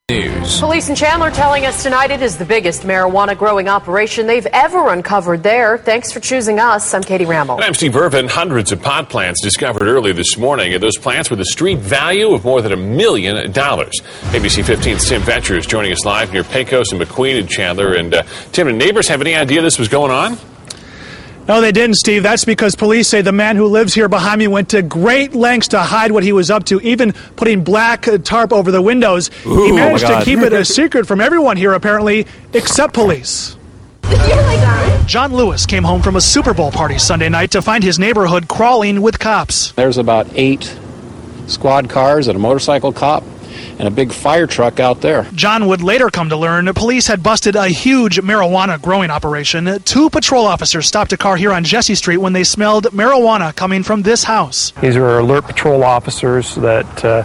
News. 0.10 0.60
Police 0.60 0.90
in 0.90 0.96
Chandler 0.96 1.30
telling 1.30 1.68
us 1.68 1.84
tonight 1.84 2.10
it 2.10 2.24
is 2.24 2.36
the 2.36 2.46
biggest 2.46 2.82
marijuana 2.82 3.38
growing 3.38 3.70
operation 3.70 4.26
they've 4.26 4.46
ever 4.48 4.92
uncovered 4.92 5.44
there. 5.44 5.78
Thanks 5.78 6.12
for 6.12 6.20
choosing 6.20 6.60
us. 6.60 6.96
I'm 6.96 7.04
Katie 7.04 7.26
Raml. 7.26 7.58
And 7.58 7.64
I'm 7.64 7.76
Steve 7.76 7.96
Irvin. 7.96 8.28
Hundreds 8.28 8.72
of 8.72 8.82
pot 8.82 9.10
plants 9.10 9.40
discovered 9.40 9.84
early 9.84 10.12
this 10.12 10.36
morning, 10.36 10.74
and 10.74 10.82
those 10.82 10.98
plants 10.98 11.30
with 11.30 11.40
a 11.42 11.46
street 11.46 11.78
value 11.78 12.34
of 12.34 12.44
more 12.44 12.64
than 12.64 12.72
a 12.72 12.78
million 12.78 13.52
dollars. 13.52 14.02
ABC 14.32 14.64
15's 14.64 15.08
Tim 15.08 15.22
Vetscher 15.22 15.56
is 15.56 15.68
joining 15.68 15.92
us 15.92 16.04
live 16.04 16.34
near 16.34 16.44
Pecos 16.44 16.92
and 16.92 17.00
McQueen 17.00 17.40
in 17.40 17.46
Chandler. 17.46 17.94
And 17.94 18.12
uh, 18.16 18.24
Tim, 18.52 18.68
and 18.68 18.80
neighbors 18.80 19.08
have 19.10 19.22
any 19.22 19.36
idea 19.36 19.62
this 19.62 19.78
was 19.78 19.90
going 19.90 20.10
on? 20.12 20.40
No, 21.50 21.62
they 21.62 21.72
didn't, 21.72 21.96
Steve. 21.96 22.22
That's 22.22 22.46
because 22.46 22.76
police 22.76 23.08
say 23.08 23.24
the 23.24 23.32
man 23.32 23.56
who 23.56 23.66
lives 23.66 23.96
here 23.96 24.08
behind 24.08 24.38
me 24.38 24.48
went 24.48 24.70
to 24.70 24.84
great 24.84 25.34
lengths 25.34 25.70
to 25.70 25.80
hide 25.80 26.12
what 26.12 26.22
he 26.22 26.32
was 26.32 26.52
up 26.52 26.64
to, 26.66 26.80
even 26.82 27.14
putting 27.36 27.64
black 27.64 28.08
uh, 28.08 28.20
tarp 28.20 28.54
over 28.54 28.70
the 28.70 28.84
windows. 28.84 29.32
he 29.42 29.72
managed 29.72 30.06
to 30.06 30.22
keep 30.24 30.38
it 30.38 30.54
a 30.54 30.64
secret 30.64 31.08
from 31.08 31.20
everyone 31.20 31.58
here, 31.58 31.74
apparently, 31.74 32.28
except 32.54 32.94
police. 32.94 33.58
John 35.08 35.34
Lewis 35.34 35.66
came 35.66 35.84
home 35.84 36.04
from 36.04 36.18
a 36.18 36.22
Super 36.22 36.54
Bowl 36.54 36.72
party 36.72 37.00
Sunday 37.00 37.30
night 37.30 37.50
to 37.52 37.64
find 37.64 37.84
his 37.84 37.98
neighborhood 37.98 38.48
crawling 38.48 39.02
with 39.02 39.18
cops. 39.18 39.72
There's 39.72 39.98
about 39.98 40.28
eight 40.36 40.78
squad 41.48 41.90
cars 41.90 42.28
and 42.28 42.36
a 42.36 42.40
motorcycle 42.40 42.94
cop 42.94 43.24
and 43.78 43.88
a 43.88 43.92
big 43.92 44.12
fire 44.12 44.48
truck 44.48 44.80
out 44.80 45.02
there. 45.02 45.24
John 45.34 45.68
would 45.68 45.82
later 45.82 46.10
come 46.10 46.30
to 46.30 46.38
learn 46.38 46.72
police 46.74 47.08
had 47.08 47.22
busted 47.24 47.56
a 47.56 47.68
huge 47.68 48.18
marijuana 48.22 48.82
growing 48.82 49.10
operation. 49.10 49.80
Two 49.84 50.10
patrol 50.10 50.46
officers 50.46 50.88
stopped 50.88 51.14
a 51.14 51.18
car 51.18 51.36
here 51.36 51.52
on 51.52 51.64
Jesse 51.64 51.96
Street 51.96 52.18
when 52.18 52.34
they 52.34 52.44
smelled 52.44 52.86
marijuana 52.86 53.56
coming 53.56 53.84
from 53.84 54.02
this 54.04 54.24
house. 54.24 54.72
These 54.82 54.98
were 54.98 55.20
alert 55.20 55.46
patrol 55.46 55.84
officers 55.84 56.56
that 56.56 57.06
uh, 57.06 57.24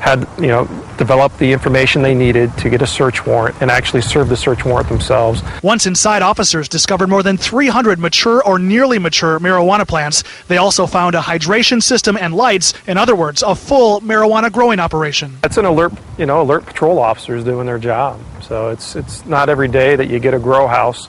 had, 0.00 0.26
you 0.38 0.48
know, 0.48 0.64
developed 0.98 1.38
the 1.38 1.52
information 1.52 2.02
they 2.02 2.14
needed 2.14 2.56
to 2.58 2.70
get 2.70 2.82
a 2.82 2.86
search 2.86 3.26
warrant 3.26 3.56
and 3.60 3.70
actually 3.70 4.02
serve 4.02 4.28
the 4.28 4.36
search 4.36 4.64
warrant 4.64 4.88
themselves. 4.88 5.42
Once 5.62 5.86
inside, 5.86 6.22
officers 6.22 6.68
discovered 6.68 7.08
more 7.08 7.22
than 7.22 7.36
300 7.36 7.98
mature 7.98 8.42
or 8.44 8.58
nearly 8.58 8.98
mature 8.98 9.38
marijuana 9.38 9.86
plants. 9.86 10.24
They 10.48 10.56
also 10.56 10.86
found 10.86 11.14
a 11.14 11.20
hydration 11.20 11.82
system 11.82 12.16
and 12.16 12.34
lights. 12.34 12.74
In 12.86 12.96
other 12.96 13.16
words, 13.16 13.42
a 13.42 13.54
full 13.54 14.00
marijuana 14.00 14.50
growing 14.52 14.80
operation. 14.80 15.38
That's 15.42 15.58
an 15.58 15.64
alert, 15.64 15.92
you 16.18 16.26
know, 16.26 16.42
alert 16.42 16.66
patrol 16.66 16.98
officers 16.98 17.44
doing 17.44 17.66
their 17.66 17.78
job. 17.78 18.20
So 18.42 18.68
it's 18.68 18.96
it's 18.96 19.26
not 19.26 19.48
every 19.48 19.68
day 19.68 19.96
that 19.96 20.08
you 20.08 20.18
get 20.18 20.34
a 20.34 20.38
grow 20.38 20.66
house. 20.66 21.08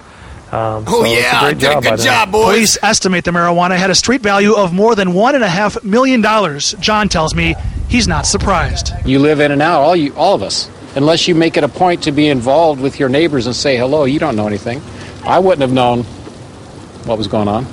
Um, 0.52 0.86
Oh 0.88 1.04
so 1.04 1.06
it's 1.06 1.20
a 1.20 1.22
yeah, 1.22 1.40
great 1.42 1.58
did 1.58 1.70
a 1.70 1.74
job 1.74 1.84
by 1.84 1.90
good 1.92 2.00
job, 2.00 2.32
boys. 2.32 2.46
Police 2.46 2.78
estimate 2.82 3.26
the 3.26 3.32
marijuana 3.32 3.76
had 3.76 3.90
a 3.90 3.96
street 3.96 4.22
value 4.22 4.54
of 4.56 4.74
more 4.74 4.96
than 4.96 5.14
one 5.14 5.36
and 5.36 5.44
a 5.44 5.50
half 5.50 5.84
million 5.84 6.22
dollars. 6.22 6.74
John 6.80 7.10
tells 7.10 7.36
me 7.36 7.56
he's 7.90 8.08
not 8.08 8.26
surprised. 8.26 8.94
You 9.06 9.20
live 9.20 9.42
in 9.42 9.52
and 9.52 9.62
out, 9.62 9.82
all 9.82 9.96
you, 9.96 10.14
all 10.16 10.36
of 10.36 10.44
us. 10.44 10.70
Unless 10.96 11.28
you 11.28 11.36
make 11.36 11.58
it 11.58 11.64
a 11.64 11.68
point 11.68 12.04
to 12.04 12.12
be 12.12 12.28
involved 12.28 12.82
with 12.82 13.00
your 13.00 13.10
neighbors 13.10 13.46
and 13.46 13.56
say 13.56 13.78
hello, 13.78 14.06
you 14.06 14.20
don't 14.20 14.36
know 14.36 14.48
anything. 14.48 14.82
I 15.26 15.40
wouldn't 15.40 15.62
have 15.62 15.72
known 15.74 16.04
what 17.04 17.18
was 17.18 17.28
going 17.28 17.48
on. 17.48 17.66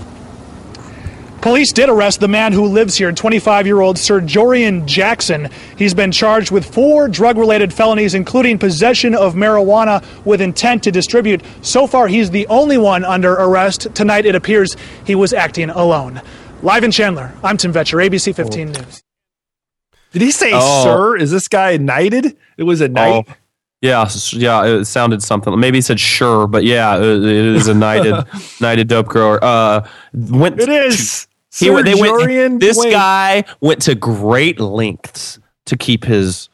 Police 1.44 1.72
did 1.72 1.90
arrest 1.90 2.20
the 2.20 2.28
man 2.28 2.54
who 2.54 2.64
lives 2.64 2.96
here, 2.96 3.12
25 3.12 3.66
year 3.66 3.83
old 3.83 3.98
Sir 3.98 4.22
Jorian 4.22 4.87
Jackson. 4.87 5.50
He's 5.76 5.92
been 5.92 6.11
charged 6.11 6.50
with 6.50 6.64
four 6.64 7.07
drug 7.07 7.37
related 7.37 7.70
felonies, 7.70 8.14
including 8.14 8.59
possession 8.59 9.14
of 9.14 9.35
marijuana 9.35 10.02
with 10.24 10.40
intent 10.40 10.83
to 10.85 10.90
distribute. 10.90 11.42
So 11.61 11.87
far, 11.87 12.09
he's 12.09 12.30
the 12.30 12.46
only 12.46 12.78
one 12.78 13.04
under 13.04 13.35
arrest. 13.35 13.94
Tonight, 13.94 14.24
it 14.24 14.35
appears 14.35 14.74
he 15.04 15.14
was 15.14 15.35
acting 15.35 15.68
alone. 15.68 16.22
Live 16.62 16.83
in 16.83 16.90
Chandler, 16.90 17.35
I'm 17.44 17.59
Tim 17.59 17.74
Vetscher, 17.74 18.02
ABC 18.02 18.35
15 18.35 18.72
News. 18.72 19.02
Did 20.12 20.22
he 20.22 20.30
say 20.30 20.52
Oh. 20.54 20.85
sir? 20.85 21.16
Is 21.18 21.30
this 21.30 21.46
guy 21.46 21.76
knighted? 21.76 22.38
It 22.57 22.62
was 22.62 22.80
a 22.80 22.88
knight. 22.88 23.26
Oh, 23.28 23.35
yeah, 23.83 24.09
yeah. 24.30 24.64
It 24.64 24.87
sounded 24.87 25.22
something. 25.22 25.61
Maybe 25.61 25.76
he 25.76 25.83
said 25.83 26.00
sure, 26.00 26.46
but 26.46 26.64
yeah, 26.64 26.96
it, 26.96 27.02
it 27.02 27.44
is 27.54 27.68
a 27.68 27.74
knighted 27.74 28.14
knighted 28.62 28.88
dope 28.88 29.09
grower. 29.09 29.44
Uh, 29.44 29.87
went 30.14 30.59
It 30.59 30.70
is. 30.70 31.28
He 31.56 31.70
went, 31.70 31.86
they 31.86 31.94
went, 31.94 32.60
this 32.60 32.78
Dwayne. 32.78 32.90
guy 32.90 33.44
went 33.60 33.82
to 33.82 33.94
great 33.94 34.58
lengths 34.58 35.38
to 35.66 35.76
keep 35.76 36.04
his 36.04 36.48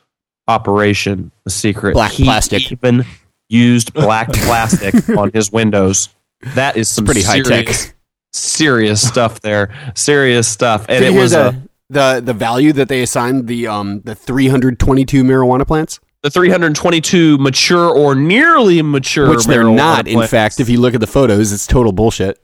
operation 0.47 1.33
a 1.47 1.51
secret. 1.51 1.95
Black 1.95 2.13
he 2.13 2.25
plastic. 2.25 2.71
even 2.71 3.05
used 3.49 3.95
black 3.95 4.33
plastic 4.33 5.09
on 5.17 5.31
his 5.33 5.51
windows. 5.51 6.11
That 6.55 6.77
is 6.77 6.89
some 6.89 7.05
pretty 7.05 7.23
high 7.23 7.41
tech. 7.41 7.69
serious, 7.69 7.93
serious 8.33 9.09
stuff 9.09 9.41
there. 9.41 9.75
Serious 9.95 10.49
stuff, 10.49 10.87
and 10.89 11.05
Did 11.05 11.15
it 11.15 11.19
was 11.19 11.33
the, 11.33 11.49
a, 11.49 11.63
the 11.89 12.23
the 12.25 12.33
value 12.35 12.73
that 12.75 12.89
they 12.89 13.03
assigned 13.03 13.47
the 13.47 13.67
um 13.67 14.01
the 14.03 14.15
322 14.15 15.25
marijuana 15.25 15.67
plants, 15.67 16.01
the 16.23 16.31
322 16.31 17.39
mature 17.39 17.89
or 17.89 18.15
nearly 18.15 18.83
mature, 18.83 19.29
which 19.29 19.45
they're 19.45 19.65
marijuana 19.65 19.77
not. 19.77 20.09
In 20.09 20.27
fact, 20.27 20.61
if 20.61 20.69
you 20.69 20.81
look 20.81 20.95
at 20.95 21.01
the 21.01 21.07
photos, 21.07 21.53
it's 21.53 21.67
total 21.67 21.93
bullshit. 21.93 22.39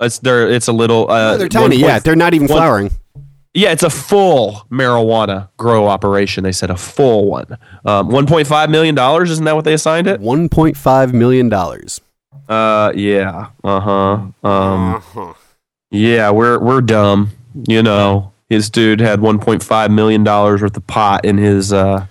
It's 0.00 0.18
there. 0.20 0.48
It's 0.48 0.68
a 0.68 0.72
little. 0.72 1.10
Uh, 1.10 1.32
No, 1.32 1.38
they're 1.38 1.48
tiny. 1.48 1.76
one 1.76 1.88
Yeah, 1.90 1.98
they're 1.98 2.16
not 2.16 2.34
even 2.34 2.48
one- 2.48 2.56
flowering. 2.58 2.90
Yeah, 3.52 3.72
it's 3.72 3.82
a 3.82 3.90
full 3.90 4.62
marijuana 4.70 5.48
grow 5.56 5.88
operation. 5.88 6.44
They 6.44 6.52
said 6.52 6.70
a 6.70 6.76
full 6.76 7.26
one. 7.26 7.58
Um, 7.84 8.08
1.5 8.08 8.70
million 8.70 8.94
dollars. 8.94 9.28
Isn't 9.32 9.44
that 9.44 9.56
what 9.56 9.64
they 9.64 9.72
assigned 9.74 10.06
it? 10.06 10.20
1.5 10.20 11.12
million 11.12 11.48
dollars. 11.48 12.00
Uh, 12.48 12.92
yeah. 12.94 13.48
Uh 13.64 13.80
huh. 13.80 13.92
Um, 14.48 14.94
Uh-huh. 14.94 15.32
yeah, 15.90 16.30
we're 16.30 16.60
we're 16.60 16.80
dumb. 16.80 17.30
You 17.68 17.82
know, 17.82 18.32
his 18.48 18.70
dude 18.70 19.00
had 19.00 19.18
1.5 19.20 19.90
million 19.90 20.22
dollars 20.22 20.62
worth 20.62 20.76
of 20.76 20.86
pot 20.86 21.24
in 21.24 21.36
his 21.36 21.72
uh 21.72 22.06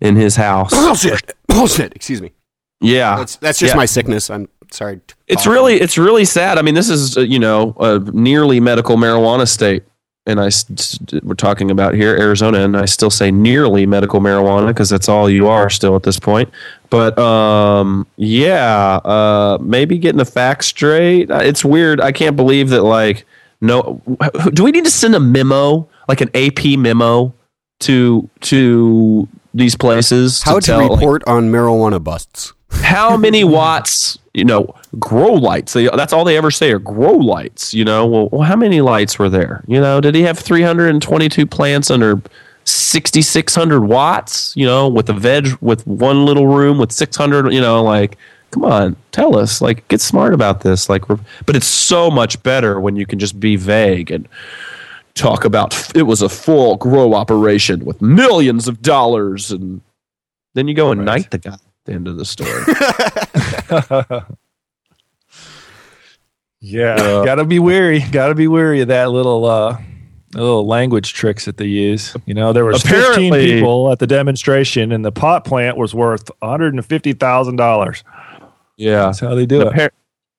in 0.00 0.16
his 0.16 0.36
house. 0.36 0.70
Bullshit. 0.72 1.34
Bullshit. 1.48 1.92
Excuse 1.94 2.22
me. 2.22 2.32
Yeah, 2.80 3.16
That's 3.16 3.36
that's 3.36 3.58
just 3.58 3.74
Yeah. 3.74 3.76
my 3.76 3.84
sickness. 3.86 4.30
I'm 4.30 4.48
sorry. 4.70 5.00
to 5.06 5.14
It's 5.26 5.46
really 5.46 5.80
it's 5.80 5.98
really 5.98 6.24
sad. 6.24 6.58
I 6.58 6.62
mean, 6.62 6.74
this 6.74 6.88
is 6.88 7.16
uh, 7.16 7.20
you 7.20 7.38
know 7.38 7.74
a 7.80 7.98
nearly 7.98 8.60
medical 8.60 8.96
marijuana 8.96 9.46
state, 9.48 9.84
and 10.26 10.40
I 10.40 10.50
we're 11.22 11.34
talking 11.34 11.70
about 11.70 11.94
here 11.94 12.16
Arizona, 12.16 12.60
and 12.60 12.76
I 12.76 12.84
still 12.84 13.10
say 13.10 13.30
nearly 13.30 13.86
medical 13.86 14.20
marijuana 14.20 14.68
because 14.68 14.90
that's 14.90 15.08
all 15.08 15.28
you 15.30 15.48
are 15.48 15.70
still 15.70 15.96
at 15.96 16.02
this 16.02 16.18
point. 16.18 16.50
But 16.90 17.18
um, 17.18 18.06
yeah, 18.16 18.96
uh, 19.04 19.58
maybe 19.60 19.98
getting 19.98 20.18
the 20.18 20.24
facts 20.24 20.66
straight. 20.66 21.30
Uh, 21.30 21.40
It's 21.42 21.64
weird. 21.64 22.00
I 22.00 22.12
can't 22.12 22.36
believe 22.36 22.70
that. 22.70 22.82
Like, 22.82 23.26
no, 23.60 24.00
do 24.52 24.64
we 24.64 24.70
need 24.70 24.84
to 24.84 24.90
send 24.90 25.14
a 25.14 25.20
memo, 25.20 25.88
like 26.08 26.20
an 26.20 26.30
AP 26.34 26.78
memo, 26.78 27.34
to 27.80 28.28
to 28.40 29.28
these 29.54 29.74
places 29.76 30.42
how 30.42 30.60
to, 30.60 30.66
tell, 30.66 30.80
like, 30.80 30.90
report 30.90 31.22
on 31.26 31.50
marijuana 31.50 32.02
busts. 32.02 32.52
how 32.70 33.16
many 33.16 33.44
watts 33.58 34.18
you 34.38 34.44
know 34.44 34.74
grow 34.98 35.32
lights. 35.32 35.72
They, 35.72 35.88
that's 35.88 36.12
all 36.12 36.24
they 36.24 36.36
ever 36.36 36.50
say 36.50 36.72
are 36.72 36.78
grow 36.78 37.12
lights 37.12 37.74
you 37.74 37.84
know? 37.84 38.06
Well, 38.06 38.28
well 38.30 38.42
how 38.42 38.56
many 38.56 38.80
lights 38.80 39.18
were 39.18 39.28
there? 39.28 39.64
You 39.66 39.80
know 39.80 40.00
did 40.00 40.14
he 40.14 40.22
have 40.22 40.38
322 40.38 41.46
plants 41.46 41.90
under 41.90 42.22
6600 42.68 43.80
watts 43.80 44.54
you 44.54 44.66
know 44.66 44.88
with 44.88 45.08
a 45.08 45.12
veg 45.14 45.56
with 45.60 45.86
one 45.86 46.26
little 46.26 46.46
room 46.46 46.78
with 46.78 46.92
600 46.92 47.50
you 47.52 47.60
know 47.60 47.82
like 47.82 48.18
come 48.50 48.64
on 48.64 48.96
tell 49.10 49.36
us 49.38 49.62
like 49.62 49.86
get 49.88 50.00
smart 50.00 50.34
about 50.34 50.60
this 50.60 50.88
like 50.88 51.06
but 51.08 51.56
it's 51.56 51.66
so 51.66 52.10
much 52.10 52.42
better 52.42 52.78
when 52.78 52.94
you 52.94 53.06
can 53.06 53.18
just 53.18 53.40
be 53.40 53.56
vague 53.56 54.10
and 54.10 54.28
talk 55.14 55.44
about 55.44 55.96
it 55.96 56.02
was 56.02 56.20
a 56.20 56.28
full 56.28 56.76
grow 56.76 57.14
operation 57.14 57.84
with 57.84 58.00
millions 58.02 58.68
of 58.68 58.82
dollars 58.82 59.50
and 59.50 59.80
then 60.54 60.68
you 60.68 60.74
go 60.74 60.92
and 60.92 61.04
knight 61.04 61.30
the 61.30 61.38
guy 61.38 61.54
at 61.54 61.60
the 61.86 61.92
end 61.92 62.06
of 62.06 62.18
the 62.18 62.24
story 62.24 62.50
Yeah, 66.60 66.94
Uh, 66.94 67.24
gotta 67.24 67.44
be 67.44 67.58
wary. 67.60 68.00
Gotta 68.10 68.34
be 68.34 68.48
wary 68.48 68.80
of 68.80 68.88
that 68.88 69.10
little 69.10 69.44
uh, 69.44 69.78
little 70.34 70.66
language 70.66 71.12
tricks 71.14 71.44
that 71.44 71.56
they 71.56 71.66
use. 71.66 72.16
You 72.26 72.34
know, 72.34 72.52
there 72.52 72.64
was 72.64 72.82
fifteen 72.82 73.32
people 73.32 73.92
at 73.92 74.00
the 74.00 74.08
demonstration, 74.08 74.90
and 74.90 75.04
the 75.04 75.12
pot 75.12 75.44
plant 75.44 75.76
was 75.76 75.94
worth 75.94 76.28
one 76.40 76.50
hundred 76.50 76.74
and 76.74 76.84
fifty 76.84 77.12
thousand 77.12 77.56
dollars. 77.56 78.02
Yeah. 78.76 79.06
That's 79.06 79.20
how 79.20 79.34
they 79.36 79.46
do 79.46 79.68
it. 79.68 79.92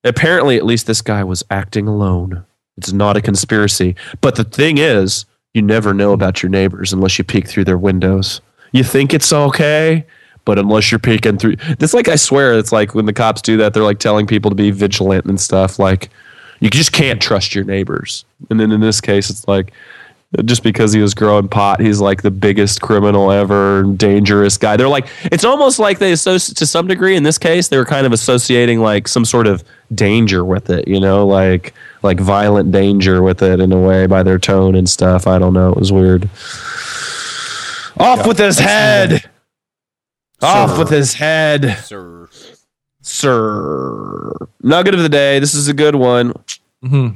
Apparently, 0.04 0.58
at 0.58 0.66
least 0.66 0.88
this 0.88 1.02
guy 1.02 1.24
was 1.24 1.44
acting 1.52 1.88
alone. 1.88 2.46
It's 2.78 2.94
not 2.94 3.18
a 3.18 3.22
conspiracy. 3.22 3.96
But 4.22 4.36
the 4.36 4.46
thing 4.46 4.78
is, 4.78 5.26
you 5.54 5.62
never 5.62 5.94
know 5.94 6.14
about 6.14 6.42
your 6.42 6.50
neighbors 6.50 6.94
unless 6.94 7.18
you 7.18 7.24
peek 7.26 7.48
through 7.48 7.66
their 7.66 7.78
windows. 7.78 8.40
You 8.72 8.84
think 8.84 9.14
it's 9.14 9.34
okay, 9.34 10.06
but 10.46 10.58
unless 10.60 10.92
you're 10.92 11.00
peeking 11.00 11.38
through, 11.38 11.56
it's 11.80 11.94
like 11.94 12.08
I 12.08 12.16
swear, 12.16 12.58
it's 12.58 12.72
like 12.72 12.96
when 12.96 13.06
the 13.06 13.14
cops 13.14 13.42
do 13.42 13.58
that, 13.58 13.74
they're 13.74 13.84
like 13.84 14.00
telling 14.00 14.28
people 14.28 14.50
to 14.50 14.56
be 14.56 14.72
vigilant 14.72 15.26
and 15.26 15.40
stuff. 15.40 15.80
Like 15.80 16.10
you 16.60 16.70
just 16.70 16.92
can't 16.92 17.22
trust 17.22 17.56
your 17.56 17.64
neighbors. 17.64 18.26
And 18.50 18.60
then 18.60 18.72
in 18.72 18.82
this 18.82 19.02
case, 19.02 19.30
it's 19.30 19.48
like 19.48 19.72
just 20.46 20.62
because 20.62 20.94
he 20.94 21.02
was 21.02 21.16
growing 21.16 21.48
pot, 21.48 21.80
he's 21.80 22.00
like 22.00 22.22
the 22.22 22.32
biggest 22.32 22.82
criminal 22.82 23.32
ever, 23.32 23.84
dangerous 23.84 24.58
guy. 24.58 24.78
They're 24.78 24.88
like, 24.88 25.08
it's 25.26 25.44
almost 25.44 25.80
like 25.80 25.98
they 25.98 26.12
associate 26.12 26.56
to 26.58 26.68
some 26.68 26.88
degree. 26.88 27.16
In 27.16 27.24
this 27.24 27.40
case, 27.40 27.70
they 27.70 27.78
were 27.78 27.86
kind 27.86 28.06
of 28.06 28.14
associating 28.14 28.80
like 28.80 29.08
some 29.08 29.26
sort 29.26 29.48
of 29.48 29.64
danger 29.94 30.46
with 30.46 30.70
it, 30.70 30.88
you 30.88 31.00
know, 31.00 31.26
like 31.26 31.74
like 32.04 32.20
violent 32.20 32.72
danger 32.72 33.24
with 33.24 33.42
it 33.42 33.60
in 33.60 33.72
a 33.72 33.80
way 33.80 34.06
by 34.06 34.22
their 34.22 34.38
tone 34.38 34.76
and 34.76 34.88
stuff. 34.88 35.26
I 35.26 35.40
don't 35.40 35.54
know. 35.54 35.72
It 35.72 35.78
was 35.78 35.92
weird. 35.92 36.30
Off 37.98 38.28
with 38.28 38.38
his 38.38 38.60
head. 38.60 39.30
Off 40.42 40.78
with 40.80 40.90
his 40.90 41.14
head, 41.16 41.78
Sir. 41.84 42.28
sir. 43.02 44.32
Nugget 44.62 44.94
of 44.96 45.02
the 45.02 45.10
day. 45.10 45.40
This 45.40 45.54
is 45.54 45.68
a 45.68 45.74
good 45.74 45.96
one. 45.96 46.34
Mhm. 46.84 47.16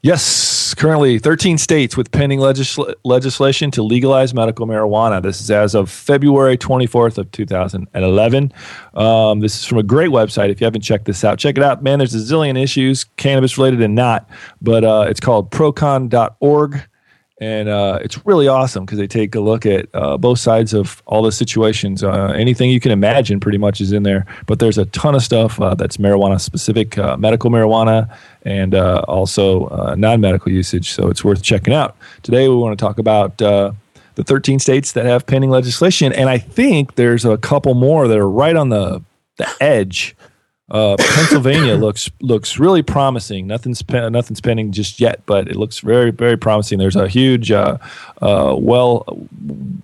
Yes, 0.00 0.74
currently 0.74 1.18
13 1.18 1.58
states 1.58 1.96
with 1.96 2.12
pending 2.12 2.38
legisl- 2.38 2.94
legislation 3.04 3.72
to 3.72 3.82
legalize 3.82 4.32
medical 4.32 4.64
marijuana. 4.64 5.20
This 5.20 5.40
is 5.40 5.50
as 5.50 5.74
of 5.74 5.90
February 5.90 6.56
24th 6.56 7.18
of 7.18 7.30
2011. 7.32 8.52
Um, 8.94 9.40
this 9.40 9.56
is 9.58 9.64
from 9.64 9.78
a 9.78 9.82
great 9.82 10.10
website. 10.10 10.50
If 10.50 10.60
you 10.60 10.66
haven't 10.66 10.82
checked 10.82 11.06
this 11.06 11.24
out, 11.24 11.38
check 11.38 11.56
it 11.58 11.64
out. 11.64 11.82
Man, 11.82 11.98
there's 11.98 12.14
a 12.14 12.18
zillion 12.18 12.62
issues, 12.62 13.04
cannabis 13.16 13.58
related 13.58 13.82
and 13.82 13.96
not, 13.96 14.28
but 14.62 14.84
uh, 14.84 15.06
it's 15.08 15.18
called 15.20 15.50
procon.org. 15.50 16.80
And 17.40 17.68
uh, 17.68 18.00
it's 18.02 18.26
really 18.26 18.48
awesome 18.48 18.84
because 18.84 18.98
they 18.98 19.06
take 19.06 19.34
a 19.34 19.40
look 19.40 19.64
at 19.64 19.88
uh, 19.94 20.16
both 20.16 20.40
sides 20.40 20.74
of 20.74 21.02
all 21.06 21.22
the 21.22 21.30
situations. 21.30 22.02
Uh, 22.02 22.32
anything 22.36 22.70
you 22.70 22.80
can 22.80 22.90
imagine 22.90 23.38
pretty 23.38 23.58
much 23.58 23.80
is 23.80 23.92
in 23.92 24.02
there. 24.02 24.26
But 24.46 24.58
there's 24.58 24.76
a 24.76 24.86
ton 24.86 25.14
of 25.14 25.22
stuff 25.22 25.60
uh, 25.60 25.74
that's 25.74 25.98
marijuana 25.98 26.40
specific, 26.40 26.98
uh, 26.98 27.16
medical 27.16 27.50
marijuana, 27.50 28.12
and 28.42 28.74
uh, 28.74 29.04
also 29.06 29.94
non 29.94 30.20
medical 30.20 30.50
usage. 30.50 30.90
So 30.90 31.08
it's 31.08 31.24
worth 31.24 31.42
checking 31.42 31.72
out. 31.72 31.96
Today 32.22 32.48
we 32.48 32.56
want 32.56 32.76
to 32.76 32.84
talk 32.84 32.98
about 32.98 33.38
the 33.38 34.24
13 34.24 34.58
states 34.58 34.92
that 34.92 35.06
have 35.06 35.26
pending 35.26 35.50
legislation. 35.50 36.12
And 36.12 36.28
I 36.28 36.38
think 36.38 36.96
there's 36.96 37.24
a 37.24 37.38
couple 37.38 37.74
more 37.74 38.08
that 38.08 38.18
are 38.18 38.28
right 38.28 38.56
on 38.56 38.68
the, 38.68 39.00
the 39.36 39.48
edge. 39.60 40.16
Uh, 40.70 40.96
Pennsylvania 40.98 41.74
looks 41.76 42.10
looks 42.20 42.58
really 42.58 42.82
promising. 42.82 43.46
Nothing's 43.46 43.82
pe- 43.82 44.10
nothing's 44.10 44.40
pending 44.40 44.72
just 44.72 45.00
yet, 45.00 45.24
but 45.26 45.48
it 45.48 45.56
looks 45.56 45.80
very 45.80 46.10
very 46.10 46.36
promising. 46.36 46.78
There's 46.78 46.96
a 46.96 47.08
huge 47.08 47.50
uh, 47.50 47.78
uh, 48.20 48.54
well, 48.58 49.04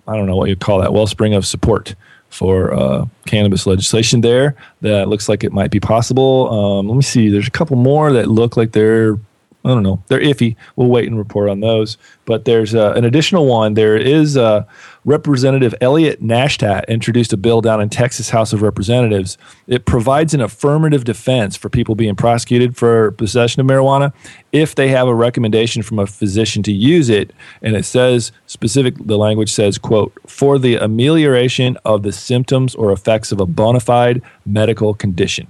I 0.07 0.17
don't 0.17 0.27
know 0.27 0.37
what 0.37 0.49
you 0.49 0.57
call 0.57 0.81
that 0.81 0.93
wellspring 0.93 1.35
of 1.35 1.47
support 1.47 1.95
for 2.29 2.75
uh, 2.75 3.07
cannabis 3.27 3.67
legislation 3.67 4.21
there. 4.21 4.57
That 4.81 5.09
looks 5.09 5.29
like 5.29 5.45
it 5.45 5.53
might 5.53 5.71
be 5.71 5.81
possible. 5.81 6.51
Um, 6.51 6.89
let 6.89 6.97
me 6.97 7.03
see. 7.03 7.29
There's 7.29 7.47
a 7.47 7.53
couple 7.53 7.77
more 7.77 8.13
that 8.13 8.29
look 8.29 8.57
like 8.57 8.73
they're 8.73 9.17
I 9.65 9.71
don't 9.71 9.83
know. 9.83 10.03
They're 10.09 10.21
iffy. 10.21 10.57
We'll 10.77 10.89
wait 10.89 11.09
and 11.09 11.17
report 11.17 11.49
on 11.49 11.61
those. 11.61 11.97
But 12.27 12.45
there's 12.45 12.75
uh, 12.75 12.93
an 12.93 13.05
additional 13.05 13.47
one. 13.47 13.75
There 13.75 13.97
is 13.97 14.37
uh, 14.37 14.65
Representative 15.07 15.75
Elliott 15.83 16.23
Naishtat 16.23 16.89
introduced 16.89 17.33
a 17.35 17.37
bill 17.37 17.61
down 17.61 17.81
in 17.83 17.91
Texas 17.91 18.31
House 18.31 18.55
of 18.55 18.63
Representatives. 18.63 19.37
It 19.67 19.85
provides 19.85 20.33
an 20.33 20.41
affirmative 20.41 21.05
defense 21.05 21.57
for 21.57 21.69
people 21.69 21.95
being 21.95 22.17
prosecuted 22.17 22.75
for 22.75 23.11
possession 23.13 23.61
of 23.61 23.67
marijuana 23.67 24.15
if 24.53 24.75
they 24.75 24.89
have 24.89 25.07
a 25.07 25.15
recommendation 25.15 25.83
from 25.83 25.99
a 25.99 26.07
physician 26.07 26.63
to 26.63 26.73
use 26.73 27.11
it. 27.11 27.35
And 27.61 27.77
it 27.77 27.85
says 27.85 28.33
specific. 28.47 28.95
The 29.05 29.19
language 29.19 29.53
says, 29.53 29.77
"quote 29.77 30.13
for 30.27 30.59
the 30.59 30.77
amelioration 30.77 31.77
of 31.85 32.03
the 32.03 32.13
symptoms 32.13 32.75
or 32.75 32.91
effects 32.91 33.31
of 33.31 33.41
a 33.41 33.47
bona 33.47 33.81
fide 33.81 34.23
medical 34.47 34.95
condition." 34.95 35.49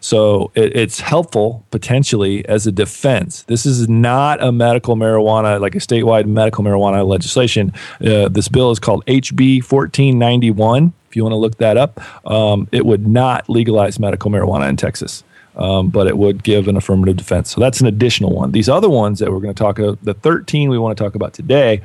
So 0.00 0.50
it, 0.54 0.76
it's 0.76 1.00
helpful 1.00 1.64
potentially 1.70 2.46
as 2.48 2.66
a 2.66 2.72
defense. 2.72 3.42
This 3.44 3.66
is 3.66 3.88
not 3.88 4.42
a 4.42 4.52
medical 4.52 4.96
marijuana, 4.96 5.60
like 5.60 5.74
a 5.74 5.78
statewide 5.78 6.26
medical 6.26 6.64
marijuana 6.64 7.06
legislation. 7.06 7.72
Uh, 8.00 8.28
this 8.28 8.48
bill 8.48 8.70
is 8.70 8.78
called 8.78 9.04
HB 9.06 9.70
1491. 9.70 10.92
If 11.08 11.16
you 11.16 11.22
want 11.22 11.32
to 11.32 11.36
look 11.36 11.58
that 11.58 11.76
up, 11.76 12.00
um, 12.30 12.68
it 12.72 12.86
would 12.86 13.06
not 13.06 13.48
legalize 13.48 13.98
medical 13.98 14.30
marijuana 14.30 14.68
in 14.68 14.76
Texas. 14.76 15.24
Um, 15.56 15.88
but 15.88 16.06
it 16.06 16.18
would 16.18 16.42
give 16.42 16.68
an 16.68 16.76
affirmative 16.76 17.16
defense. 17.16 17.50
So 17.50 17.62
that's 17.62 17.80
an 17.80 17.86
additional 17.86 18.30
one. 18.30 18.52
These 18.52 18.68
other 18.68 18.90
ones 18.90 19.20
that 19.20 19.32
we're 19.32 19.40
going 19.40 19.54
to 19.54 19.58
talk 19.58 19.78
about, 19.78 20.04
the 20.04 20.12
13 20.12 20.68
we 20.68 20.76
want 20.76 20.98
to 20.98 21.02
talk 21.02 21.14
about 21.14 21.32
today, 21.32 21.80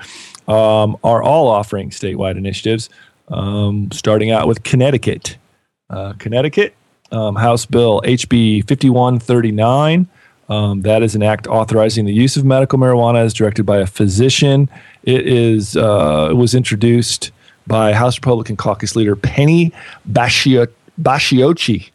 um, 0.49 0.97
are 1.05 1.23
all 1.23 1.47
offering 1.47 1.89
statewide 1.89 2.35
initiatives, 2.35 2.89
um, 3.29 3.89
starting 3.93 4.29
out 4.29 4.45
with 4.45 4.63
Connecticut. 4.63 5.37
Uh, 5.89 6.11
Connecticut, 6.19 6.75
um, 7.11 7.35
House 7.35 7.65
Bill 7.65 8.01
HB 8.05 8.67
5139. 8.67 10.07
Um, 10.49 10.81
that 10.81 11.01
is 11.01 11.15
an 11.15 11.23
act 11.23 11.47
authorizing 11.47 12.05
the 12.05 12.13
use 12.13 12.35
of 12.35 12.43
medical 12.43 12.77
marijuana 12.77 13.19
as 13.19 13.33
directed 13.33 13.65
by 13.65 13.77
a 13.77 13.87
physician. 13.87 14.69
It 15.03 15.25
is 15.27 15.77
uh, 15.77 16.27
it 16.31 16.33
was 16.33 16.53
introduced 16.53 17.31
by 17.67 17.93
House 17.93 18.17
Republican 18.17 18.57
Caucus 18.57 18.95
Leader 18.95 19.15
Penny 19.15 19.71
Bascio- 20.11 20.67
Bacchiochi. 21.01 21.89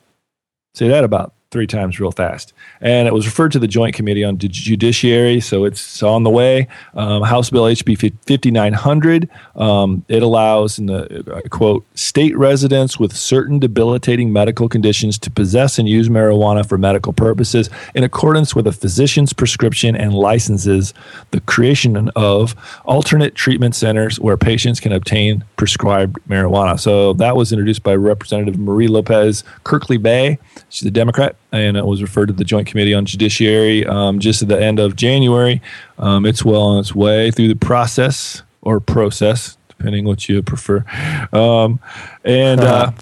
Say 0.75 0.89
that 0.89 1.05
about 1.05 1.33
three 1.53 1.67
times 1.67 2.01
real 2.01 2.11
fast. 2.11 2.53
And 2.81 3.07
it 3.07 3.15
was 3.15 3.25
referred 3.25 3.53
to 3.53 3.61
the 3.61 3.69
Joint 3.69 3.95
Committee 3.95 4.25
on 4.25 4.37
Judiciary, 4.37 5.41
so 5.41 5.65
it's 5.65 6.03
on 6.03 6.25
the 6.25 6.31
way. 6.31 6.67
Um, 6.95 7.23
House 7.23 7.51
Bill 7.51 7.65
HB 7.65 7.99
5900. 8.27 9.31
Um, 9.55 10.05
it 10.09 10.23
allows, 10.23 10.79
in 10.79 10.87
the 10.87 11.33
uh, 11.33 11.41
quote, 11.49 11.87
state 11.95 12.37
residents 12.37 12.99
with 12.99 13.17
certain 13.17 13.61
debilitating 13.61 14.33
medical 14.33 14.69
conditions 14.69 15.19
to 15.21 15.31
possess 15.31 15.79
and 15.79 15.89
use 15.89 16.09
marijuana 16.09 16.69
for 16.69 16.79
medical 16.79 17.13
purposes 17.13 17.71
in 17.95 18.03
accordance 18.03 18.55
with 18.57 18.67
a 18.67 18.73
physician's 18.73 19.33
prescription 19.33 19.95
and 19.95 20.15
licenses 20.15 20.93
the 21.31 21.41
creation 21.43 22.11
of 22.17 22.57
alternate 22.85 23.37
treatment 23.37 23.77
centers 23.77 24.19
where 24.19 24.37
patients 24.37 24.81
can 24.81 24.93
obtain 24.93 25.45
prescribed 25.57 26.19
marijuana. 26.29 26.79
So 26.79 27.13
that 27.15 27.37
was 27.37 27.53
introduced 27.53 27.85
by 27.85 27.95
Representative 27.95 28.59
Marie 28.59 28.89
Lopez 28.89 29.45
Kirkley-Bey. 29.65 30.39
She's 30.69 30.87
a 30.87 30.91
Democrat 30.91 31.37
and 31.61 31.77
it 31.77 31.87
was 31.87 32.03
referred 32.03 32.27
to 32.27 32.33
the 32.33 32.45
Joint 32.45 32.67
Committee 32.67 32.95
on 32.95 33.05
Judiciary 33.07 33.87
um, 33.87 34.19
just 34.19 34.43
at 34.43 34.49
the 34.49 34.61
end 34.61 34.79
of 34.79 34.97
January. 34.97 35.61
Um, 35.99 36.27
it's 36.27 36.45
well 36.45 36.63
on 36.63 36.81
its 36.81 36.95
way 36.95 37.31
through 37.31 37.49
the 37.49 37.57
process 37.57 38.43
or 38.63 38.81
process, 38.81 39.57
depending 39.69 40.05
what 40.05 40.29
you 40.29 40.43
prefer. 40.43 40.85
Um, 41.33 41.81
and 42.25 42.61
uh, 42.63 42.93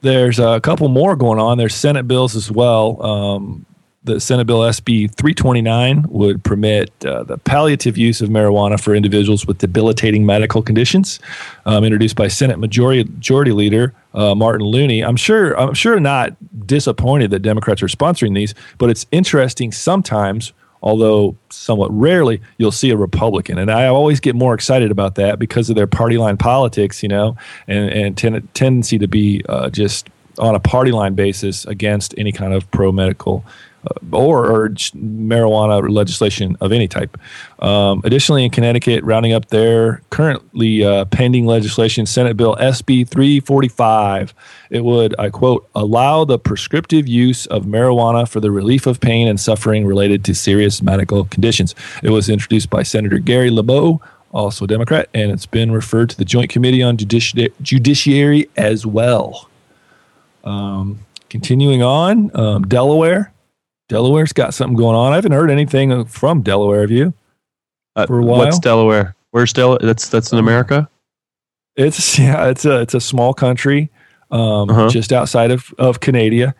there's 0.00 0.38
a 0.38 0.60
couple 0.60 0.88
more 0.88 1.16
going 1.16 1.38
on. 1.38 1.58
There's 1.58 1.74
Senate 1.74 2.08
bills 2.08 2.36
as 2.36 2.50
well. 2.50 3.00
The 4.04 4.18
Senate 4.18 4.46
Bill 4.48 4.60
SB 4.60 5.14
329 5.14 6.06
would 6.08 6.42
permit 6.42 6.90
uh, 7.04 7.22
the 7.22 7.38
palliative 7.38 7.96
use 7.96 8.20
of 8.20 8.30
marijuana 8.30 8.80
for 8.80 8.96
individuals 8.96 9.46
with 9.46 9.58
debilitating 9.58 10.26
medical 10.26 10.60
conditions, 10.60 11.20
um, 11.66 11.84
introduced 11.84 12.16
by 12.16 12.26
Senate 12.26 12.58
Majority, 12.58 13.04
Majority 13.04 13.52
Leader 13.52 13.94
uh, 14.14 14.34
Martin 14.34 14.66
Looney. 14.66 15.02
I'm 15.02 15.16
sure 15.16 15.58
I'm 15.58 15.74
sure 15.74 16.00
not 16.00 16.36
disappointed 16.66 17.30
that 17.30 17.40
Democrats 17.40 17.80
are 17.80 17.86
sponsoring 17.86 18.34
these, 18.34 18.54
but 18.78 18.90
it's 18.90 19.06
interesting 19.12 19.70
sometimes. 19.70 20.52
Although 20.84 21.36
somewhat 21.48 21.92
rarely, 21.92 22.42
you'll 22.58 22.72
see 22.72 22.90
a 22.90 22.96
Republican, 22.96 23.56
and 23.56 23.70
I 23.70 23.86
always 23.86 24.18
get 24.18 24.34
more 24.34 24.52
excited 24.52 24.90
about 24.90 25.14
that 25.14 25.38
because 25.38 25.70
of 25.70 25.76
their 25.76 25.86
party 25.86 26.18
line 26.18 26.36
politics, 26.36 27.04
you 27.04 27.08
know, 27.08 27.36
and 27.68 27.88
and 27.90 28.18
ten- 28.18 28.48
tendency 28.52 28.98
to 28.98 29.06
be 29.06 29.44
uh, 29.48 29.70
just 29.70 30.10
on 30.38 30.56
a 30.56 30.60
party 30.60 30.90
line 30.90 31.14
basis 31.14 31.64
against 31.66 32.14
any 32.18 32.32
kind 32.32 32.52
of 32.52 32.68
pro 32.72 32.90
medical 32.90 33.44
or, 34.12 34.46
or 34.46 34.68
marijuana 34.68 35.88
legislation 35.88 36.56
of 36.60 36.72
any 36.72 36.88
type. 36.88 37.18
Um, 37.60 38.00
additionally, 38.04 38.44
in 38.44 38.50
Connecticut, 38.50 39.02
rounding 39.04 39.32
up 39.32 39.48
their 39.48 40.02
currently 40.10 40.84
uh, 40.84 41.04
pending 41.06 41.46
legislation, 41.46 42.06
Senate 42.06 42.36
Bill 42.36 42.56
SB 42.56 43.08
345, 43.08 44.34
it 44.70 44.84
would, 44.84 45.14
I 45.18 45.30
quote, 45.30 45.68
allow 45.74 46.24
the 46.24 46.38
prescriptive 46.38 47.08
use 47.08 47.46
of 47.46 47.64
marijuana 47.64 48.28
for 48.28 48.40
the 48.40 48.50
relief 48.50 48.86
of 48.86 49.00
pain 49.00 49.28
and 49.28 49.38
suffering 49.38 49.86
related 49.86 50.24
to 50.26 50.34
serious 50.34 50.82
medical 50.82 51.24
conditions. 51.24 51.74
It 52.02 52.10
was 52.10 52.28
introduced 52.28 52.70
by 52.70 52.82
Senator 52.82 53.18
Gary 53.18 53.50
LeBeau, 53.50 54.00
also 54.32 54.64
a 54.64 54.68
Democrat, 54.68 55.08
and 55.12 55.30
it's 55.30 55.46
been 55.46 55.72
referred 55.72 56.10
to 56.10 56.16
the 56.16 56.24
Joint 56.24 56.50
Committee 56.50 56.82
on 56.82 56.96
Judici- 56.96 57.52
Judiciary 57.60 58.48
as 58.56 58.86
well. 58.86 59.48
Um, 60.44 61.00
continuing 61.28 61.82
on, 61.82 62.34
um, 62.34 62.62
Delaware. 62.64 63.32
Delaware's 63.92 64.32
got 64.32 64.54
something 64.54 64.74
going 64.74 64.96
on. 64.96 65.12
I 65.12 65.16
haven't 65.16 65.32
heard 65.32 65.50
anything 65.50 66.06
from 66.06 66.40
Delaware. 66.40 66.80
Have 66.80 66.90
you? 66.90 67.12
Uh, 67.94 68.06
for 68.06 68.20
a 68.20 68.24
while. 68.24 68.38
What's 68.38 68.58
Delaware? 68.58 69.14
Where's 69.32 69.52
Delaware? 69.52 69.80
That's 69.82 70.08
that's 70.08 70.32
in 70.32 70.38
America. 70.38 70.88
It's 71.76 72.18
yeah. 72.18 72.48
It's 72.48 72.64
a 72.64 72.80
it's 72.80 72.94
a 72.94 73.00
small 73.00 73.34
country, 73.34 73.90
um, 74.30 74.70
uh-huh. 74.70 74.88
just 74.88 75.12
outside 75.12 75.50
of 75.50 75.74
of 75.78 76.00
Canada. 76.00 76.54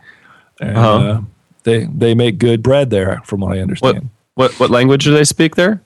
And, 0.60 0.76
uh-huh. 0.76 0.98
uh, 0.98 1.20
they 1.62 1.84
they 1.86 2.14
make 2.14 2.36
good 2.36 2.62
bread 2.62 2.90
there, 2.90 3.22
from 3.24 3.40
what 3.40 3.56
I 3.56 3.60
understand. 3.60 4.10
What 4.34 4.50
what, 4.50 4.60
what 4.60 4.70
language 4.70 5.04
do 5.04 5.14
they 5.14 5.24
speak 5.24 5.56
there? 5.56 5.82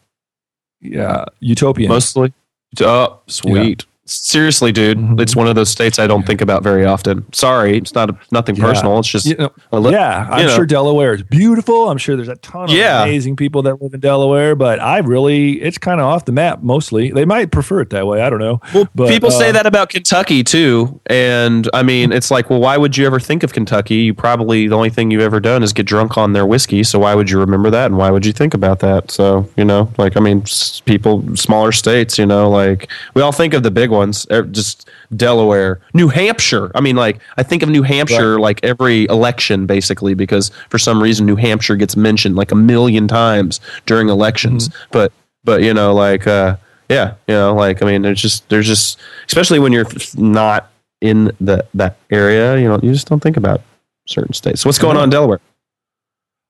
Yeah, 0.81 1.27
Utopian 1.39 1.89
mostly. 1.89 2.33
Oh, 2.81 3.21
sweet. 3.29 3.85
Yeah 3.89 3.96
seriously, 4.07 4.73
dude, 4.73 4.99
mm-hmm. 4.99 5.21
it's 5.21 5.37
one 5.37 5.47
of 5.49 5.55
those 5.55 5.69
states 5.69 5.99
I 5.99 6.07
don't 6.07 6.27
think 6.27 6.41
about 6.41 6.63
very 6.63 6.85
often. 6.85 7.31
Sorry, 7.33 7.77
it's 7.77 7.95
not 7.95 8.11
a, 8.11 8.19
nothing 8.31 8.57
yeah. 8.57 8.65
personal. 8.65 8.99
It's 8.99 9.09
just 9.09 9.27
you 9.27 9.37
know, 9.37 9.53
li- 9.73 9.93
yeah. 9.93 10.29
I'm 10.31 10.47
know. 10.47 10.55
sure 10.55 10.67
Delaware 10.67 11.15
is 11.15 11.23
beautiful. 11.23 11.91
I'm 11.91 11.99
sure 11.99 12.17
there's 12.17 12.29
a 12.29 12.37
ton 12.37 12.65
of 12.65 12.71
yeah. 12.71 13.03
amazing 13.03 13.37
people 13.37 13.63
that 13.63 13.83
live 13.83 13.95
in 13.95 14.01
Delaware, 14.01 14.55
but 14.55 14.81
I 14.81 14.99
really 14.99 15.61
it's 15.61 15.79
kind 15.79 16.01
of 16.01 16.07
off 16.07 16.25
the 16.25 16.33
map 16.33 16.63
mostly. 16.63 17.11
They 17.11 17.25
might 17.25 17.51
prefer 17.51 17.81
it 17.81 17.91
that 17.91 18.07
way. 18.07 18.23
I 18.23 18.31
don't 18.31 18.39
know. 18.39 18.61
Well, 18.73 18.89
but, 18.95 19.09
people 19.09 19.29
uh, 19.29 19.39
say 19.39 19.53
that 19.53 19.67
about 19.67 19.91
Kentucky 19.91 20.45
too, 20.45 21.01
and 21.07 21.69
I 21.75 21.83
mean, 21.83 22.13
it's 22.13 22.31
like, 22.31 22.49
well, 22.49 22.61
why 22.61 22.77
would 22.77 22.97
you 22.97 23.07
ever 23.07 23.21
think 23.21 23.43
of 23.43 23.53
Kentucky? 23.53 23.97
You 23.97 24.15
probably 24.15 24.69
the 24.69 24.77
only 24.77 24.91
thing 24.91 25.11
you've 25.11 25.23
ever 25.23 25.41
done 25.41 25.63
is 25.63 25.73
get 25.73 25.87
drunk 25.87 26.17
on 26.17 26.33
their 26.33 26.47
whiskey. 26.47 26.85
So 26.85 27.01
why 27.01 27.15
would 27.15 27.29
you 27.31 27.39
remember 27.39 27.71
that, 27.71 27.87
and 27.87 27.99
why 27.99 28.11
would 28.11 28.25
you 28.25 28.33
think 28.33 28.55
about 28.55 28.81
that? 28.81 29.11
So 29.11 29.49
you 29.57 29.65
know, 29.65 29.93
like 29.99 30.17
I 30.17 30.21
mean, 30.21 30.45
people, 30.85 31.37
smaller 31.37 31.73
states, 31.73 32.19
you 32.19 32.27
know, 32.27 32.49
like 32.49 32.91
we 33.15 33.23
all 33.23 33.33
think 33.33 33.55
of 33.55 33.63
the 33.63 33.71
big 33.71 33.91
ones, 33.97 34.27
er, 34.31 34.43
just 34.45 34.89
Delaware, 35.15 35.81
New 35.95 36.09
Hampshire. 36.09 36.71
I 36.75 36.81
mean, 36.81 36.97
like 36.97 37.21
I 37.37 37.43
think 37.43 37.63
of 37.63 37.69
New 37.69 37.83
Hampshire 37.83 38.35
right. 38.35 38.43
like 38.43 38.65
every 38.65 39.05
election, 39.07 39.67
basically, 39.67 40.15
because 40.15 40.51
for 40.69 40.79
some 40.79 41.03
reason 41.03 41.27
New 41.27 41.37
Hampshire 41.37 41.77
gets 41.77 41.97
mentioned 41.97 42.37
like 42.37 42.53
a 42.53 42.57
million 42.57 43.09
times 43.09 43.61
during 43.87 44.09
elections. 44.09 44.69
Mm-hmm. 44.69 44.89
But 44.93 45.13
but 45.45 45.63
you 45.63 45.75
know, 45.75 45.95
like 45.95 46.27
uh, 46.27 46.57
yeah, 46.89 47.15
you 47.27 47.35
know, 47.35 47.55
like 47.55 47.83
I 47.83 47.87
mean, 47.87 48.03
there's 48.03 48.21
just 48.21 48.49
there's 48.49 48.67
just 48.67 48.99
especially 49.27 49.59
when 49.59 49.73
you're 49.73 49.87
not 50.17 50.71
in 51.01 51.33
the 51.41 51.65
that 51.75 51.97
area, 52.11 52.59
you 52.59 52.69
know, 52.69 52.79
you 52.83 52.93
just 52.93 53.09
don't 53.09 53.23
think 53.23 53.37
about 53.37 53.63
certain 54.07 54.33
states. 54.33 54.61
So 54.61 54.69
what's 54.69 54.79
going 54.79 54.97
on 54.97 55.05
in 55.05 55.11
Delaware? 55.11 55.41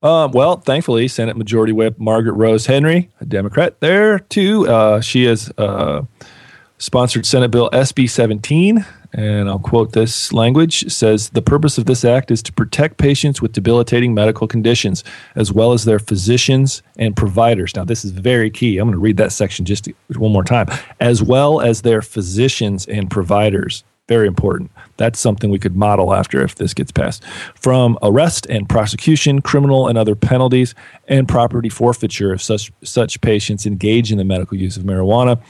Um, 0.03 0.31
well, 0.33 0.59
thankfully, 0.59 1.09
Senate 1.09 1.37
Majority 1.37 1.73
Whip 1.73 1.99
Margaret 1.99 2.35
Rose 2.35 2.67
Henry, 2.67 3.11
a 3.21 3.25
Democrat, 3.25 3.81
there 3.81 4.19
too. 4.19 4.69
Uh, 4.69 5.01
she 5.01 5.25
is 5.25 5.51
uh, 5.59 6.03
sponsored 6.79 7.27
Senate 7.27 7.51
Bill 7.51 7.71
SB 7.71 8.09
17, 8.09 8.85
and 9.13 9.49
I'll 9.49 9.59
quote 9.59 9.93
this 9.93 10.33
language 10.33 10.91
says 10.93 11.31
the 11.31 11.43
purpose 11.43 11.79
of 11.79 11.87
this 11.87 12.05
act 12.05 12.31
is 12.31 12.43
to 12.43 12.53
protect 12.53 12.99
patients 12.99 13.41
with 13.41 13.53
debilitating 13.53 14.13
medical 14.13 14.47
conditions 14.47 15.03
as 15.35 15.53
well 15.53 15.73
as 15.73 15.85
their 15.85 15.99
physicians 15.99 16.83
and 16.99 17.17
providers. 17.17 17.75
Now, 17.75 17.85
this 17.85 18.05
is 18.05 18.11
very 18.11 18.51
key. 18.51 18.79
I'm 18.79 18.87
going 18.89 18.93
to 18.93 19.01
read 19.01 19.17
that 19.17 19.33
section 19.33 19.65
just 19.65 19.89
one 20.17 20.33
more 20.33 20.45
time. 20.45 20.67
As 21.01 21.23
well 21.23 21.61
as 21.61 21.83
their 21.83 22.03
physicians 22.03 22.87
and 22.87 23.11
providers. 23.11 23.85
Very 24.09 24.29
important. 24.29 24.71
That's 24.99 25.19
something 25.19 25.51
we 25.51 25.59
could 25.59 25.77
model 25.77 26.15
after 26.15 26.43
if 26.43 26.55
this 26.55 26.73
gets 26.75 26.93
passed. 26.93 27.25
From 27.57 27.99
arrest 28.03 28.47
and 28.47 28.69
prosecution, 28.69 29.43
criminal 29.43 29.89
and 29.89 29.99
other 29.99 30.15
penalties, 30.15 30.77
and 31.09 31.27
property 31.27 31.69
forfeiture 31.69 32.33
if 32.33 32.41
such 32.41 32.71
such 32.85 33.21
patients 33.21 33.67
engage 33.67 34.13
in 34.13 34.19
the 34.19 34.25
medical 34.25 34.57
use 34.57 34.77
of 34.77 34.85
marijuana. 34.85 35.41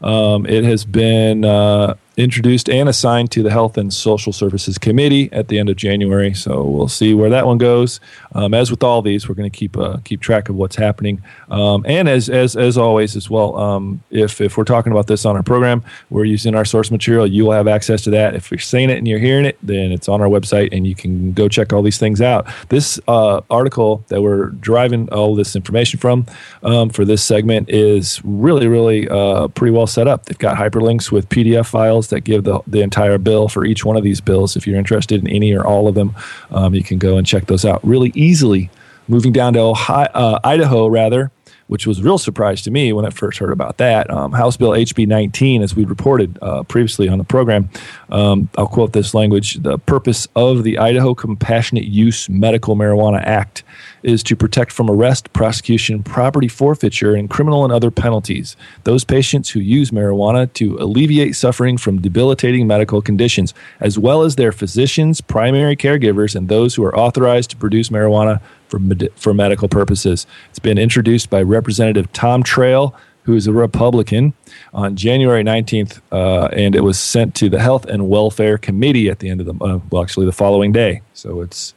Um, 0.00 0.46
it 0.46 0.62
has 0.62 0.84
been 0.84 1.44
uh, 1.44 1.96
introduced 2.16 2.68
and 2.68 2.88
assigned 2.88 3.30
to 3.32 3.42
the 3.42 3.50
Health 3.50 3.76
and 3.76 3.92
Social 3.92 4.32
Services 4.32 4.78
Committee 4.78 5.32
at 5.32 5.48
the 5.48 5.58
end 5.58 5.68
of 5.68 5.76
January. 5.76 6.32
So 6.34 6.62
we'll 6.62 6.88
see 6.88 7.14
where 7.14 7.30
that 7.30 7.46
one 7.46 7.58
goes. 7.58 8.00
Um, 8.34 8.54
as 8.54 8.70
with 8.70 8.82
all 8.82 9.02
these, 9.02 9.28
we're 9.28 9.34
going 9.34 9.50
to 9.50 9.56
keep 9.56 9.76
uh, 9.76 9.98
keep 10.04 10.20
track 10.20 10.48
of 10.48 10.54
what's 10.54 10.76
happening. 10.76 11.22
Um, 11.50 11.84
and 11.86 12.08
as 12.08 12.28
as 12.28 12.56
as 12.56 12.78
always, 12.78 13.16
as 13.16 13.28
well, 13.28 13.56
um, 13.56 14.02
if 14.10 14.40
if 14.40 14.56
we're 14.56 14.64
talking 14.64 14.92
about 14.92 15.06
this 15.06 15.24
on 15.24 15.36
our 15.36 15.42
program, 15.42 15.82
we're 16.10 16.24
using 16.24 16.54
our 16.54 16.64
source 16.64 16.90
material. 16.90 17.26
You 17.26 17.46
will 17.46 17.52
have 17.52 17.68
access 17.68 18.02
to 18.02 18.10
that. 18.10 18.34
If 18.34 18.50
you're 18.50 18.58
seeing 18.58 18.90
it 18.90 18.98
and 18.98 19.08
you're 19.08 19.18
hearing 19.18 19.44
it, 19.44 19.58
then 19.62 19.92
it's 19.92 20.08
on 20.08 20.20
our 20.20 20.28
website, 20.28 20.70
and 20.72 20.86
you 20.86 20.94
can 20.94 21.32
go 21.32 21.48
check 21.48 21.72
all 21.72 21.82
these 21.82 21.98
things 21.98 22.20
out. 22.20 22.46
This 22.68 23.00
uh, 23.08 23.40
article 23.50 24.04
that 24.08 24.22
we're 24.22 24.46
driving 24.46 25.08
all 25.10 25.34
this 25.34 25.56
information 25.56 25.98
from 25.98 26.26
um, 26.62 26.90
for 26.90 27.04
this 27.04 27.22
segment 27.22 27.70
is 27.70 28.20
really 28.24 28.68
really 28.68 29.08
uh, 29.08 29.48
pretty 29.48 29.72
well 29.72 29.86
set 29.86 30.06
up. 30.06 30.26
They've 30.26 30.38
got 30.38 30.56
hyperlinks 30.56 31.10
with 31.10 31.28
PDF 31.28 31.66
files 31.66 32.03
details 32.04 32.10
that 32.10 32.20
give 32.24 32.44
the, 32.44 32.60
the 32.66 32.82
entire 32.82 33.18
bill 33.18 33.48
for 33.48 33.64
each 33.64 33.84
one 33.84 33.96
of 33.96 34.04
these 34.04 34.20
bills. 34.20 34.56
If 34.56 34.66
you're 34.66 34.78
interested 34.78 35.20
in 35.20 35.28
any 35.28 35.52
or 35.52 35.66
all 35.66 35.88
of 35.88 35.94
them, 35.94 36.14
um, 36.50 36.74
you 36.74 36.82
can 36.82 36.98
go 36.98 37.16
and 37.16 37.26
check 37.26 37.46
those 37.46 37.64
out 37.64 37.84
really 37.84 38.12
easily. 38.14 38.70
Moving 39.06 39.32
down 39.32 39.52
to 39.54 39.60
Ohio, 39.60 40.08
uh, 40.14 40.38
Idaho, 40.42 40.86
rather, 40.86 41.30
which 41.66 41.86
was 41.86 42.00
a 42.00 42.02
real 42.02 42.18
surprise 42.18 42.62
to 42.62 42.70
me 42.70 42.92
when 42.92 43.04
I 43.04 43.10
first 43.10 43.38
heard 43.38 43.52
about 43.52 43.78
that. 43.78 44.10
Um, 44.10 44.32
House 44.32 44.56
Bill 44.56 44.70
HB 44.70 45.06
19, 45.06 45.62
as 45.62 45.74
we 45.74 45.84
reported 45.84 46.38
uh, 46.42 46.62
previously 46.64 47.08
on 47.08 47.18
the 47.18 47.24
program, 47.24 47.70
um, 48.10 48.48
I'll 48.56 48.66
quote 48.66 48.92
this 48.92 49.14
language 49.14 49.54
The 49.54 49.78
purpose 49.78 50.28
of 50.36 50.62
the 50.62 50.78
Idaho 50.78 51.14
Compassionate 51.14 51.84
Use 51.84 52.28
Medical 52.28 52.76
Marijuana 52.76 53.22
Act 53.22 53.62
is 54.02 54.22
to 54.22 54.36
protect 54.36 54.70
from 54.70 54.90
arrest, 54.90 55.32
prosecution, 55.32 56.02
property 56.02 56.48
forfeiture, 56.48 57.14
and 57.14 57.30
criminal 57.30 57.64
and 57.64 57.72
other 57.72 57.90
penalties 57.90 58.56
those 58.84 59.04
patients 59.04 59.50
who 59.50 59.60
use 59.60 59.90
marijuana 59.90 60.52
to 60.54 60.76
alleviate 60.78 61.36
suffering 61.36 61.76
from 61.76 62.00
debilitating 62.00 62.66
medical 62.66 63.00
conditions, 63.00 63.54
as 63.80 63.98
well 63.98 64.22
as 64.22 64.36
their 64.36 64.52
physicians, 64.52 65.20
primary 65.20 65.76
caregivers, 65.76 66.34
and 66.34 66.48
those 66.48 66.74
who 66.74 66.84
are 66.84 66.96
authorized 66.96 67.50
to 67.50 67.56
produce 67.56 67.88
marijuana 67.88 68.40
for, 68.68 68.78
med- 68.78 69.10
for 69.16 69.34
medical 69.34 69.68
purposes. 69.68 70.26
It's 70.50 70.58
been 70.58 70.78
introduced 70.78 71.30
by 71.30 71.42
Representative 71.42 72.12
Tom 72.12 72.42
Trail, 72.42 72.94
who 73.24 73.34
is 73.34 73.46
a 73.46 73.52
Republican, 73.52 74.34
on 74.72 74.96
January 74.96 75.42
19th, 75.42 76.00
uh, 76.12 76.46
and 76.52 76.74
it 76.74 76.82
was 76.82 76.98
sent 76.98 77.34
to 77.36 77.48
the 77.48 77.60
Health 77.60 77.86
and 77.86 78.08
Welfare 78.08 78.58
Committee 78.58 79.08
at 79.08 79.18
the 79.20 79.30
end 79.30 79.40
of 79.40 79.46
the, 79.46 79.64
uh, 79.64 79.80
well, 79.90 80.02
actually 80.02 80.26
the 80.26 80.32
following 80.32 80.72
day. 80.72 81.00
So 81.14 81.40
it's 81.40 81.74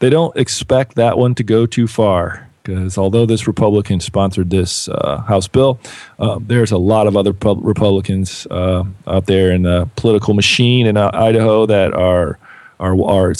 they 0.00 0.10
don't 0.10 0.36
expect 0.36 0.94
that 0.94 1.18
one 1.18 1.34
to 1.36 1.42
go 1.42 1.66
too 1.66 1.86
far 1.88 2.48
because 2.68 2.98
although 2.98 3.24
this 3.24 3.46
Republican 3.46 3.98
sponsored 3.98 4.50
this 4.50 4.88
uh, 4.88 5.22
House 5.26 5.48
bill, 5.48 5.80
uh, 6.18 6.38
there's 6.40 6.70
a 6.70 6.76
lot 6.76 7.06
of 7.06 7.16
other 7.16 7.32
pub- 7.32 7.64
Republicans 7.64 8.46
uh, 8.50 8.84
out 9.06 9.26
there 9.26 9.50
in 9.52 9.62
the 9.62 9.88
political 9.96 10.34
machine 10.34 10.86
in 10.86 10.96
uh, 10.96 11.10
Idaho 11.14 11.64
that 11.66 11.94
are 11.94 12.38
are 12.78 12.94
are 13.02 13.32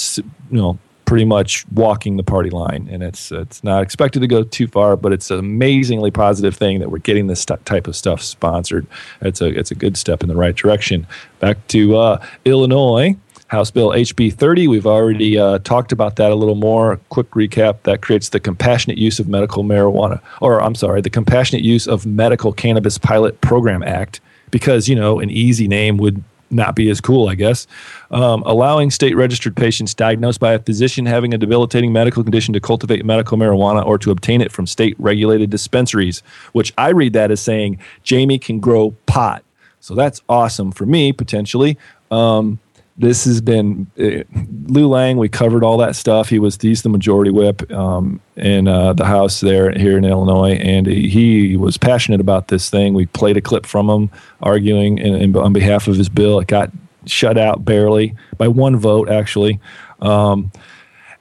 you 0.50 0.56
know 0.56 0.78
pretty 1.08 1.24
much 1.24 1.64
walking 1.72 2.18
the 2.18 2.22
party 2.22 2.50
line, 2.50 2.86
and 2.90 3.02
it's 3.02 3.32
it's 3.32 3.64
not 3.64 3.82
expected 3.82 4.20
to 4.20 4.26
go 4.26 4.44
too 4.44 4.68
far, 4.68 4.94
but 4.94 5.10
it's 5.10 5.30
an 5.30 5.38
amazingly 5.38 6.10
positive 6.10 6.54
thing 6.54 6.80
that 6.80 6.90
we're 6.90 6.98
getting 6.98 7.28
this 7.28 7.46
type 7.46 7.86
of 7.86 7.96
stuff 7.96 8.20
sponsored. 8.20 8.86
It's 9.22 9.40
a 9.40 9.46
it's 9.46 9.70
a 9.70 9.74
good 9.74 9.96
step 9.96 10.22
in 10.22 10.28
the 10.28 10.36
right 10.36 10.54
direction. 10.54 11.06
Back 11.40 11.66
to 11.68 11.96
uh, 11.96 12.26
Illinois. 12.44 13.16
House 13.46 13.70
Bill 13.70 13.88
HB 13.92 14.34
30. 14.34 14.68
We've 14.68 14.86
already 14.86 15.38
uh, 15.38 15.60
talked 15.60 15.90
about 15.90 16.16
that 16.16 16.30
a 16.30 16.34
little 16.34 16.54
more. 16.54 17.00
Quick 17.08 17.30
recap 17.30 17.82
that 17.84 18.02
creates 18.02 18.28
the 18.28 18.40
Compassionate 18.40 18.98
Use 18.98 19.18
of 19.18 19.26
Medical 19.26 19.64
Marijuana, 19.64 20.20
or 20.42 20.62
I'm 20.62 20.74
sorry, 20.74 21.00
the 21.00 21.08
Compassionate 21.08 21.64
Use 21.64 21.88
of 21.88 22.04
Medical 22.04 22.52
Cannabis 22.52 22.98
Pilot 22.98 23.40
Program 23.40 23.82
Act, 23.82 24.20
because, 24.50 24.86
you 24.86 24.94
know, 24.94 25.18
an 25.18 25.30
easy 25.30 25.66
name 25.66 25.96
would 25.96 26.22
not 26.50 26.74
be 26.74 26.90
as 26.90 27.00
cool, 27.00 27.28
I 27.28 27.34
guess. 27.34 27.66
Um, 28.10 28.42
allowing 28.46 28.90
state 28.90 29.14
registered 29.16 29.54
patients 29.54 29.92
diagnosed 29.92 30.40
by 30.40 30.54
a 30.54 30.58
physician 30.58 31.04
having 31.04 31.34
a 31.34 31.38
debilitating 31.38 31.92
medical 31.92 32.22
condition 32.22 32.54
to 32.54 32.60
cultivate 32.60 33.04
medical 33.04 33.36
marijuana 33.36 33.84
or 33.84 33.98
to 33.98 34.10
obtain 34.10 34.40
it 34.40 34.50
from 34.50 34.66
state 34.66 34.96
regulated 34.98 35.50
dispensaries, 35.50 36.22
which 36.52 36.72
I 36.78 36.88
read 36.88 37.12
that 37.12 37.30
as 37.30 37.40
saying 37.40 37.78
Jamie 38.04 38.38
can 38.38 38.60
grow 38.60 38.92
pot. 39.04 39.44
So 39.80 39.94
that's 39.94 40.22
awesome 40.26 40.72
for 40.72 40.86
me, 40.86 41.12
potentially. 41.12 41.76
Um, 42.10 42.58
this 42.98 43.24
has 43.26 43.40
been 43.40 43.86
uh, 43.98 44.24
Lou 44.66 44.88
Lang. 44.88 45.18
We 45.18 45.28
covered 45.28 45.62
all 45.62 45.78
that 45.78 45.94
stuff. 45.94 46.28
He 46.28 46.40
was 46.40 46.58
he's 46.60 46.82
the 46.82 46.88
majority 46.88 47.30
whip 47.30 47.70
um, 47.70 48.20
in 48.34 48.66
uh, 48.66 48.92
the 48.92 49.04
House 49.04 49.40
there 49.40 49.70
here 49.70 49.96
in 49.96 50.04
Illinois, 50.04 50.54
and 50.54 50.86
he, 50.86 51.08
he, 51.08 51.56
was 51.56 51.78
passionate 51.78 52.20
about 52.20 52.48
this 52.48 52.68
thing. 52.68 52.94
We 52.94 53.06
played 53.06 53.36
a 53.36 53.40
clip 53.40 53.66
from 53.66 53.88
him 53.88 54.10
arguing 54.42 54.98
in, 54.98 55.14
in, 55.14 55.36
on 55.36 55.52
behalf 55.52 55.86
of 55.86 55.96
his 55.96 56.08
bill. 56.08 56.40
It 56.40 56.48
got 56.48 56.72
shut 57.06 57.38
out 57.38 57.64
barely 57.64 58.14
by 58.36 58.48
one 58.48 58.76
vote, 58.76 59.08
actually. 59.08 59.60
Um, 60.00 60.52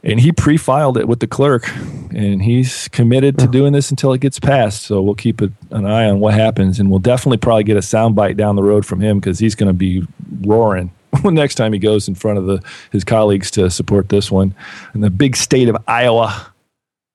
and 0.04 0.20
he 0.20 0.32
pre-filed 0.32 0.98
it 0.98 1.08
with 1.08 1.20
the 1.20 1.28
clerk, 1.28 1.68
and 2.12 2.42
he's 2.42 2.88
committed 2.90 3.38
to 3.40 3.48
doing 3.48 3.74
this 3.74 3.90
until 3.90 4.14
it 4.14 4.22
gets 4.22 4.40
passed. 4.40 4.84
So 4.84 5.02
we'll 5.02 5.16
keep 5.16 5.42
an 5.42 5.86
eye 5.86 6.10
on 6.10 6.20
what 6.20 6.34
happens, 6.34 6.80
and 6.80 6.90
we'll 6.90 7.00
definitely 7.00 7.38
probably 7.38 7.64
get 7.64 7.78
a 7.78 7.82
soundbite 7.82 8.38
down 8.38 8.56
the 8.56 8.64
road 8.64 8.86
from 8.86 9.02
him 9.02 9.20
because 9.20 9.40
he's 9.40 9.56
going 9.56 9.68
to 9.68 9.74
be 9.74 10.08
roaring 10.42 10.92
next 11.24 11.56
time 11.56 11.74
he 11.74 11.80
goes 11.80 12.08
in 12.08 12.16
front 12.16 12.38
of 12.38 12.46
the, 12.46 12.62
his 12.92 13.04
colleagues 13.04 13.52
to 13.52 13.70
support 13.70 14.10
this 14.10 14.32
one. 14.32 14.54
In 14.94 15.02
the 15.02 15.10
big 15.10 15.36
state 15.36 15.70
of 15.70 15.78
Iowa, 15.88 16.54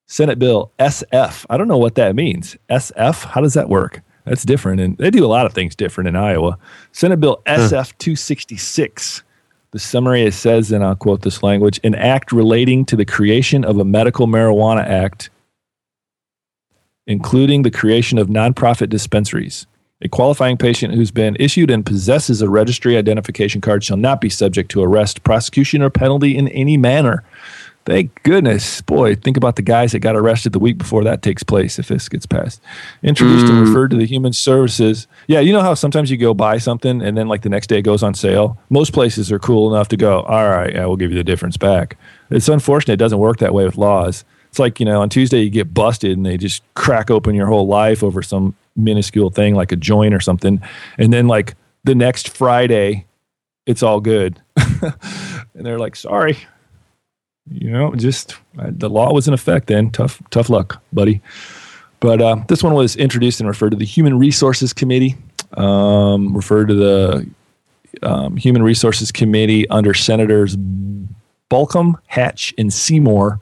Senate 0.06 0.38
Bill 0.38 0.70
SF. 0.78 1.46
I 1.48 1.56
don't 1.56 1.68
know 1.68 1.78
what 1.78 1.94
that 1.96 2.14
means. 2.14 2.56
SF? 2.68 3.24
How 3.24 3.40
does 3.40 3.54
that 3.54 3.68
work? 3.68 4.02
That's 4.24 4.44
different. 4.44 4.80
And 4.80 4.96
they 4.98 5.10
do 5.10 5.24
a 5.24 5.26
lot 5.26 5.46
of 5.46 5.52
things 5.52 5.74
different 5.74 6.08
in 6.08 6.16
Iowa. 6.16 6.58
Senate 6.92 7.20
Bill 7.20 7.42
SF 7.46 7.96
266. 7.98 9.22
The 9.72 9.78
summary 9.78 10.22
it 10.22 10.34
says, 10.34 10.70
and 10.70 10.84
I'll 10.84 10.94
quote 10.94 11.22
this 11.22 11.42
language 11.42 11.80
an 11.82 11.94
act 11.94 12.30
relating 12.30 12.84
to 12.86 12.96
the 12.96 13.06
creation 13.06 13.64
of 13.64 13.78
a 13.78 13.84
medical 13.84 14.26
marijuana 14.26 14.86
act, 14.86 15.30
including 17.06 17.62
the 17.62 17.70
creation 17.70 18.18
of 18.18 18.28
nonprofit 18.28 18.90
dispensaries. 18.90 19.66
A 20.02 20.08
qualifying 20.08 20.56
patient 20.56 20.94
who's 20.94 21.12
been 21.12 21.36
issued 21.38 21.70
and 21.70 21.86
possesses 21.86 22.42
a 22.42 22.50
registry 22.50 22.96
identification 22.96 23.60
card 23.60 23.84
shall 23.84 23.96
not 23.96 24.20
be 24.20 24.28
subject 24.28 24.70
to 24.72 24.82
arrest, 24.82 25.22
prosecution, 25.22 25.80
or 25.80 25.90
penalty 25.90 26.36
in 26.36 26.48
any 26.48 26.76
manner. 26.76 27.22
Thank 27.84 28.22
goodness. 28.22 28.80
Boy, 28.80 29.16
think 29.16 29.36
about 29.36 29.56
the 29.56 29.62
guys 29.62 29.90
that 29.92 29.98
got 29.98 30.14
arrested 30.14 30.52
the 30.52 30.60
week 30.60 30.78
before 30.78 31.02
that 31.02 31.22
takes 31.22 31.42
place 31.42 31.80
if 31.80 31.88
this 31.88 32.08
gets 32.08 32.26
passed. 32.26 32.60
Introduced 33.02 33.46
mm. 33.46 33.50
and 33.50 33.68
referred 33.68 33.90
to 33.90 33.96
the 33.96 34.06
human 34.06 34.32
services. 34.32 35.08
Yeah, 35.26 35.40
you 35.40 35.52
know 35.52 35.62
how 35.62 35.74
sometimes 35.74 36.10
you 36.10 36.16
go 36.16 36.32
buy 36.32 36.58
something 36.58 37.02
and 37.02 37.16
then 37.16 37.26
like 37.26 37.42
the 37.42 37.48
next 37.48 37.66
day 37.66 37.78
it 37.78 37.82
goes 37.82 38.04
on 38.04 38.14
sale? 38.14 38.56
Most 38.70 38.92
places 38.92 39.32
are 39.32 39.40
cool 39.40 39.74
enough 39.74 39.88
to 39.88 39.96
go, 39.96 40.20
all 40.22 40.48
right, 40.48 40.72
yeah, 40.72 40.86
we'll 40.86 40.96
give 40.96 41.10
you 41.10 41.16
the 41.16 41.24
difference 41.24 41.56
back. 41.56 41.98
It's 42.30 42.48
unfortunate 42.48 42.94
it 42.94 42.98
doesn't 42.98 43.18
work 43.18 43.38
that 43.38 43.52
way 43.52 43.64
with 43.64 43.76
laws. 43.76 44.24
It's 44.48 44.60
like, 44.60 44.78
you 44.78 44.86
know, 44.86 45.00
on 45.00 45.08
Tuesday 45.08 45.40
you 45.40 45.50
get 45.50 45.74
busted 45.74 46.16
and 46.16 46.24
they 46.24 46.36
just 46.36 46.62
crack 46.74 47.10
open 47.10 47.34
your 47.34 47.46
whole 47.46 47.66
life 47.66 48.04
over 48.04 48.22
some 48.22 48.54
minuscule 48.76 49.30
thing 49.30 49.54
like 49.54 49.72
a 49.72 49.76
joint 49.76 50.14
or 50.14 50.20
something. 50.20 50.62
And 50.98 51.12
then 51.12 51.26
like 51.26 51.54
the 51.82 51.94
next 51.96 52.28
Friday, 52.28 53.06
it's 53.66 53.82
all 53.82 54.00
good. 54.00 54.40
and 54.56 54.94
they're 55.66 55.78
like, 55.78 55.96
sorry, 55.96 56.38
you 57.50 57.70
know, 57.70 57.94
just 57.94 58.36
uh, 58.58 58.70
the 58.70 58.88
law 58.88 59.12
was 59.12 59.28
in 59.28 59.34
effect 59.34 59.66
then. 59.66 59.90
Tough, 59.90 60.22
tough 60.30 60.48
luck, 60.48 60.82
buddy. 60.92 61.20
But 62.00 62.20
uh, 62.20 62.36
this 62.48 62.62
one 62.62 62.74
was 62.74 62.96
introduced 62.96 63.40
and 63.40 63.48
referred 63.48 63.70
to 63.70 63.76
the 63.76 63.84
Human 63.84 64.18
Resources 64.18 64.72
Committee, 64.72 65.16
um, 65.56 66.34
referred 66.34 66.68
to 66.68 66.74
the 66.74 67.30
um, 68.02 68.36
Human 68.36 68.62
Resources 68.62 69.12
Committee 69.12 69.68
under 69.68 69.94
Senators 69.94 70.56
Bolkcom, 71.50 71.94
Hatch, 72.06 72.54
and 72.58 72.72
Seymour, 72.72 73.38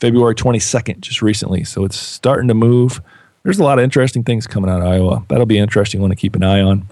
February 0.00 0.34
22nd, 0.34 1.00
just 1.00 1.22
recently. 1.22 1.64
So 1.64 1.84
it's 1.84 1.96
starting 1.96 2.48
to 2.48 2.54
move 2.54 3.00
there's 3.42 3.58
a 3.58 3.64
lot 3.64 3.78
of 3.78 3.84
interesting 3.84 4.22
things 4.22 4.46
coming 4.46 4.70
out 4.70 4.80
of 4.80 4.86
Iowa. 4.86 5.24
That'll 5.28 5.46
be 5.46 5.58
interesting 5.58 6.00
one 6.00 6.10
to 6.10 6.16
keep 6.16 6.36
an 6.36 6.44
eye 6.44 6.60
on. 6.60 6.86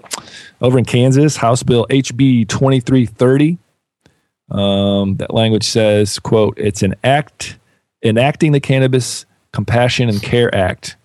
Over 0.61 0.77
in 0.77 0.85
Kansas, 0.85 1.37
House 1.37 1.63
Bill 1.63 1.87
HB 1.89 2.49
2330. 2.49 3.57
Um, 4.51 5.15
that 5.15 5.33
language 5.33 5.63
says, 5.63 6.19
quote, 6.19 6.57
it's 6.57 6.83
an 6.83 6.95
act 7.03 7.57
enacting 8.03 8.51
the 8.51 8.59
Cannabis 8.59 9.25
Compassion 9.53 10.09
and 10.09 10.21
Care 10.21 10.53
Act. 10.53 10.97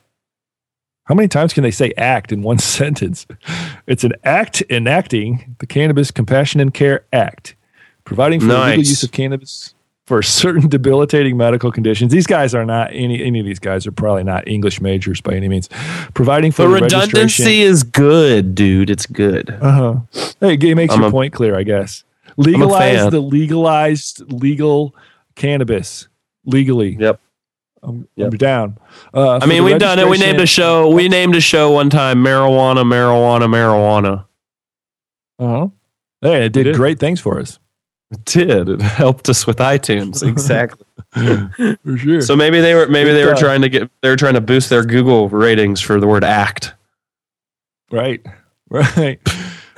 How 1.04 1.14
many 1.14 1.28
times 1.28 1.52
can 1.52 1.62
they 1.62 1.70
say 1.70 1.92
act 1.96 2.32
in 2.32 2.42
one 2.42 2.58
sentence? 2.78 3.26
It's 3.86 4.04
an 4.04 4.14
act 4.24 4.62
enacting 4.68 5.56
the 5.60 5.66
Cannabis 5.66 6.10
Compassion 6.10 6.60
and 6.60 6.74
Care 6.74 7.04
Act, 7.12 7.54
providing 8.04 8.40
for 8.40 8.46
nice. 8.46 8.56
the 8.56 8.70
legal 8.70 8.90
use 8.90 9.02
of 9.04 9.12
cannabis 9.12 9.74
for 10.06 10.22
certain 10.22 10.68
debilitating 10.68 11.36
medical 11.36 11.70
conditions. 11.70 12.10
These 12.10 12.26
guys 12.26 12.54
are 12.54 12.64
not 12.64 12.90
any 12.92 13.22
any 13.22 13.38
of 13.40 13.46
these 13.46 13.60
guys 13.60 13.86
are 13.86 13.92
probably 13.92 14.24
not 14.24 14.48
English 14.48 14.80
majors 14.80 15.20
by 15.20 15.34
any 15.34 15.48
means. 15.48 15.68
Providing 16.14 16.50
for 16.50 16.62
the, 16.62 16.68
the 16.68 16.82
redundancy 16.82 17.62
is 17.62 17.84
good, 17.84 18.56
dude. 18.56 18.90
It's 18.90 19.06
good. 19.06 19.50
Uh 19.60 19.72
huh. 19.72 19.96
Hey, 20.40 20.54
it 20.54 20.74
makes 20.74 20.94
I'm 20.94 21.00
your 21.00 21.08
a, 21.10 21.12
point 21.12 21.32
clear, 21.32 21.56
I 21.56 21.62
guess. 21.62 22.02
Legalize 22.36 23.10
the 23.10 23.20
legalized 23.20 24.32
legal 24.32 24.94
cannabis 25.34 26.08
legally. 26.44 26.96
Yep. 26.98 27.20
I'm, 27.82 28.08
yep. 28.16 28.32
I'm 28.32 28.38
down. 28.38 28.78
Uh, 29.14 29.38
I 29.40 29.46
mean, 29.46 29.64
we've 29.64 29.78
done 29.78 29.98
it. 29.98 30.08
We 30.08 30.18
named 30.18 30.40
a 30.40 30.46
show. 30.46 30.90
We 30.90 31.08
named 31.08 31.36
a 31.36 31.40
show 31.40 31.70
one 31.70 31.88
time. 31.88 32.22
Marijuana, 32.22 32.84
marijuana, 32.84 33.46
marijuana. 33.46 34.24
Uh 35.38 35.58
huh. 35.58 35.68
Hey, 36.20 36.46
it 36.46 36.52
did, 36.52 36.66
it 36.66 36.70
did 36.72 36.76
great 36.76 36.98
things 36.98 37.20
for 37.20 37.38
us. 37.38 37.58
It 38.10 38.24
did. 38.24 38.68
It 38.68 38.80
helped 38.80 39.28
us 39.28 39.46
with 39.46 39.58
iTunes. 39.58 40.22
Exactly. 40.28 40.84
for 41.12 41.96
sure. 41.96 42.20
So 42.20 42.36
maybe 42.36 42.60
they 42.60 42.74
were 42.74 42.88
maybe 42.88 43.12
they 43.12 43.24
were 43.24 43.34
trying 43.34 43.62
to 43.62 43.68
get 43.68 43.90
they 44.02 44.08
were 44.08 44.16
trying 44.16 44.34
to 44.34 44.40
boost 44.40 44.68
their 44.68 44.84
Google 44.84 45.28
ratings 45.28 45.80
for 45.80 46.00
the 46.00 46.06
word 46.06 46.24
act. 46.24 46.74
Right. 47.90 48.24
Right. 48.68 49.20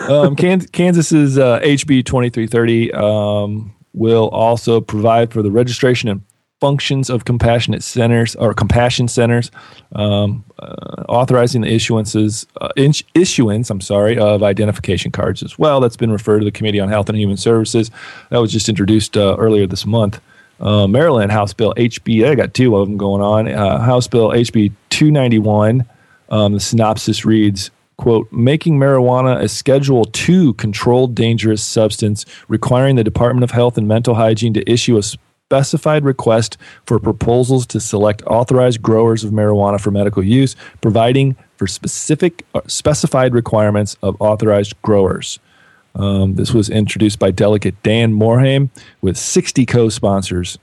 Um, 0.00 0.36
Kansas's 0.36 1.38
uh, 1.38 1.60
HB 1.60 2.04
twenty 2.04 2.30
three 2.30 2.46
thirty 2.46 2.92
um, 2.92 3.74
will 3.92 4.28
also 4.28 4.80
provide 4.80 5.32
for 5.32 5.42
the 5.42 5.50
registration 5.50 6.08
and 6.08 6.22
functions 6.60 7.08
of 7.08 7.24
compassionate 7.24 7.82
centers 7.82 8.34
or 8.36 8.52
compassion 8.52 9.06
centers, 9.06 9.50
um, 9.94 10.44
uh, 10.58 11.04
authorizing 11.08 11.62
the 11.62 11.68
issuances 11.68 12.46
uh, 12.60 12.68
issuance. 13.14 13.70
I'm 13.70 13.80
sorry 13.80 14.18
of 14.18 14.42
identification 14.42 15.10
cards 15.10 15.42
as 15.42 15.58
well. 15.58 15.80
That's 15.80 15.96
been 15.96 16.10
referred 16.10 16.40
to 16.40 16.44
the 16.44 16.50
Committee 16.50 16.80
on 16.80 16.88
Health 16.88 17.08
and 17.08 17.18
Human 17.18 17.36
Services. 17.36 17.90
That 18.30 18.38
was 18.38 18.52
just 18.52 18.68
introduced 18.68 19.16
uh, 19.16 19.36
earlier 19.38 19.66
this 19.66 19.86
month. 19.86 20.20
Uh, 20.60 20.88
Maryland 20.88 21.30
House 21.30 21.52
Bill 21.52 21.72
HB. 21.74 22.28
I 22.28 22.34
got 22.34 22.54
two 22.54 22.76
of 22.76 22.88
them 22.88 22.96
going 22.96 23.22
on. 23.22 23.48
Uh, 23.48 23.78
House 23.78 24.08
Bill 24.08 24.30
HB 24.30 24.72
291. 24.90 25.86
Um, 26.30 26.52
the 26.52 26.60
synopsis 26.60 27.24
reads 27.24 27.70
quote, 27.98 28.30
making 28.32 28.78
marijuana 28.78 29.42
a 29.42 29.48
Schedule 29.48 30.06
II 30.28 30.54
controlled 30.54 31.14
dangerous 31.14 31.62
substance, 31.62 32.24
requiring 32.48 32.96
the 32.96 33.04
Department 33.04 33.44
of 33.44 33.50
Health 33.50 33.76
and 33.76 33.86
Mental 33.86 34.14
Hygiene 34.14 34.54
to 34.54 34.70
issue 34.70 34.96
a 34.96 35.02
specified 35.02 36.04
request 36.04 36.56
for 36.86 36.98
proposals 36.98 37.66
to 37.66 37.80
select 37.80 38.22
authorized 38.26 38.80
growers 38.80 39.24
of 39.24 39.32
marijuana 39.32 39.80
for 39.80 39.90
medical 39.90 40.22
use, 40.22 40.54
providing 40.80 41.36
for 41.56 41.66
specific 41.66 42.44
uh, 42.54 42.60
specified 42.66 43.34
requirements 43.34 43.96
of 44.02 44.16
authorized 44.20 44.80
growers. 44.82 45.38
Um, 45.94 46.34
this 46.34 46.54
was 46.54 46.70
introduced 46.70 47.18
by 47.18 47.30
Delegate 47.32 47.82
Dan 47.82 48.12
Morhaim 48.12 48.70
with 49.00 49.16
60 49.16 49.66
co-sponsors. 49.66 50.58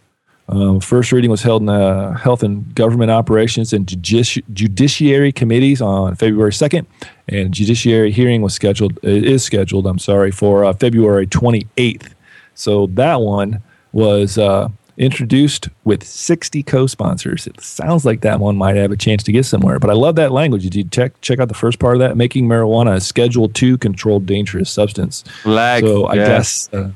Um, 0.47 0.79
first 0.79 1.11
reading 1.11 1.31
was 1.31 1.41
held 1.41 1.63
in 1.63 1.65
the 1.65 2.13
Health 2.21 2.43
and 2.43 2.73
Government 2.75 3.09
Operations 3.09 3.73
and 3.73 3.87
Judici- 3.87 4.43
Judiciary 4.53 5.31
Committees 5.31 5.81
on 5.81 6.15
February 6.15 6.51
2nd, 6.51 6.85
and 7.27 7.51
judiciary 7.51 8.11
hearing 8.11 8.41
was 8.41 8.53
scheduled 8.53 8.99
is 9.03 9.43
scheduled. 9.43 9.87
I'm 9.87 9.99
sorry 9.99 10.31
for 10.31 10.63
uh, 10.63 10.73
February 10.73 11.25
28th. 11.25 12.13
So 12.53 12.87
that 12.87 13.21
one 13.21 13.61
was 13.91 14.37
uh, 14.37 14.69
introduced 14.97 15.69
with 15.83 16.03
60 16.03 16.61
co-sponsors. 16.63 17.47
It 17.47 17.59
sounds 17.59 18.05
like 18.05 18.21
that 18.21 18.39
one 18.39 18.55
might 18.55 18.75
have 18.75 18.91
a 18.91 18.97
chance 18.97 19.23
to 19.23 19.31
get 19.31 19.45
somewhere. 19.45 19.79
But 19.79 19.89
I 19.89 19.93
love 19.93 20.15
that 20.15 20.31
language. 20.31 20.63
Did 20.63 20.75
you 20.75 20.83
check 20.83 21.19
check 21.21 21.39
out 21.39 21.47
the 21.47 21.55
first 21.55 21.79
part 21.79 21.95
of 21.95 21.99
that? 21.99 22.15
Making 22.17 22.47
marijuana 22.47 22.95
a 22.95 23.01
Schedule 23.01 23.49
Two 23.49 23.77
controlled 23.79 24.27
dangerous 24.27 24.69
substance. 24.69 25.23
Lag, 25.43 25.83
so 25.83 26.05
I 26.05 26.15
guess 26.15 26.69
uh, 26.71 26.91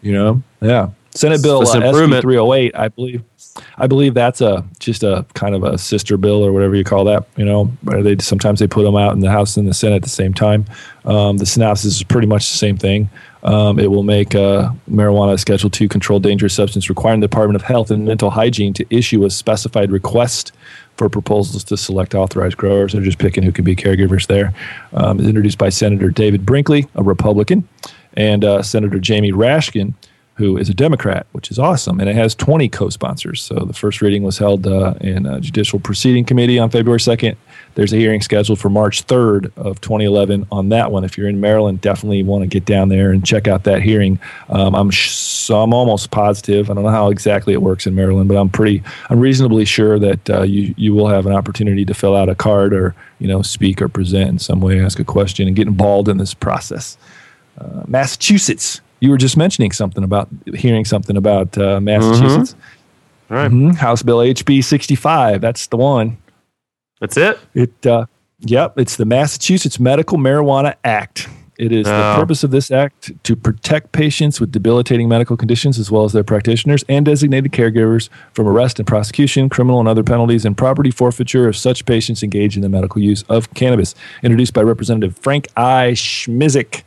you 0.00 0.12
know, 0.12 0.42
yeah. 0.60 0.90
Senate 1.14 1.42
Bill 1.42 1.60
uh, 1.60 1.64
SB 1.64 1.86
improvement. 1.86 2.22
308, 2.22 2.74
I 2.74 2.88
believe. 2.88 3.22
I 3.76 3.86
believe 3.86 4.14
that's 4.14 4.40
a 4.40 4.64
just 4.78 5.02
a 5.02 5.26
kind 5.34 5.54
of 5.54 5.62
a 5.62 5.76
sister 5.76 6.16
bill 6.16 6.42
or 6.42 6.52
whatever 6.52 6.74
you 6.74 6.84
call 6.84 7.04
that. 7.04 7.26
You 7.36 7.44
know, 7.44 7.70
they 7.82 8.16
sometimes 8.18 8.60
they 8.60 8.66
put 8.66 8.84
them 8.84 8.96
out 8.96 9.12
in 9.12 9.20
the 9.20 9.30
House 9.30 9.58
and 9.58 9.68
the 9.68 9.74
Senate 9.74 9.96
at 9.96 10.02
the 10.02 10.08
same 10.08 10.32
time. 10.32 10.64
Um, 11.04 11.36
the 11.36 11.44
synopsis 11.44 11.96
is 11.96 12.02
pretty 12.02 12.26
much 12.26 12.50
the 12.50 12.56
same 12.56 12.78
thing. 12.78 13.10
Um, 13.42 13.78
it 13.78 13.90
will 13.90 14.04
make 14.04 14.34
uh, 14.34 14.70
marijuana 14.88 15.34
a 15.34 15.38
Schedule 15.38 15.70
II 15.78 15.88
controlled 15.88 16.22
dangerous 16.22 16.54
substance, 16.54 16.88
requiring 16.88 17.20
the 17.20 17.28
Department 17.28 17.56
of 17.56 17.62
Health 17.62 17.90
and 17.90 18.04
Mental 18.04 18.30
Hygiene 18.30 18.72
to 18.74 18.86
issue 18.88 19.24
a 19.24 19.30
specified 19.30 19.90
request 19.90 20.52
for 20.96 21.08
proposals 21.08 21.64
to 21.64 21.76
select 21.76 22.14
authorized 22.14 22.56
growers. 22.56 22.92
They're 22.92 23.02
just 23.02 23.18
picking 23.18 23.42
who 23.42 23.52
can 23.52 23.64
be 23.64 23.74
caregivers 23.74 24.28
there. 24.28 24.54
Um, 24.92 25.18
it's 25.18 25.28
introduced 25.28 25.58
by 25.58 25.70
Senator 25.70 26.10
David 26.10 26.46
Brinkley, 26.46 26.86
a 26.94 27.02
Republican, 27.02 27.68
and 28.14 28.44
uh, 28.44 28.62
Senator 28.62 28.98
Jamie 28.98 29.32
Raskin, 29.32 29.94
who 30.34 30.56
is 30.56 30.68
a 30.68 30.74
Democrat, 30.74 31.26
which 31.32 31.50
is 31.50 31.58
awesome. 31.58 32.00
And 32.00 32.08
it 32.08 32.16
has 32.16 32.34
20 32.34 32.68
co 32.68 32.88
sponsors. 32.88 33.42
So 33.42 33.54
the 33.54 33.72
first 33.72 34.00
reading 34.00 34.22
was 34.22 34.38
held 34.38 34.66
uh, 34.66 34.94
in 35.00 35.26
a 35.26 35.40
judicial 35.40 35.78
proceeding 35.78 36.24
committee 36.24 36.58
on 36.58 36.70
February 36.70 37.00
2nd. 37.00 37.36
There's 37.74 37.92
a 37.92 37.96
hearing 37.96 38.20
scheduled 38.20 38.58
for 38.58 38.68
March 38.68 39.06
3rd 39.06 39.52
of 39.56 39.80
2011 39.80 40.46
on 40.50 40.70
that 40.70 40.90
one. 40.90 41.04
If 41.04 41.16
you're 41.16 41.28
in 41.28 41.40
Maryland, 41.40 41.80
definitely 41.80 42.22
want 42.22 42.42
to 42.42 42.46
get 42.46 42.64
down 42.64 42.88
there 42.88 43.12
and 43.12 43.24
check 43.24 43.46
out 43.46 43.64
that 43.64 43.82
hearing. 43.82 44.18
Um, 44.48 44.74
I'm 44.74 44.90
sh- 44.90 45.10
so 45.10 45.60
I'm 45.60 45.74
almost 45.74 46.10
positive. 46.10 46.70
I 46.70 46.74
don't 46.74 46.84
know 46.84 46.90
how 46.90 47.10
exactly 47.10 47.52
it 47.52 47.62
works 47.62 47.86
in 47.86 47.94
Maryland, 47.94 48.28
but 48.28 48.36
I'm 48.36 48.48
pretty 48.48 48.82
I'm 49.10 49.20
reasonably 49.20 49.64
sure 49.64 49.98
that 49.98 50.30
uh, 50.30 50.42
you 50.42 50.74
you 50.76 50.94
will 50.94 51.08
have 51.08 51.26
an 51.26 51.32
opportunity 51.32 51.84
to 51.84 51.94
fill 51.94 52.14
out 52.14 52.28
a 52.28 52.34
card 52.34 52.72
or 52.72 52.94
you 53.18 53.28
know 53.28 53.42
speak 53.42 53.82
or 53.82 53.88
present 53.88 54.28
in 54.28 54.38
some 54.38 54.60
way, 54.60 54.82
ask 54.82 54.98
a 54.98 55.04
question, 55.04 55.46
and 55.46 55.56
get 55.56 55.66
involved 55.66 56.08
in 56.08 56.18
this 56.18 56.34
process. 56.34 56.96
Uh, 57.58 57.82
Massachusetts. 57.86 58.80
You 59.02 59.10
were 59.10 59.16
just 59.18 59.36
mentioning 59.36 59.72
something 59.72 60.04
about 60.04 60.28
hearing 60.54 60.84
something 60.84 61.16
about 61.16 61.58
uh, 61.58 61.80
Massachusetts. 61.80 62.54
Right. 63.28 63.50
Mhm. 63.50 63.74
House 63.74 64.00
Bill 64.02 64.18
HB 64.18 64.62
65. 64.62 65.40
That's 65.40 65.66
the 65.66 65.76
one. 65.76 66.18
That's 67.00 67.16
it. 67.16 67.36
It, 67.52 67.84
uh, 67.84 68.06
yep, 68.40 68.78
it's 68.78 68.94
the 68.94 69.04
Massachusetts 69.04 69.80
Medical 69.80 70.18
Marijuana 70.18 70.76
Act. 70.84 71.28
It 71.58 71.72
is 71.72 71.86
Oh. 71.88 71.90
the 71.90 72.20
purpose 72.20 72.44
of 72.44 72.52
this 72.52 72.70
act 72.70 73.10
to 73.24 73.34
protect 73.34 73.90
patients 73.90 74.40
with 74.40 74.52
debilitating 74.52 75.08
medical 75.08 75.36
conditions 75.36 75.78
as 75.80 75.90
well 75.90 76.04
as 76.04 76.12
their 76.12 76.22
practitioners 76.24 76.84
and 76.88 77.04
designated 77.04 77.50
caregivers 77.50 78.08
from 78.34 78.46
arrest 78.46 78.78
and 78.78 78.86
prosecution, 78.86 79.48
criminal 79.48 79.80
and 79.80 79.88
other 79.88 80.02
penalties, 80.04 80.44
and 80.44 80.56
property 80.56 80.90
forfeiture 80.92 81.48
of 81.48 81.56
such 81.56 81.84
patients 81.86 82.22
engaged 82.22 82.54
in 82.56 82.62
the 82.62 82.68
medical 82.68 83.02
use 83.02 83.24
of 83.28 83.52
cannabis. 83.54 83.94
Introduced 84.22 84.54
by 84.54 84.62
Representative 84.62 85.16
Frank 85.18 85.48
I. 85.56 85.92
Smizik, 85.94 86.82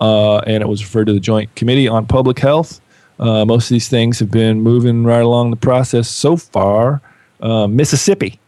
and 0.00 0.62
it 0.62 0.68
was 0.68 0.82
referred 0.82 1.06
to 1.06 1.12
the 1.12 1.20
Joint 1.20 1.54
Committee 1.54 1.88
on 1.88 2.06
Public 2.06 2.38
Health. 2.38 2.80
Uh, 3.18 3.44
most 3.44 3.64
of 3.64 3.70
these 3.70 3.88
things 3.88 4.18
have 4.18 4.30
been 4.30 4.60
moving 4.60 5.04
right 5.04 5.22
along 5.22 5.50
the 5.50 5.56
process 5.56 6.08
so 6.08 6.36
far. 6.36 7.00
Uh, 7.40 7.66
Mississippi. 7.66 8.38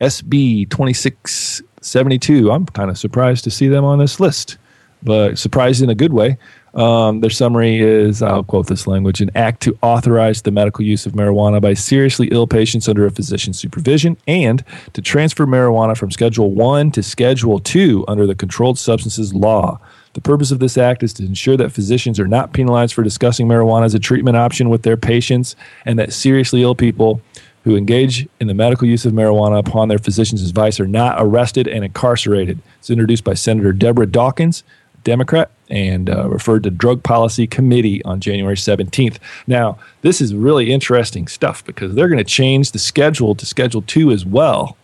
SB 0.00 0.68
2672. 0.70 2.50
I'm 2.50 2.66
kind 2.66 2.90
of 2.90 2.98
surprised 2.98 3.44
to 3.44 3.50
see 3.50 3.68
them 3.68 3.84
on 3.84 3.98
this 3.98 4.18
list, 4.18 4.58
but 5.02 5.38
surprised 5.38 5.82
in 5.82 5.90
a 5.90 5.94
good 5.94 6.12
way. 6.12 6.36
Um, 6.74 7.20
their 7.20 7.30
summary 7.30 7.80
is 7.80 8.20
I'll 8.20 8.42
quote 8.42 8.66
this 8.66 8.88
language 8.88 9.20
an 9.20 9.30
act 9.36 9.62
to 9.62 9.78
authorize 9.80 10.42
the 10.42 10.50
medical 10.50 10.84
use 10.84 11.06
of 11.06 11.12
marijuana 11.12 11.62
by 11.62 11.74
seriously 11.74 12.28
ill 12.32 12.48
patients 12.48 12.88
under 12.88 13.06
a 13.06 13.10
physician's 13.12 13.60
supervision 13.60 14.16
and 14.26 14.64
to 14.94 15.00
transfer 15.00 15.46
marijuana 15.46 15.96
from 15.96 16.10
Schedule 16.10 16.50
1 16.50 16.90
to 16.92 17.02
Schedule 17.02 17.60
2 17.60 18.04
under 18.08 18.26
the 18.26 18.34
Controlled 18.34 18.78
Substances 18.78 19.32
Law. 19.32 19.78
The 20.14 20.20
purpose 20.20 20.50
of 20.50 20.60
this 20.60 20.78
act 20.78 21.02
is 21.02 21.12
to 21.14 21.24
ensure 21.24 21.56
that 21.56 21.72
physicians 21.72 22.18
are 22.18 22.28
not 22.28 22.52
penalized 22.52 22.94
for 22.94 23.02
discussing 23.02 23.46
marijuana 23.46 23.84
as 23.84 23.94
a 23.94 23.98
treatment 23.98 24.36
option 24.36 24.70
with 24.70 24.82
their 24.82 24.96
patients 24.96 25.56
and 25.84 25.98
that 25.98 26.12
seriously 26.12 26.62
ill 26.62 26.74
people 26.74 27.20
who 27.64 27.76
engage 27.76 28.28
in 28.40 28.46
the 28.46 28.54
medical 28.54 28.86
use 28.86 29.04
of 29.04 29.12
marijuana 29.12 29.58
upon 29.58 29.88
their 29.88 29.98
physician's 29.98 30.48
advice 30.48 30.78
are 30.78 30.86
not 30.86 31.16
arrested 31.18 31.66
and 31.66 31.84
incarcerated. 31.84 32.60
It's 32.78 32.90
introduced 32.90 33.24
by 33.24 33.34
Senator 33.34 33.72
Deborah 33.72 34.06
Dawkins, 34.06 34.62
Democrat, 35.02 35.50
and 35.68 36.10
uh, 36.10 36.28
referred 36.28 36.62
to 36.64 36.70
Drug 36.70 37.02
Policy 37.02 37.46
Committee 37.46 38.04
on 38.04 38.20
January 38.20 38.54
17th. 38.54 39.18
Now, 39.46 39.78
this 40.02 40.20
is 40.20 40.34
really 40.34 40.72
interesting 40.72 41.26
stuff 41.26 41.64
because 41.64 41.94
they're 41.94 42.08
going 42.08 42.18
to 42.18 42.24
change 42.24 42.72
the 42.72 42.78
schedule 42.78 43.34
to 43.34 43.46
Schedule 43.46 43.82
2 43.82 44.12
as 44.12 44.24
well. 44.24 44.76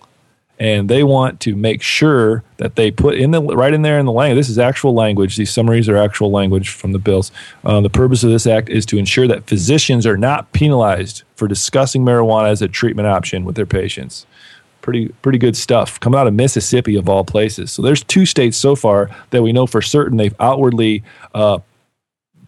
And 0.60 0.88
they 0.88 1.02
want 1.02 1.40
to 1.40 1.56
make 1.56 1.82
sure 1.82 2.44
that 2.58 2.76
they 2.76 2.90
put 2.90 3.16
in 3.16 3.32
the 3.32 3.42
right 3.42 3.72
in 3.72 3.82
there 3.82 3.98
in 3.98 4.06
the 4.06 4.12
language. 4.12 4.38
This 4.38 4.50
is 4.50 4.58
actual 4.58 4.94
language. 4.94 5.36
These 5.36 5.50
summaries 5.50 5.88
are 5.88 5.96
actual 5.96 6.30
language 6.30 6.68
from 6.68 6.92
the 6.92 6.98
bills. 6.98 7.32
Uh, 7.64 7.80
the 7.80 7.90
purpose 7.90 8.22
of 8.22 8.30
this 8.30 8.46
act 8.46 8.68
is 8.68 8.84
to 8.86 8.98
ensure 8.98 9.26
that 9.26 9.46
physicians 9.46 10.06
are 10.06 10.18
not 10.18 10.52
penalized 10.52 11.22
for 11.34 11.48
discussing 11.48 12.04
marijuana 12.04 12.50
as 12.50 12.60
a 12.60 12.68
treatment 12.68 13.08
option 13.08 13.44
with 13.44 13.56
their 13.56 13.66
patients 13.66 14.26
pretty 14.82 15.08
pretty 15.22 15.38
good 15.38 15.56
stuff 15.56 16.00
coming 16.00 16.18
out 16.18 16.26
of 16.26 16.34
Mississippi 16.34 16.96
of 16.96 17.08
all 17.08 17.24
places. 17.24 17.72
So 17.72 17.82
there's 17.82 18.02
two 18.02 18.26
states 18.26 18.56
so 18.56 18.74
far 18.74 19.10
that 19.30 19.42
we 19.42 19.52
know 19.52 19.66
for 19.66 19.82
certain 19.82 20.16
they've 20.16 20.34
outwardly 20.40 21.02
uh, 21.34 21.58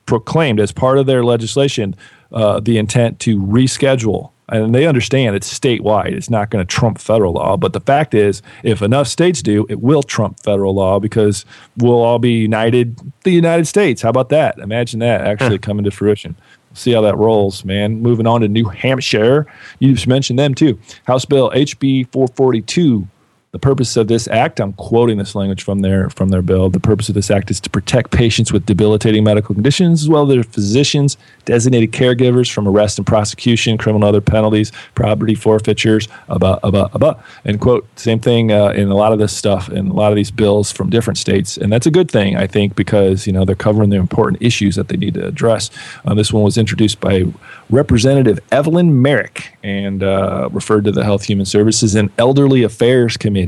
proclaimed 0.06 0.60
as 0.60 0.72
part 0.72 0.98
of 0.98 1.06
their 1.06 1.24
legislation 1.24 1.94
uh, 2.32 2.60
the 2.60 2.78
intent 2.78 3.20
to 3.20 3.38
reschedule. 3.38 4.31
And 4.48 4.74
they 4.74 4.86
understand 4.86 5.36
it's 5.36 5.58
statewide. 5.58 6.12
It's 6.12 6.28
not 6.28 6.50
going 6.50 6.66
to 6.66 6.70
trump 6.70 6.98
federal 6.98 7.34
law. 7.34 7.56
But 7.56 7.72
the 7.72 7.80
fact 7.80 8.12
is, 8.12 8.42
if 8.62 8.82
enough 8.82 9.06
states 9.06 9.40
do, 9.40 9.64
it 9.68 9.80
will 9.80 10.02
trump 10.02 10.40
federal 10.40 10.74
law 10.74 10.98
because 10.98 11.44
we'll 11.78 12.02
all 12.02 12.18
be 12.18 12.32
united, 12.32 12.98
the 13.22 13.30
United 13.30 13.66
States. 13.66 14.02
How 14.02 14.10
about 14.10 14.28
that? 14.30 14.58
Imagine 14.58 15.00
that 15.00 15.22
actually 15.22 15.58
coming 15.58 15.84
to 15.84 15.90
fruition 15.90 16.36
see 16.74 16.92
how 16.92 17.00
that 17.02 17.16
rolls, 17.16 17.64
man. 17.64 18.00
Moving 18.00 18.26
on 18.26 18.40
to 18.40 18.48
New 18.48 18.66
Hampshire, 18.66 19.46
you 19.78 19.92
just 19.92 20.06
mentioned 20.06 20.38
them 20.38 20.54
too. 20.54 20.78
House 21.04 21.24
Bill 21.24 21.50
HB 21.50 22.10
442. 22.12 23.06
The 23.52 23.58
purpose 23.58 23.98
of 23.98 24.08
this 24.08 24.28
act, 24.28 24.60
I'm 24.60 24.72
quoting 24.72 25.18
this 25.18 25.34
language 25.34 25.62
from 25.62 25.80
their 25.80 26.08
from 26.08 26.30
their 26.30 26.40
bill. 26.40 26.70
The 26.70 26.80
purpose 26.80 27.10
of 27.10 27.14
this 27.14 27.30
act 27.30 27.50
is 27.50 27.60
to 27.60 27.68
protect 27.68 28.10
patients 28.10 28.50
with 28.50 28.64
debilitating 28.64 29.24
medical 29.24 29.54
conditions 29.54 30.02
as 30.02 30.08
well 30.08 30.22
as 30.22 30.28
their 30.30 30.42
physicians, 30.42 31.18
designated 31.44 31.92
caregivers 31.92 32.50
from 32.50 32.66
arrest 32.66 32.96
and 32.96 33.06
prosecution, 33.06 33.76
criminal 33.76 34.08
and 34.08 34.08
other 34.08 34.22
penalties, 34.22 34.72
property 34.94 35.34
forfeitures, 35.34 36.08
about 36.28 36.60
about 36.62 36.94
about. 36.94 37.22
And 37.44 37.60
quote, 37.60 37.86
same 37.98 38.20
thing 38.20 38.52
uh, 38.52 38.68
in 38.68 38.88
a 38.88 38.94
lot 38.94 39.12
of 39.12 39.18
this 39.18 39.36
stuff 39.36 39.68
in 39.68 39.88
a 39.88 39.92
lot 39.92 40.10
of 40.10 40.16
these 40.16 40.30
bills 40.30 40.72
from 40.72 40.88
different 40.88 41.18
states, 41.18 41.58
and 41.58 41.70
that's 41.70 41.86
a 41.86 41.90
good 41.90 42.10
thing, 42.10 42.38
I 42.38 42.46
think, 42.46 42.74
because 42.74 43.26
you 43.26 43.34
know 43.34 43.44
they're 43.44 43.54
covering 43.54 43.90
the 43.90 43.96
important 43.96 44.40
issues 44.40 44.76
that 44.76 44.88
they 44.88 44.96
need 44.96 45.12
to 45.12 45.26
address. 45.26 45.68
Uh, 46.06 46.14
this 46.14 46.32
one 46.32 46.42
was 46.42 46.56
introduced 46.56 47.00
by 47.00 47.24
Representative 47.68 48.40
Evalyn 48.50 48.92
Merrick 48.92 49.58
and 49.62 50.02
uh, 50.02 50.48
referred 50.52 50.84
to 50.86 50.92
the 50.92 51.04
Health, 51.04 51.24
Human 51.24 51.44
Services, 51.44 51.94
and 51.94 52.10
Elderly 52.16 52.62
Affairs 52.62 53.18
Committee. 53.18 53.41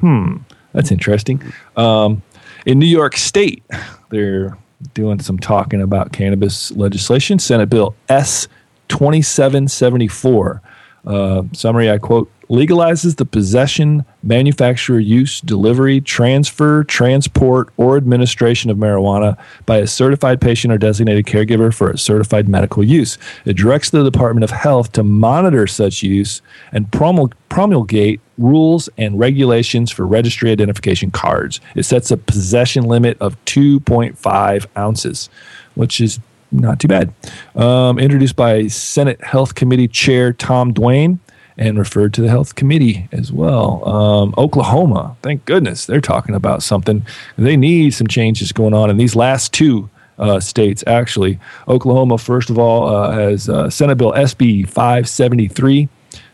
Hmm, 0.00 0.36
that's 0.72 0.90
interesting. 0.90 1.42
Um, 1.76 2.22
in 2.66 2.78
New 2.78 2.86
York 2.86 3.16
State, 3.16 3.62
they're 4.10 4.56
doing 4.94 5.20
some 5.20 5.38
talking 5.38 5.80
about 5.80 6.12
cannabis 6.12 6.70
legislation. 6.72 7.38
Senate 7.38 7.68
Bill 7.68 7.94
S 8.08 8.48
2774. 8.88 10.62
Uh, 11.06 11.42
summary 11.52 11.90
I 11.90 11.98
quote 11.98 12.30
legalizes 12.50 13.16
the 13.16 13.24
possession, 13.24 14.04
manufacture, 14.24 14.98
use, 14.98 15.40
delivery, 15.40 16.00
transfer, 16.00 16.82
transport, 16.84 17.72
or 17.76 17.96
administration 17.96 18.70
of 18.70 18.76
marijuana 18.76 19.38
by 19.66 19.76
a 19.76 19.86
certified 19.86 20.40
patient 20.40 20.72
or 20.72 20.76
designated 20.78 21.24
caregiver 21.26 21.72
for 21.72 21.90
a 21.90 21.96
certified 21.96 22.48
medical 22.48 22.82
use. 22.82 23.16
It 23.44 23.56
directs 23.56 23.90
the 23.90 24.02
Department 24.02 24.42
of 24.42 24.50
Health 24.50 24.90
to 24.92 25.04
monitor 25.04 25.68
such 25.68 26.02
use 26.02 26.42
and 26.72 26.90
promul- 26.90 27.32
promulgate 27.48 28.20
rules 28.36 28.88
and 28.98 29.18
regulations 29.18 29.92
for 29.92 30.04
registry 30.04 30.50
identification 30.50 31.12
cards. 31.12 31.60
It 31.76 31.84
sets 31.84 32.10
a 32.10 32.16
possession 32.16 32.84
limit 32.84 33.16
of 33.20 33.42
2.5 33.44 34.66
ounces, 34.76 35.30
which 35.76 36.00
is 36.00 36.18
not 36.50 36.80
too 36.80 36.88
bad. 36.88 37.14
Um, 37.54 38.00
introduced 38.00 38.34
by 38.34 38.66
Senate 38.66 39.22
Health 39.22 39.54
Committee 39.54 39.86
Chair 39.86 40.32
Tom 40.32 40.72
Duane 40.72 41.20
and 41.60 41.78
referred 41.78 42.14
to 42.14 42.22
the 42.22 42.28
health 42.28 42.54
committee 42.54 43.06
as 43.12 43.30
well. 43.30 43.86
Um, 43.86 44.34
Oklahoma, 44.38 45.16
thank 45.22 45.44
goodness 45.44 45.84
they're 45.84 46.00
talking 46.00 46.34
about 46.34 46.62
something. 46.62 47.06
They 47.36 47.56
need 47.56 47.92
some 47.92 48.06
changes 48.06 48.50
going 48.50 48.72
on 48.72 48.88
in 48.88 48.96
these 48.96 49.14
last 49.14 49.52
two 49.52 49.90
uh, 50.18 50.40
states, 50.40 50.82
actually. 50.86 51.38
Oklahoma, 51.68 52.16
first 52.18 52.48
of 52.48 52.58
all, 52.58 52.88
uh, 52.88 53.12
has 53.12 53.48
uh, 53.48 53.68
Senate 53.68 53.96
Bill 53.96 54.12
SB 54.12 54.68
573. 54.68 55.88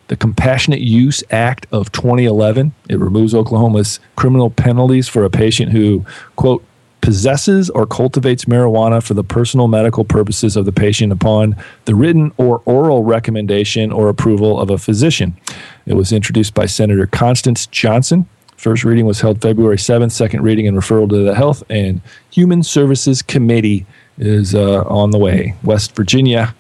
The 0.09 0.17
Compassionate 0.17 0.81
Use 0.81 1.25
Act 1.33 1.67
of 1.73 1.91
2011. 1.91 2.73
It 2.89 3.01
removes 3.01 3.35
Oklahoma's 3.35 3.99
criminal 4.15 4.51
penalties 4.51 5.09
for 5.09 5.25
a 5.25 5.31
patient 5.31 5.73
who, 5.73 6.07
quote, 6.37 6.65
possesses 7.07 7.71
or 7.71 7.87
cultivates 7.87 8.47
marijuana 8.47 9.01
for 9.01 9.15
the 9.15 9.23
personal 9.23 9.69
medical 9.69 10.05
purposes 10.05 10.57
of 10.57 10.65
the 10.65 10.73
patient 10.73 11.13
upon 11.13 11.55
the 11.85 11.95
written 11.95 12.33
or 12.37 12.63
oral 12.65 13.05
recommendation 13.05 13.93
or 13.93 14.09
approval 14.09 14.59
of 14.59 14.71
a 14.71 14.77
physician. 14.77 15.33
It 15.87 15.95
was 15.95 16.11
introduced 16.11 16.53
by 16.55 16.67
Senator 16.67 17.07
Constance 17.07 17.67
Johnson. 17.67 18.29
First 18.57 18.83
reading 18.83 19.07
was 19.07 19.21
held 19.21 19.41
February 19.41 19.77
7th. 19.77 20.11
Second 20.11 20.43
reading 20.43 20.67
and 20.67 20.77
referral 20.77 21.09
to 21.11 21.23
the 21.23 21.37
Health 21.37 21.63
and 21.71 22.01
Human 22.33 22.65
Services 22.65 23.23
Committee 23.23 23.87
is 24.19 24.57
uh, 24.57 24.83
on 24.89 25.13
the 25.13 25.19
way. 25.19 25.55
West 25.63 25.95
Virginia, 25.95 26.57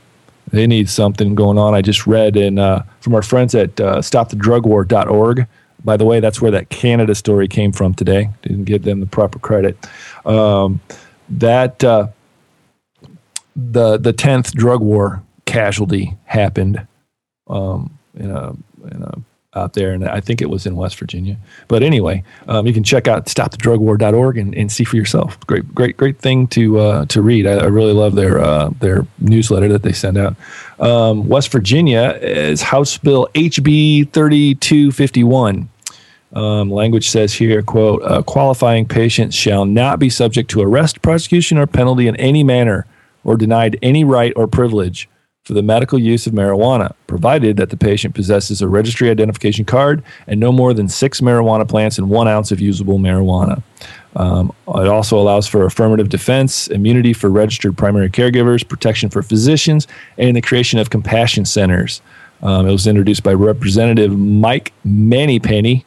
they 0.52 0.68
need 0.68 0.88
something 0.88 1.34
going 1.34 1.58
on. 1.58 1.74
I 1.74 1.82
just 1.82 2.06
read 2.06 2.36
in 2.36 2.60
uh, 2.60 2.84
from 3.00 3.16
our 3.16 3.22
friends 3.22 3.52
at 3.56 3.80
uh, 3.80 3.96
stopthedrugwar.org 3.96 5.48
by 5.84 5.96
the 5.96 6.04
way, 6.04 6.20
that's 6.20 6.40
where 6.40 6.50
that 6.50 6.68
Canada 6.68 7.14
story 7.14 7.48
came 7.48 7.72
from 7.72 7.94
today. 7.94 8.30
Didn't 8.42 8.64
give 8.64 8.82
them 8.82 9.00
the 9.00 9.06
proper 9.06 9.38
credit. 9.38 9.76
Um, 10.24 10.80
that 11.28 11.82
uh, 11.82 12.08
the 13.54 13.96
the 13.96 14.12
tenth 14.12 14.52
drug 14.54 14.80
war 14.80 15.22
casualty 15.44 16.16
happened 16.24 16.86
um, 17.48 17.98
in 18.14 18.30
a, 18.30 18.50
in 18.50 19.02
a 19.02 19.18
out 19.56 19.72
there, 19.72 19.92
and 19.92 20.06
I 20.06 20.20
think 20.20 20.40
it 20.40 20.50
was 20.50 20.66
in 20.66 20.76
West 20.76 20.98
Virginia. 20.98 21.36
But 21.68 21.82
anyway, 21.82 22.22
um, 22.46 22.66
you 22.66 22.72
can 22.72 22.84
check 22.84 23.08
out 23.08 23.26
stopthedrugwar.org 23.26 24.38
and, 24.38 24.54
and 24.54 24.70
see 24.70 24.84
for 24.84 24.96
yourself. 24.96 25.38
Great, 25.46 25.74
great, 25.74 25.96
great 25.96 26.18
thing 26.18 26.46
to 26.48 26.78
uh, 26.78 27.04
to 27.06 27.22
read. 27.22 27.46
I, 27.46 27.54
I, 27.54 27.66
really 27.66 27.92
love 27.92 28.14
their 28.14 28.38
uh, 28.38 28.70
their 28.80 29.06
newsletter 29.18 29.68
that 29.68 29.82
they 29.82 29.92
send 29.92 30.18
out. 30.18 30.36
Um, 30.78 31.28
West 31.28 31.50
Virginia 31.50 32.18
is 32.20 32.62
House 32.62 32.98
Bill 32.98 33.28
HB 33.34 34.10
thirty 34.10 34.54
two 34.54 34.92
fifty 34.92 35.24
one. 35.24 35.68
Um, 36.32 36.70
language 36.70 37.08
says 37.08 37.32
here, 37.32 37.62
quote, 37.62 38.26
qualifying 38.26 38.86
patients 38.86 39.34
shall 39.34 39.64
not 39.64 39.98
be 39.98 40.10
subject 40.10 40.50
to 40.50 40.60
arrest, 40.60 41.00
prosecution, 41.00 41.56
or 41.56 41.66
penalty 41.66 42.08
in 42.08 42.16
any 42.16 42.44
manner 42.44 42.84
or 43.24 43.36
denied 43.36 43.78
any 43.80 44.04
right 44.04 44.32
or 44.36 44.46
privilege 44.46 45.08
for 45.46 45.54
the 45.54 45.62
medical 45.62 45.96
use 45.96 46.26
of 46.26 46.32
marijuana, 46.32 46.92
provided 47.06 47.56
that 47.56 47.70
the 47.70 47.76
patient 47.76 48.16
possesses 48.16 48.60
a 48.60 48.66
registry 48.66 49.10
identification 49.10 49.64
card 49.64 50.02
and 50.26 50.40
no 50.40 50.50
more 50.50 50.74
than 50.74 50.88
six 50.88 51.20
marijuana 51.20 51.66
plants 51.66 51.98
and 51.98 52.10
one 52.10 52.26
ounce 52.26 52.50
of 52.50 52.60
usable 52.60 52.98
marijuana. 52.98 53.62
Um, 54.16 54.52
it 54.66 54.88
also 54.88 55.16
allows 55.16 55.46
for 55.46 55.64
affirmative 55.64 56.08
defense, 56.08 56.66
immunity 56.66 57.12
for 57.12 57.30
registered 57.30 57.78
primary 57.78 58.10
caregivers, 58.10 58.66
protection 58.66 59.08
for 59.08 59.22
physicians, 59.22 59.86
and 60.18 60.36
the 60.36 60.42
creation 60.42 60.80
of 60.80 60.90
compassion 60.90 61.44
centers. 61.44 62.02
Um, 62.42 62.66
it 62.66 62.72
was 62.72 62.88
introduced 62.88 63.22
by 63.22 63.32
Representative 63.32 64.18
Mike 64.18 64.72
Moneypenny. 64.82 65.86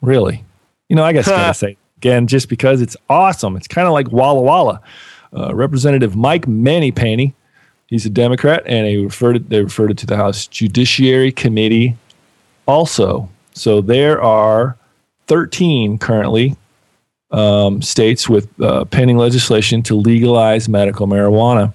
Really? 0.00 0.44
You 0.88 0.96
know, 0.96 1.04
I 1.04 1.12
guess 1.12 1.28
I 1.28 1.36
gotta 1.36 1.54
say 1.66 1.76
again, 1.98 2.26
just 2.26 2.48
because 2.48 2.82
it's 2.82 2.96
awesome. 3.08 3.54
It's 3.54 3.68
kind 3.68 3.86
of 3.86 3.92
like 3.92 4.10
Walla 4.10 4.42
Walla. 4.42 4.80
Uh, 5.32 5.54
Representative 5.54 6.16
Mike 6.16 6.48
Moneypenny 6.48 7.32
He's 7.88 8.04
a 8.04 8.10
Democrat, 8.10 8.62
and 8.66 8.86
he 8.86 8.96
referred 8.96 9.36
it, 9.36 9.48
they 9.48 9.62
referred 9.62 9.92
it 9.92 9.98
to 9.98 10.06
the 10.06 10.16
House 10.16 10.46
Judiciary 10.46 11.30
Committee 11.30 11.96
also. 12.66 13.28
So 13.52 13.80
there 13.80 14.20
are 14.20 14.76
13 15.28 15.98
currently 15.98 16.56
um, 17.30 17.82
states 17.82 18.28
with 18.28 18.48
uh, 18.60 18.84
pending 18.86 19.18
legislation 19.18 19.82
to 19.84 19.94
legalize 19.94 20.68
medical 20.68 21.06
marijuana. 21.06 21.72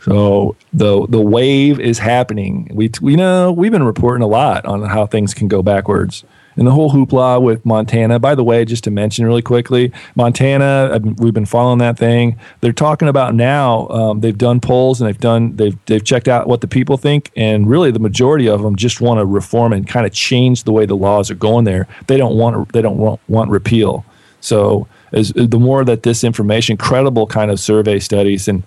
So 0.00 0.54
the 0.72 1.06
the 1.06 1.20
wave 1.20 1.80
is 1.80 1.98
happening. 1.98 2.70
We 2.72 2.90
we 3.00 3.16
know 3.16 3.50
we've 3.50 3.72
been 3.72 3.84
reporting 3.84 4.22
a 4.22 4.26
lot 4.26 4.66
on 4.66 4.82
how 4.82 5.06
things 5.06 5.32
can 5.32 5.48
go 5.48 5.62
backwards 5.62 6.24
and 6.56 6.66
the 6.66 6.70
whole 6.70 6.90
hoopla 6.90 7.42
with 7.42 7.64
Montana. 7.64 8.18
By 8.18 8.34
the 8.34 8.44
way, 8.44 8.64
just 8.64 8.84
to 8.84 8.90
mention 8.90 9.26
really 9.26 9.42
quickly, 9.42 9.92
Montana, 10.14 11.00
we've 11.18 11.34
been 11.34 11.46
following 11.46 11.78
that 11.78 11.98
thing. 11.98 12.38
They're 12.60 12.72
talking 12.72 13.08
about 13.08 13.34
now. 13.34 13.88
Um, 13.88 14.20
they've 14.20 14.36
done 14.36 14.60
polls 14.60 15.00
and 15.00 15.08
they've 15.08 15.18
done 15.20 15.56
they've 15.56 15.76
they've 15.86 16.04
checked 16.04 16.28
out 16.28 16.46
what 16.46 16.60
the 16.60 16.68
people 16.68 16.96
think, 16.96 17.30
and 17.36 17.68
really 17.68 17.90
the 17.90 17.98
majority 17.98 18.48
of 18.48 18.62
them 18.62 18.76
just 18.76 19.00
want 19.00 19.18
to 19.18 19.24
reform 19.24 19.72
and 19.72 19.86
kind 19.86 20.06
of 20.06 20.12
change 20.12 20.64
the 20.64 20.72
way 20.72 20.86
the 20.86 20.96
laws 20.96 21.30
are 21.30 21.36
going 21.36 21.64
there. 21.64 21.86
They 22.06 22.16
don't 22.16 22.36
want 22.36 22.72
they 22.72 22.82
don't 22.82 22.98
want, 22.98 23.20
want 23.28 23.50
repeal. 23.50 24.04
So 24.40 24.86
as 25.12 25.32
the 25.32 25.58
more 25.58 25.84
that 25.84 26.02
this 26.02 26.24
information, 26.24 26.76
credible 26.76 27.26
kind 27.26 27.50
of 27.50 27.58
survey 27.58 27.98
studies 27.98 28.48
and 28.48 28.62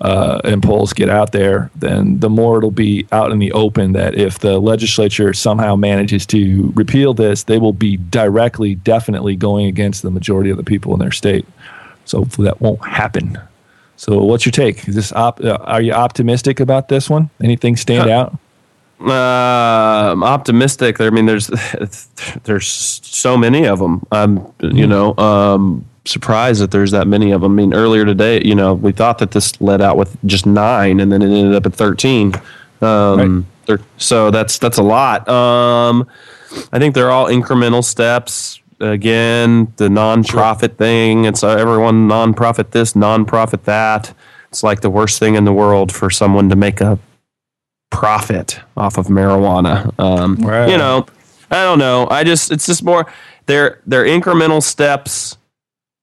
uh, 0.00 0.40
and 0.44 0.62
polls 0.62 0.92
get 0.92 1.10
out 1.10 1.32
there, 1.32 1.70
then 1.76 2.18
the 2.20 2.30
more 2.30 2.58
it'll 2.58 2.70
be 2.70 3.06
out 3.12 3.32
in 3.32 3.38
the 3.38 3.52
open 3.52 3.92
that 3.92 4.14
if 4.14 4.38
the 4.38 4.58
legislature 4.58 5.34
somehow 5.34 5.76
manages 5.76 6.24
to 6.26 6.72
repeal 6.74 7.12
this, 7.12 7.42
they 7.42 7.58
will 7.58 7.74
be 7.74 7.96
directly, 7.96 8.74
definitely 8.74 9.36
going 9.36 9.66
against 9.66 10.02
the 10.02 10.10
majority 10.10 10.48
of 10.48 10.56
the 10.56 10.64
people 10.64 10.94
in 10.94 11.00
their 11.00 11.12
state. 11.12 11.46
So 12.06 12.18
hopefully 12.18 12.46
that 12.46 12.60
won't 12.60 12.84
happen. 12.84 13.38
So 13.96 14.24
what's 14.24 14.46
your 14.46 14.52
take? 14.52 14.88
Is 14.88 14.94
this 14.94 15.12
op- 15.12 15.44
uh, 15.44 15.58
are 15.60 15.82
you 15.82 15.92
optimistic 15.92 16.60
about 16.60 16.88
this 16.88 17.10
one? 17.10 17.28
Anything 17.42 17.76
stand 17.76 18.08
out? 18.08 18.38
Uh, 18.98 20.12
I'm 20.12 20.24
optimistic. 20.24 21.00
I 21.00 21.10
mean, 21.10 21.26
there's 21.26 21.48
there's 22.44 22.66
so 22.66 23.36
many 23.36 23.66
of 23.66 23.78
them. 23.78 24.06
Um, 24.10 24.52
you 24.60 24.86
know, 24.86 25.14
um, 25.18 25.84
surprised 26.04 26.60
that 26.60 26.70
there's 26.70 26.90
that 26.92 27.06
many 27.06 27.30
of 27.30 27.40
them. 27.40 27.52
I 27.52 27.54
mean, 27.54 27.74
earlier 27.74 28.04
today, 28.04 28.42
you 28.44 28.54
know, 28.54 28.74
we 28.74 28.92
thought 28.92 29.18
that 29.18 29.32
this 29.32 29.60
led 29.60 29.80
out 29.80 29.96
with 29.96 30.16
just 30.26 30.46
nine, 30.46 31.00
and 31.00 31.12
then 31.12 31.22
it 31.22 31.26
ended 31.26 31.54
up 31.54 31.66
at 31.66 31.74
thirteen. 31.74 32.32
Um, 32.80 33.46
right. 33.68 33.80
So 33.98 34.30
that's 34.30 34.58
that's 34.58 34.78
a 34.78 34.82
lot. 34.82 35.28
Um, 35.28 36.08
I 36.72 36.78
think 36.78 36.94
they're 36.94 37.10
all 37.10 37.26
incremental 37.26 37.84
steps. 37.84 38.60
Again, 38.80 39.72
the 39.76 39.88
nonprofit 39.88 40.60
sure. 40.60 40.68
thing. 40.70 41.24
It's 41.26 41.44
uh, 41.44 41.50
everyone 41.50 42.08
nonprofit 42.08 42.70
this, 42.70 42.94
nonprofit 42.94 43.64
that. 43.64 44.14
It's 44.48 44.62
like 44.62 44.80
the 44.80 44.90
worst 44.90 45.18
thing 45.18 45.34
in 45.34 45.44
the 45.44 45.52
world 45.52 45.92
for 45.92 46.10
someone 46.10 46.48
to 46.48 46.56
make 46.56 46.80
a 46.80 46.98
profit 47.90 48.58
off 48.76 48.96
of 48.96 49.06
marijuana. 49.06 49.92
Um, 50.00 50.36
right. 50.36 50.70
You 50.70 50.78
know, 50.78 51.06
I 51.50 51.64
don't 51.64 51.78
know. 51.78 52.08
I 52.10 52.24
just 52.24 52.50
it's 52.50 52.66
just 52.66 52.82
more 52.82 53.06
they're 53.46 53.80
they're 53.86 54.04
incremental 54.04 54.62
steps 54.62 55.36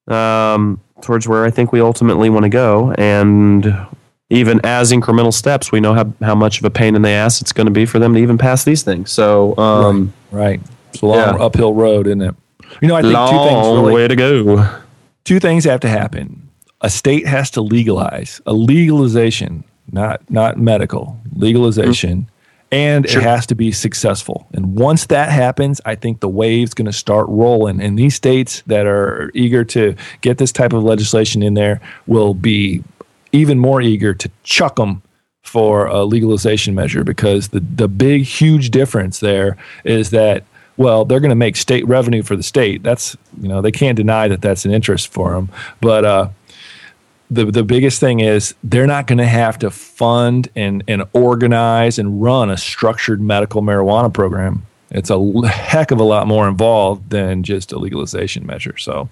um, 0.07 0.81
towards 1.01 1.27
where 1.27 1.45
I 1.45 1.51
think 1.51 1.71
we 1.71 1.81
ultimately 1.81 2.29
want 2.29 2.43
to 2.43 2.49
go. 2.49 2.91
And 2.93 3.87
even 4.29 4.59
as 4.63 4.91
incremental 4.91 5.33
steps, 5.33 5.71
we 5.71 5.79
know 5.79 5.93
how, 5.93 6.13
how 6.21 6.35
much 6.35 6.59
of 6.59 6.65
a 6.65 6.69
pain 6.69 6.95
in 6.95 7.01
the 7.01 7.09
ass 7.09 7.41
it's 7.41 7.53
going 7.53 7.67
to 7.67 7.71
be 7.71 7.85
for 7.85 7.99
them 7.99 8.13
to 8.13 8.19
even 8.19 8.37
pass 8.37 8.63
these 8.63 8.83
things. 8.83 9.11
So, 9.11 9.57
um, 9.57 10.13
right. 10.31 10.41
right. 10.41 10.61
It's 10.89 11.01
a 11.01 11.05
long 11.05 11.17
yeah. 11.17 11.45
uphill 11.45 11.73
road, 11.73 12.07
isn't 12.07 12.21
it? 12.21 12.35
You 12.81 12.87
know, 12.87 12.95
I 12.95 13.01
think 13.01 13.13
long 13.13 13.31
two 13.31 13.49
things 13.49 13.67
really, 13.67 13.93
way 13.93 14.07
to 14.07 14.15
go. 14.15 14.79
Two 15.23 15.39
things 15.39 15.65
have 15.65 15.79
to 15.81 15.89
happen. 15.89 16.49
A 16.81 16.89
state 16.89 17.25
has 17.25 17.49
to 17.51 17.61
legalize 17.61 18.41
a 18.45 18.53
legalization, 18.53 19.63
not 19.91 20.29
not 20.29 20.57
medical 20.57 21.19
legalization. 21.33 22.29
And 22.71 23.09
sure. 23.09 23.21
it 23.21 23.23
has 23.23 23.45
to 23.47 23.55
be 23.55 23.71
successful. 23.71 24.47
And 24.51 24.77
once 24.77 25.05
that 25.05 25.29
happens, 25.29 25.79
I 25.85 25.95
think 25.95 26.19
the 26.19 26.27
wave's 26.27 26.73
going 26.73 26.85
to 26.85 26.93
start 26.93 27.27
rolling. 27.29 27.81
And 27.81 27.97
these 27.97 28.15
states 28.15 28.61
that 28.67 28.85
are 28.85 29.31
eager 29.33 29.63
to 29.65 29.95
get 30.21 30.37
this 30.37 30.51
type 30.51 30.73
of 30.73 30.83
legislation 30.83 31.41
in 31.41 31.53
there 31.53 31.79
will 32.07 32.33
be 32.33 32.83
even 33.31 33.57
more 33.57 33.81
eager 33.81 34.13
to 34.13 34.29
chuck 34.43 34.75
them 34.75 35.01
for 35.43 35.85
a 35.85 36.03
legalization 36.03 36.75
measure 36.75 37.05
because 37.05 37.49
the, 37.49 37.61
the 37.61 37.87
big, 37.87 38.23
huge 38.23 38.69
difference 38.69 39.21
there 39.21 39.55
is 39.85 40.09
that 40.09 40.43
well, 40.75 41.05
they're 41.05 41.19
going 41.19 41.29
to 41.29 41.35
make 41.35 41.55
state 41.55 41.87
revenue 41.87 42.21
for 42.21 42.35
the 42.35 42.43
state. 42.43 42.83
That's 42.83 43.17
you 43.41 43.47
know 43.47 43.61
they 43.61 43.71
can't 43.71 43.97
deny 43.97 44.27
that 44.27 44.41
that's 44.41 44.63
an 44.63 44.71
interest 44.71 45.07
for 45.07 45.33
them. 45.33 45.49
But 45.81 46.05
uh, 46.05 46.29
the 47.29 47.45
the 47.45 47.63
biggest 47.63 47.99
thing 47.99 48.19
is 48.21 48.55
they're 48.63 48.87
not 48.87 49.05
going 49.07 49.17
to 49.17 49.25
have 49.25 49.59
to 49.59 49.69
fund 49.69 50.49
and 50.55 50.83
and 50.87 51.03
organize 51.13 51.99
and 51.99 52.21
run 52.21 52.49
a 52.49 52.57
structured 52.57 53.21
medical 53.21 53.61
marijuana 53.61 54.13
program. 54.13 54.65
It's 54.89 55.09
a 55.09 55.47
heck 55.47 55.91
of 55.91 55.99
a 55.99 56.03
lot 56.03 56.27
more 56.27 56.47
involved 56.47 57.09
than 57.09 57.43
just 57.43 57.73
a 57.73 57.77
legalization 57.77 58.45
measure. 58.45 58.77
So 58.77 59.09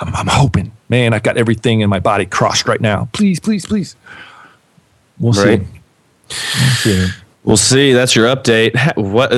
I'm, 0.00 0.12
I'm 0.16 0.26
hoping, 0.26 0.72
man, 0.88 1.14
I've 1.14 1.22
got 1.22 1.36
everything 1.36 1.80
in 1.80 1.88
my 1.88 2.00
body 2.00 2.26
crossed 2.26 2.66
right 2.66 2.80
now. 2.80 3.08
Please, 3.12 3.38
please, 3.38 3.64
please. 3.64 3.94
We'll 5.20 5.32
Right. 5.34 5.60
see. 5.60 5.66
We'll 6.90 7.06
see. 7.06 7.06
We'll 7.48 7.56
see. 7.56 7.92
That's 7.94 8.14
your 8.14 8.26
update. 8.26 8.72
What 8.96 9.30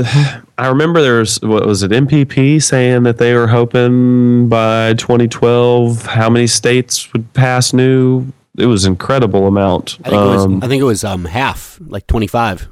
I 0.59 0.67
remember, 0.69 1.01
there 1.01 1.19
was 1.21 1.41
what 1.41 1.65
was 1.65 1.83
it? 1.83 1.91
MPP 1.93 2.63
saying 2.63 3.05
that 3.05 3.17
they 3.19 3.35
were 3.35 3.47
hoping 3.47 4.49
by 4.49 4.95
2012, 4.95 6.05
how 6.07 6.29
many 6.29 6.47
states 6.47 7.11
would 7.13 7.33
pass 7.33 7.73
new? 7.73 8.27
It 8.59 8.67
was 8.67 8.85
incredible 8.85 9.47
amount. 9.47 9.99
I 10.05 10.11
think 10.11 10.21
it 10.23 10.27
was. 10.27 10.45
Um, 10.45 10.61
I 10.63 10.69
think 10.69 10.81
it 10.83 10.85
was 10.85 11.05
um 11.05 11.25
half, 11.25 11.79
like 11.87 12.07
25. 12.09 12.69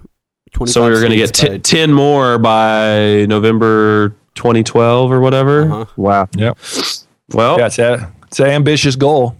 25 0.53 0.72
so 0.72 0.84
we 0.84 0.91
were 0.91 0.99
going 0.99 1.11
to 1.11 1.16
get 1.16 1.32
t- 1.34 1.49
by- 1.49 1.59
10 1.59 1.93
more 1.93 2.39
by 2.39 3.26
November 3.28 4.11
2012 4.34 5.12
or 5.12 5.20
whatever. 5.20 5.70
Uh-huh. 5.70 5.84
Wow. 5.97 6.28
Yep. 6.36 6.59
Well, 7.32 7.59
Yeah, 7.59 7.66
it's 7.66 7.78
a 7.78 8.12
it's 8.26 8.41
an 8.41 8.47
ambitious 8.47 8.97
goal. 8.97 9.36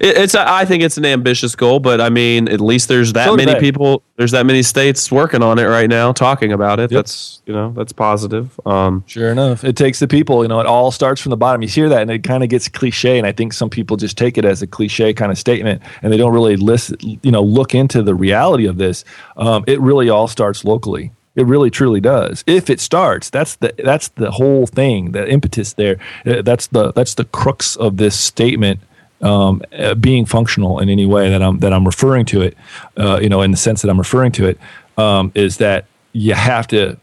It, 0.00 0.16
it's 0.16 0.34
a, 0.34 0.48
I 0.48 0.64
think 0.64 0.82
it's 0.82 0.96
an 0.98 1.04
ambitious 1.04 1.54
goal, 1.56 1.80
but 1.80 2.00
I 2.00 2.08
mean, 2.10 2.48
at 2.48 2.60
least 2.60 2.88
there's 2.88 3.12
that 3.14 3.26
So 3.26 3.36
many 3.36 3.52
they. 3.54 3.60
people. 3.60 4.02
There's 4.16 4.32
that 4.32 4.46
many 4.46 4.62
states 4.62 5.12
working 5.12 5.42
on 5.42 5.58
it 5.58 5.64
right 5.66 5.88
now, 5.88 6.12
talking 6.12 6.52
about 6.52 6.80
it. 6.80 6.90
Yep. 6.90 6.98
That's 6.98 7.42
you 7.46 7.52
know 7.54 7.72
that's 7.76 7.92
positive. 7.92 8.58
Um, 8.66 9.04
Sure 9.06 9.30
enough, 9.30 9.64
it 9.64 9.76
takes 9.76 9.98
the 10.00 10.08
people. 10.08 10.42
You 10.42 10.48
know, 10.48 10.60
it 10.60 10.66
all 10.66 10.90
starts 10.90 11.20
from 11.20 11.30
the 11.30 11.36
bottom. 11.36 11.62
You 11.62 11.68
hear 11.68 11.88
that, 11.88 12.02
and 12.02 12.10
it 12.10 12.22
kind 12.22 12.42
of 12.42 12.48
gets 12.48 12.68
cliche. 12.68 13.18
And 13.18 13.26
I 13.26 13.32
think 13.32 13.52
some 13.52 13.70
people 13.70 13.96
just 13.96 14.18
take 14.18 14.36
it 14.38 14.44
as 14.44 14.62
a 14.62 14.66
cliche 14.66 15.12
kind 15.14 15.30
of 15.30 15.38
statement, 15.38 15.82
and 16.02 16.12
they 16.12 16.16
don't 16.16 16.32
really 16.32 16.56
listen. 16.56 16.96
You 17.00 17.30
know, 17.30 17.42
look 17.42 17.74
into 17.74 18.02
the 18.02 18.14
reality 18.14 18.66
of 18.66 18.78
this. 18.78 19.04
Um, 19.36 19.64
it 19.66 19.80
really 19.80 20.08
all 20.08 20.28
starts 20.28 20.64
locally. 20.64 21.12
It 21.36 21.46
really, 21.46 21.70
truly 21.70 22.00
does. 22.00 22.42
If 22.48 22.68
it 22.68 22.80
starts, 22.80 23.30
that's 23.30 23.54
the 23.56 23.72
that's 23.78 24.08
the 24.08 24.32
whole 24.32 24.66
thing. 24.66 25.12
The 25.12 25.30
impetus 25.30 25.74
there. 25.74 25.98
Uh, 26.26 26.42
That's 26.42 26.66
the 26.66 26.92
that's 26.92 27.14
the 27.14 27.26
crux 27.26 27.76
of 27.76 27.96
this 27.96 28.18
statement. 28.18 28.80
Um, 29.20 29.62
uh, 29.76 29.94
being 29.96 30.26
functional 30.26 30.78
in 30.78 30.88
any 30.88 31.04
way 31.04 31.28
that 31.28 31.42
I'm 31.42 31.58
that 31.58 31.72
I'm 31.72 31.84
referring 31.84 32.24
to 32.26 32.40
it, 32.42 32.56
uh, 32.96 33.18
you 33.20 33.28
know, 33.28 33.42
in 33.42 33.50
the 33.50 33.56
sense 33.56 33.82
that 33.82 33.90
I'm 33.90 33.98
referring 33.98 34.30
to 34.32 34.46
it, 34.46 34.60
um, 34.96 35.32
is 35.34 35.56
that 35.56 35.86
you 36.12 36.34
have 36.34 36.68
to 36.68 36.96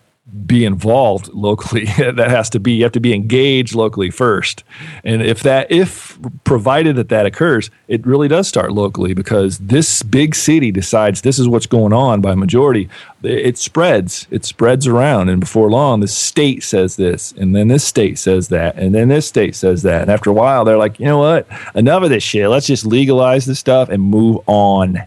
be 0.46 0.66
involved 0.66 1.30
locally 1.34 1.86
that 1.98 2.30
has 2.30 2.50
to 2.50 2.60
be 2.60 2.74
you 2.74 2.84
have 2.84 2.92
to 2.92 3.00
be 3.00 3.14
engaged 3.14 3.76
locally 3.76 4.10
first. 4.10 4.64
And 5.04 5.22
if 5.22 5.44
that 5.44 5.72
if 5.72 6.18
provided 6.44 6.96
that 6.98 7.10
that 7.10 7.26
occurs 7.26 7.70
it 7.88 8.06
really 8.06 8.28
does 8.28 8.48
start 8.48 8.72
locally 8.72 9.14
because 9.14 9.60
this 9.60 10.04
big 10.04 10.36
city 10.36 10.72
decides 10.72 11.22
this 11.22 11.40
is 11.40 11.48
what's 11.48 11.66
going 11.66 11.94
on 11.94 12.22
by 12.22 12.36
majority. 12.36 12.90
It 13.24 13.58
spreads 13.58 14.28
it 14.30 14.46
spreads 14.46 14.88
around. 14.88 15.30
And 15.30 15.40
before 15.40 15.70
long 15.70 16.00
the 16.00 16.08
state 16.08 16.64
says 16.64 16.96
this 16.96 17.32
and 17.34 17.56
then 17.56 17.68
this 17.68 17.84
state 17.84 18.18
says 18.18 18.50
that 18.50 18.76
and 18.76 18.94
then 18.94 19.08
this 19.08 19.28
state 19.28 19.56
says 19.56 19.84
that. 19.84 20.04
And 20.04 20.12
after 20.12 20.30
a 20.30 20.34
while 20.34 20.66
they're 20.66 20.78
like 20.78 21.00
you 21.00 21.06
know 21.06 21.20
what? 21.20 21.48
Enough 21.76 22.04
of 22.04 22.10
this 22.10 22.24
shit. 22.24 22.50
Let's 22.50 22.68
just 22.68 22.86
legalize 22.86 23.46
this 23.46 23.60
stuff 23.60 23.90
and 23.90 24.02
move 24.02 24.40
on. 24.48 25.04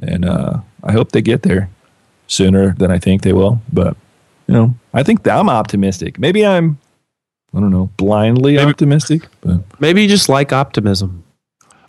And 0.00 0.24
uh, 0.24 0.60
i 0.84 0.92
hope 0.92 1.12
they 1.12 1.22
get 1.22 1.42
there 1.42 1.70
sooner 2.26 2.74
than 2.74 2.90
i 2.90 2.98
think 2.98 3.22
they 3.22 3.32
will 3.32 3.60
but 3.72 3.96
you 4.46 4.54
know, 4.54 4.74
I 4.92 5.02
think 5.02 5.22
that 5.24 5.36
I'm 5.38 5.48
optimistic. 5.48 6.18
Maybe 6.18 6.44
I'm, 6.46 6.78
I 7.54 7.60
don't 7.60 7.70
know, 7.70 7.90
blindly 7.96 8.58
optimistic, 8.58 9.28
but 9.40 9.60
maybe 9.80 10.02
you 10.02 10.08
just 10.08 10.28
like 10.28 10.52
optimism. 10.52 11.24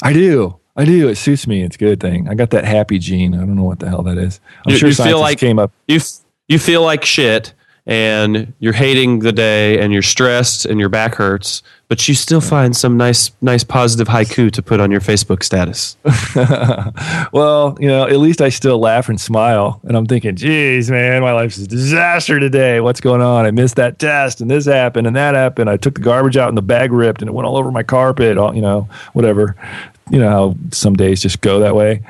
I 0.03 0.13
do. 0.13 0.57
I 0.75 0.85
do. 0.85 1.07
It 1.07 1.15
suits 1.15 1.47
me. 1.47 1.63
It's 1.63 1.75
a 1.77 1.79
good 1.79 1.99
thing. 1.99 2.27
I 2.29 2.35
got 2.35 2.49
that 2.51 2.65
happy 2.65 2.99
gene. 2.99 3.33
I 3.33 3.39
don't 3.39 3.55
know 3.55 3.63
what 3.63 3.79
the 3.79 3.87
hell 3.89 4.03
that 4.03 4.17
is. 4.17 4.39
I'm 4.65 4.73
You- 4.73 4.77
sure 4.77 4.89
you 4.89 4.95
feel 4.95 5.03
scientists 5.05 5.21
like- 5.21 5.39
came 5.39 5.57
up. 5.59 5.71
You 5.87 5.97
f- 5.97 6.19
you 6.47 6.59
feel 6.59 6.83
like 6.83 7.03
shit, 7.05 7.53
and 7.85 8.53
you're 8.59 8.73
hating 8.73 9.19
the 9.19 9.31
day, 9.31 9.79
and 9.79 9.93
you're 9.93 10.01
stressed, 10.01 10.65
and 10.65 10.79
your 10.79 10.89
back 10.89 11.15
hurts, 11.15 11.61
but 11.87 12.07
you 12.07 12.15
still 12.15 12.41
find 12.41 12.75
some 12.75 12.97
nice 12.97 13.31
nice 13.41 13.63
positive 13.63 14.07
haiku 14.07 14.51
to 14.51 14.61
put 14.63 14.79
on 14.79 14.89
your 14.89 15.01
Facebook 15.01 15.43
status. 15.43 15.97
well, 17.31 17.77
you 17.79 17.87
know, 17.87 18.07
at 18.07 18.17
least 18.17 18.41
I 18.41 18.49
still 18.49 18.79
laugh 18.79 19.07
and 19.07 19.21
smile. 19.21 19.79
And 19.83 19.95
I'm 19.95 20.05
thinking, 20.05 20.35
geez, 20.35 20.89
man, 20.89 21.21
my 21.21 21.31
life's 21.31 21.57
a 21.57 21.67
disaster 21.67 22.39
today. 22.39 22.79
What's 22.79 23.01
going 23.01 23.21
on? 23.21 23.45
I 23.45 23.51
missed 23.51 23.75
that 23.75 23.99
test 23.99 24.41
and 24.41 24.49
this 24.49 24.65
happened 24.65 25.05
and 25.05 25.15
that 25.15 25.35
happened. 25.35 25.69
I 25.69 25.77
took 25.77 25.95
the 25.95 26.01
garbage 26.01 26.37
out 26.37 26.49
and 26.49 26.57
the 26.57 26.63
bag 26.63 26.91
ripped 26.91 27.21
and 27.21 27.29
it 27.29 27.33
went 27.33 27.45
all 27.47 27.57
over 27.57 27.71
my 27.71 27.83
carpet, 27.83 28.37
all, 28.37 28.55
you 28.55 28.61
know, 28.61 28.89
whatever. 29.13 29.55
You 30.09 30.19
know 30.19 30.29
how 30.29 30.55
some 30.71 30.95
days 30.95 31.21
just 31.21 31.41
go 31.41 31.59
that 31.59 31.75
way. 31.75 32.01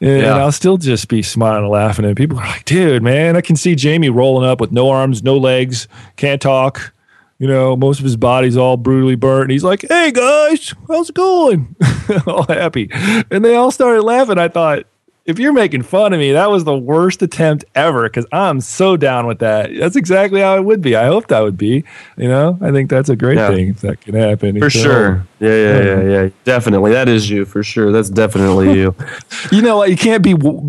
And 0.00 0.22
Yeah. 0.22 0.36
I'll 0.36 0.52
still 0.52 0.76
just 0.76 1.08
be 1.08 1.22
smiling 1.22 1.64
and 1.64 1.68
laughing. 1.72 2.04
And 2.04 2.16
people 2.16 2.38
are 2.38 2.46
like, 2.46 2.64
dude, 2.64 3.02
man, 3.02 3.36
I 3.36 3.40
can 3.40 3.56
see 3.56 3.74
Jamie 3.74 4.10
rolling 4.10 4.48
up 4.48 4.60
with 4.60 4.72
no 4.72 4.90
arms, 4.90 5.22
no 5.22 5.36
legs, 5.36 5.88
can't 6.16 6.40
talk. 6.40 6.92
You 7.40 7.46
know, 7.46 7.76
most 7.76 7.98
of 7.98 8.04
his 8.04 8.16
body's 8.16 8.56
all 8.56 8.76
brutally 8.76 9.14
burnt. 9.14 9.44
And 9.44 9.52
he's 9.52 9.62
like, 9.64 9.84
hey, 9.88 10.10
guys, 10.10 10.74
how's 10.88 11.08
it 11.10 11.14
going? 11.14 11.76
all 12.26 12.44
happy. 12.48 12.88
And 13.30 13.44
they 13.44 13.54
all 13.54 13.70
started 13.70 14.02
laughing. 14.02 14.38
I 14.38 14.48
thought, 14.48 14.86
if 15.28 15.38
you're 15.38 15.52
making 15.52 15.82
fun 15.82 16.12
of 16.14 16.18
me, 16.18 16.32
that 16.32 16.50
was 16.50 16.64
the 16.64 16.76
worst 16.76 17.20
attempt 17.22 17.64
ever 17.74 18.04
because 18.04 18.26
I'm 18.32 18.60
so 18.62 18.96
down 18.96 19.26
with 19.26 19.40
that. 19.40 19.70
That's 19.78 19.94
exactly 19.94 20.40
how 20.40 20.56
it 20.56 20.64
would 20.64 20.80
be. 20.80 20.96
I 20.96 21.06
hope 21.06 21.28
that 21.28 21.40
would 21.40 21.58
be. 21.58 21.84
You 22.16 22.28
know, 22.28 22.58
I 22.62 22.72
think 22.72 22.88
that's 22.88 23.10
a 23.10 23.14
great 23.14 23.36
Yeah. 23.36 23.48
thing 23.50 23.68
if 23.68 23.80
that 23.82 24.00
can 24.00 24.14
happen. 24.14 24.58
For 24.58 24.70
sure. 24.70 25.26
Yeah, 25.38 25.50
yeah, 25.54 25.82
yeah, 25.82 26.02
yeah. 26.22 26.28
Definitely. 26.44 26.92
That 26.92 27.08
is 27.10 27.28
you 27.28 27.44
for 27.44 27.62
sure. 27.62 27.92
That's 27.92 28.10
definitely 28.10 28.72
you. 28.78 28.94
You 29.52 29.62
know 29.62 29.76
what? 29.78 29.90
You 29.90 29.96
can't 29.96 30.22
be 30.22 30.32
w- 30.34 30.66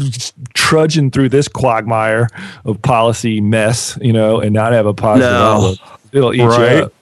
trudging 0.53 1.09
through 1.11 1.29
this 1.29 1.47
quagmire 1.47 2.27
of 2.65 2.81
policy 2.81 3.41
mess, 3.41 3.97
you 4.01 4.13
know, 4.13 4.39
and 4.39 4.53
not 4.53 4.73
have 4.73 4.85
a 4.85 4.93
positive 4.93 5.31
No. 5.31 5.37
outlook. 5.37 5.79
It'll 6.11 6.33
eat 6.33 6.41
Right. 6.43 6.77
you 6.77 6.83
up. 6.83 6.93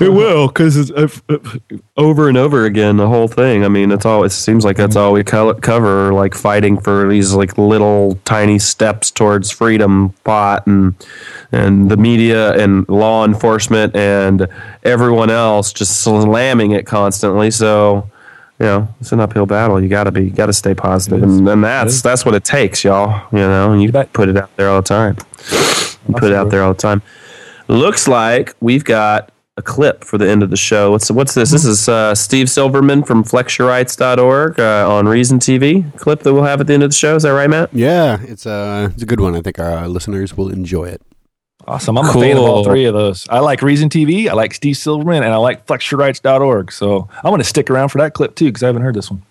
It 0.00 0.10
will, 0.10 0.46
because 0.46 0.76
it's 0.76 0.92
over 1.96 2.28
and 2.28 2.38
over 2.38 2.66
again. 2.66 2.98
The 2.98 3.08
whole 3.08 3.26
thing. 3.26 3.64
I 3.64 3.68
mean, 3.68 3.90
it's 3.90 4.06
all. 4.06 4.22
It 4.22 4.30
seems 4.30 4.64
like 4.64 4.76
that's 4.76 4.94
all 4.94 5.12
we 5.12 5.24
co- 5.24 5.54
cover. 5.54 6.12
Like 6.12 6.34
fighting 6.34 6.80
for 6.80 7.08
these 7.08 7.34
like 7.34 7.58
little 7.58 8.16
tiny 8.24 8.60
steps 8.60 9.10
towards 9.10 9.50
freedom. 9.50 10.10
Pot 10.22 10.68
and 10.68 10.94
and 11.50 11.90
the 11.90 11.96
media 11.96 12.52
and 12.62 12.88
law 12.88 13.24
enforcement 13.24 13.96
and 13.96 14.46
everyone 14.84 15.30
else 15.30 15.72
just 15.72 16.02
slamming 16.02 16.70
it 16.72 16.86
constantly. 16.86 17.50
So. 17.50 18.08
You 18.60 18.66
know, 18.66 18.88
it's 19.00 19.10
an 19.10 19.18
uphill 19.18 19.46
battle. 19.46 19.82
You 19.82 19.88
got 19.88 20.04
to 20.04 20.12
be, 20.12 20.30
got 20.30 20.46
to 20.46 20.52
stay 20.52 20.72
positive, 20.72 21.20
and, 21.20 21.48
and 21.48 21.64
that's 21.64 22.00
that's 22.00 22.24
what 22.24 22.36
it 22.36 22.44
takes, 22.44 22.84
y'all. 22.84 23.26
You 23.32 23.38
know, 23.38 23.72
and 23.72 23.82
you 23.82 23.90
put 23.90 24.28
it 24.28 24.36
out 24.36 24.54
there 24.56 24.68
all 24.68 24.80
the 24.80 24.86
time. 24.86 25.16
You 26.06 26.14
put 26.14 26.30
it 26.30 26.34
out 26.34 26.50
there 26.50 26.62
all 26.62 26.72
the 26.72 26.78
time. 26.78 27.02
Looks 27.66 28.06
like 28.06 28.54
we've 28.60 28.84
got 28.84 29.31
a 29.56 29.62
clip 29.62 30.02
for 30.04 30.16
the 30.16 30.28
end 30.28 30.42
of 30.42 30.50
the 30.50 30.56
show. 30.56 30.90
What's 30.90 31.10
what's 31.10 31.34
this? 31.34 31.50
This 31.50 31.64
is 31.64 31.88
uh, 31.88 32.14
Steve 32.14 32.48
Silverman 32.48 33.02
from 33.02 33.22
flexyourrights.org 33.22 34.58
uh, 34.58 34.90
on 34.90 35.06
Reason 35.06 35.38
TV. 35.38 35.94
Clip 35.98 36.20
that 36.20 36.32
we'll 36.32 36.44
have 36.44 36.60
at 36.60 36.66
the 36.66 36.74
end 36.74 36.82
of 36.82 36.90
the 36.90 36.96
show. 36.96 37.16
Is 37.16 37.24
that 37.24 37.30
right, 37.30 37.50
Matt? 37.50 37.72
Yeah, 37.72 38.18
it's 38.22 38.46
a 38.46 38.90
it's 38.94 39.02
a 39.02 39.06
good 39.06 39.20
one. 39.20 39.36
I 39.36 39.42
think 39.42 39.58
our 39.58 39.78
uh, 39.78 39.86
listeners 39.88 40.36
will 40.36 40.50
enjoy 40.50 40.86
it. 40.86 41.02
Awesome. 41.66 41.96
I'm 41.96 42.08
a 42.08 42.12
fan 42.12 42.36
of 42.36 42.42
all 42.42 42.64
three 42.64 42.86
of 42.86 42.94
those. 42.94 43.28
I 43.28 43.38
like 43.38 43.62
Reason 43.62 43.88
TV, 43.88 44.28
I 44.28 44.32
like 44.32 44.52
Steve 44.52 44.76
Silverman, 44.76 45.22
and 45.22 45.32
I 45.32 45.36
like 45.36 45.66
flexyourrights.org. 45.66 46.72
So 46.72 47.08
I'm 47.22 47.30
going 47.30 47.38
to 47.38 47.44
stick 47.44 47.70
around 47.70 47.90
for 47.90 47.98
that 47.98 48.14
clip 48.14 48.34
too 48.34 48.46
because 48.46 48.64
I 48.64 48.66
haven't 48.66 48.82
heard 48.82 48.96
this 48.96 49.10
one. 49.10 49.22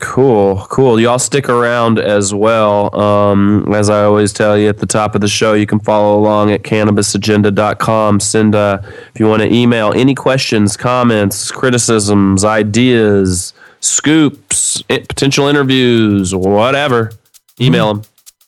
Cool, 0.00 0.56
cool. 0.68 1.00
Y'all 1.00 1.18
stick 1.20 1.48
around 1.48 1.98
as 1.98 2.34
well. 2.34 2.94
Um, 2.98 3.72
as 3.72 3.88
I 3.88 4.02
always 4.04 4.32
tell 4.32 4.58
you 4.58 4.68
at 4.68 4.78
the 4.78 4.86
top 4.86 5.14
of 5.14 5.20
the 5.20 5.28
show, 5.28 5.54
you 5.54 5.66
can 5.66 5.78
follow 5.80 6.18
along 6.18 6.50
at 6.50 6.62
cannabisagenda.com. 6.62 8.20
Send, 8.20 8.54
uh, 8.54 8.78
if 8.82 9.20
you 9.20 9.26
want 9.28 9.42
to 9.42 9.52
email 9.52 9.92
any 9.94 10.14
questions, 10.14 10.76
comments, 10.76 11.50
criticisms, 11.50 12.44
ideas, 12.44 13.54
scoops, 13.80 14.82
potential 14.82 15.46
interviews, 15.46 16.34
whatever, 16.34 17.12
email 17.60 17.94
them. 17.94 18.02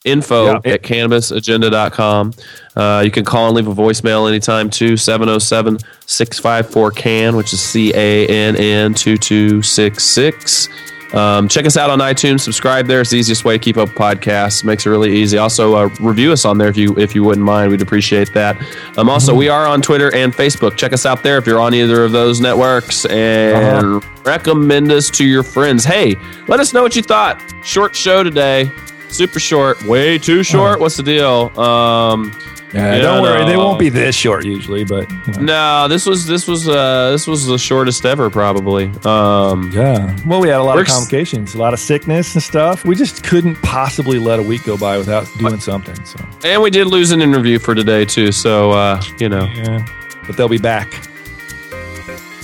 Info 0.04 0.46
Yeah. 0.46 0.72
at 0.72 0.82
cannabisagenda.com. 0.82 2.32
Uh, 2.76 3.02
you 3.04 3.10
can 3.10 3.24
call 3.24 3.46
and 3.48 3.56
leave 3.56 3.66
a 3.66 3.74
voicemail 3.74 4.28
anytime 4.28 4.70
too, 4.70 4.96
707 4.96 5.78
654 6.06 6.90
CAN, 6.92 7.34
which 7.36 7.52
is 7.52 7.60
C 7.60 7.92
A 7.92 8.24
N 8.28 8.54
N 8.54 8.94
2266. 8.94 10.68
Um, 11.14 11.48
check 11.48 11.66
us 11.66 11.76
out 11.76 11.88
on 11.90 12.00
iTunes. 12.00 12.40
Subscribe 12.40 12.86
there. 12.86 13.00
It's 13.00 13.10
the 13.10 13.16
easiest 13.16 13.44
way 13.44 13.56
to 13.56 13.58
keep 13.62 13.76
up 13.76 13.90
podcasts. 13.90 14.64
Makes 14.64 14.86
it 14.86 14.90
really 14.90 15.16
easy. 15.16 15.38
Also, 15.38 15.74
uh, 15.74 15.88
review 16.00 16.32
us 16.32 16.44
on 16.44 16.58
there 16.58 16.68
if 16.68 16.76
you 16.76 16.96
if 16.98 17.14
you 17.14 17.22
wouldn't 17.22 17.46
mind. 17.46 17.70
We'd 17.70 17.82
appreciate 17.82 18.32
that. 18.34 18.56
Um, 18.98 19.08
also, 19.08 19.34
we 19.34 19.48
are 19.48 19.66
on 19.66 19.82
Twitter 19.82 20.14
and 20.14 20.34
Facebook. 20.34 20.76
Check 20.76 20.92
us 20.92 21.06
out 21.06 21.22
there 21.22 21.38
if 21.38 21.46
you're 21.46 21.60
on 21.60 21.74
either 21.74 22.04
of 22.04 22.12
those 22.12 22.40
networks 22.40 23.04
and 23.06 24.04
recommend 24.24 24.90
us 24.90 25.10
to 25.10 25.24
your 25.24 25.42
friends. 25.42 25.84
Hey, 25.84 26.16
let 26.48 26.60
us 26.60 26.72
know 26.72 26.82
what 26.82 26.96
you 26.96 27.02
thought. 27.02 27.40
Short 27.62 27.94
show 27.94 28.22
today. 28.22 28.70
Super 29.08 29.38
short. 29.38 29.82
Way 29.84 30.18
too 30.18 30.42
short. 30.42 30.80
What's 30.80 30.96
the 30.96 31.02
deal? 31.02 31.58
Um, 31.58 32.32
Yeah, 32.74 32.96
Yeah, 32.96 33.02
don't 33.02 33.22
worry, 33.22 33.44
they 33.44 33.56
won't 33.56 33.78
be 33.78 33.88
this 33.88 34.14
short 34.14 34.44
usually, 34.44 34.84
but 34.84 35.08
you 35.10 35.32
know. 35.34 35.40
No, 35.40 35.88
this 35.88 36.04
was 36.04 36.26
this 36.26 36.48
was 36.48 36.68
uh 36.68 37.10
this 37.12 37.26
was 37.26 37.46
the 37.46 37.58
shortest 37.58 38.04
ever 38.04 38.28
probably. 38.30 38.90
Um 39.04 39.70
yeah. 39.72 40.16
Well, 40.26 40.40
we 40.40 40.48
had 40.48 40.60
a 40.60 40.64
lot 40.64 40.78
of 40.78 40.86
complications, 40.86 41.54
a 41.54 41.58
lot 41.58 41.72
of 41.72 41.80
sickness 41.80 42.34
and 42.34 42.42
stuff. 42.42 42.84
We 42.84 42.94
just 42.96 43.24
couldn't 43.24 43.56
possibly 43.62 44.18
let 44.18 44.38
a 44.38 44.42
week 44.42 44.64
go 44.64 44.76
by 44.76 44.98
without 44.98 45.26
doing 45.38 45.60
something. 45.60 46.02
So 46.04 46.18
and 46.44 46.60
we 46.62 46.70
did 46.70 46.86
lose 46.88 47.12
an 47.12 47.22
interview 47.22 47.58
for 47.58 47.74
today 47.74 48.04
too, 48.04 48.32
so 48.32 48.72
uh, 48.72 49.02
you 49.20 49.28
know. 49.28 49.44
yeah, 49.54 49.86
but 50.26 50.36
they'll 50.36 50.48
be 50.48 50.58
back. 50.58 51.08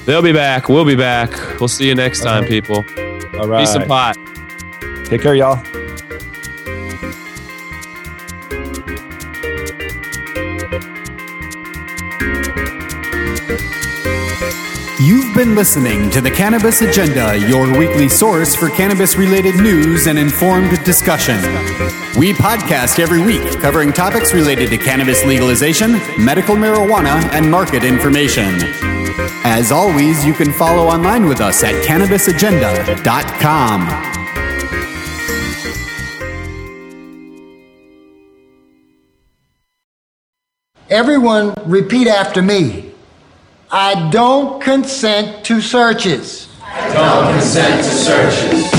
They'll 0.05 0.23
be 0.23 0.33
back. 0.33 0.69
We'll 0.69 0.85
be 0.85 0.97
back. 0.97 1.31
We'll 1.61 1.69
see 1.69 1.87
you 1.87 1.95
next 1.95 2.23
time, 2.23 2.43
right. 2.43 2.51
people. 2.51 2.85
All 3.39 3.47
right, 3.47 3.61
Peace 3.61 3.75
and 3.75 3.87
pot. 3.87 4.17
take 5.07 5.23
care, 5.23 5.35
y'all. 5.35 5.63
You've 15.33 15.47
been 15.47 15.55
listening 15.55 16.11
to 16.11 16.21
the 16.21 16.31
Cannabis 16.31 16.83
Agenda, 16.83 17.39
your 17.49 17.67
weekly 17.79 18.07
source 18.07 18.55
for 18.55 18.69
cannabis 18.69 19.17
related 19.17 19.55
news 19.55 20.07
and 20.07 20.19
informed 20.19 20.85
discussion. 20.85 21.37
We 22.19 22.35
podcast 22.35 22.99
every 22.99 23.23
week 23.23 23.59
covering 23.59 23.95
topics 23.95 24.35
related 24.35 24.69
to 24.69 24.77
cannabis 24.77 25.25
legalization, 25.25 25.93
medical 26.23 26.55
marijuana, 26.55 27.19
and 27.33 27.51
market 27.51 27.83
information. 27.83 28.59
As 29.43 29.73
always, 29.73 30.23
you 30.23 30.35
can 30.35 30.53
follow 30.53 30.89
online 30.89 31.27
with 31.27 31.41
us 31.41 31.65
at 31.65 31.83
cannabisagenda.com. 31.83 33.89
Everyone 40.91 41.55
repeat 41.65 42.07
after 42.07 42.43
me. 42.43 42.92
I 43.75 44.11
don't 44.11 44.61
consent 44.61 45.47
to 45.47 45.63
searches. 45.63 46.47
I 46.63 46.93
don't 46.93 47.33
consent 47.33 47.83
to 47.83 47.91
searches. 47.91 48.71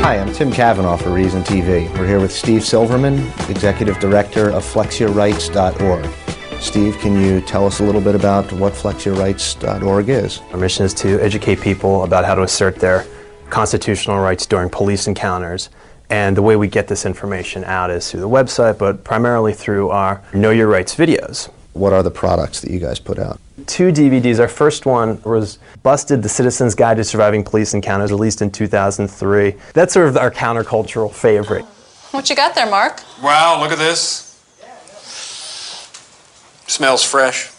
Hi, 0.00 0.16
I'm 0.16 0.32
Tim 0.32 0.52
Cavanaugh 0.52 0.96
for 0.96 1.10
Reason 1.10 1.42
TV. 1.42 1.92
We're 1.98 2.06
here 2.06 2.20
with 2.20 2.30
Steve 2.30 2.64
Silverman, 2.64 3.18
Executive 3.48 3.98
Director 3.98 4.50
of 4.50 4.62
FlexYourRights.org. 4.62 6.62
Steve, 6.62 6.96
can 6.98 7.20
you 7.20 7.40
tell 7.40 7.66
us 7.66 7.80
a 7.80 7.82
little 7.82 8.00
bit 8.00 8.14
about 8.14 8.52
what 8.52 8.72
FlexYourRights.org 8.72 10.08
is? 10.08 10.40
Our 10.52 10.56
mission 10.56 10.86
is 10.86 10.94
to 10.94 11.20
educate 11.20 11.60
people 11.60 12.04
about 12.04 12.24
how 12.24 12.36
to 12.36 12.44
assert 12.44 12.76
their 12.76 13.04
constitutional 13.48 14.20
rights 14.20 14.46
during 14.46 14.70
police 14.70 15.08
encounters. 15.08 15.68
And 16.10 16.36
the 16.36 16.42
way 16.42 16.56
we 16.56 16.66
get 16.66 16.88
this 16.88 17.06
information 17.06 17.62
out 17.64 17.90
is 17.90 18.10
through 18.10 18.20
the 18.20 18.28
website, 18.28 18.78
but 18.78 19.04
primarily 19.04 19.54
through 19.54 19.90
our 19.90 20.20
Know 20.34 20.50
Your 20.50 20.66
Rights 20.66 20.94
videos. 20.96 21.48
What 21.72 21.92
are 21.92 22.02
the 22.02 22.10
products 22.10 22.60
that 22.62 22.72
you 22.72 22.80
guys 22.80 22.98
put 22.98 23.18
out? 23.18 23.38
Two 23.66 23.92
DVDs. 23.92 24.40
Our 24.40 24.48
first 24.48 24.86
one 24.86 25.22
was 25.22 25.60
Busted, 25.84 26.24
the 26.24 26.28
Citizen's 26.28 26.74
Guide 26.74 26.96
to 26.96 27.04
Surviving 27.04 27.44
Police 27.44 27.74
Encounters, 27.74 28.10
released 28.10 28.42
in 28.42 28.50
2003. 28.50 29.54
That's 29.72 29.94
sort 29.94 30.08
of 30.08 30.16
our 30.16 30.32
countercultural 30.32 31.12
favorite. 31.12 31.64
What 32.10 32.28
you 32.28 32.34
got 32.34 32.56
there, 32.56 32.68
Mark? 32.68 33.00
Wow, 33.22 33.60
look 33.60 33.70
at 33.70 33.78
this. 33.78 34.26
Smells 36.66 37.04
fresh. 37.04 37.52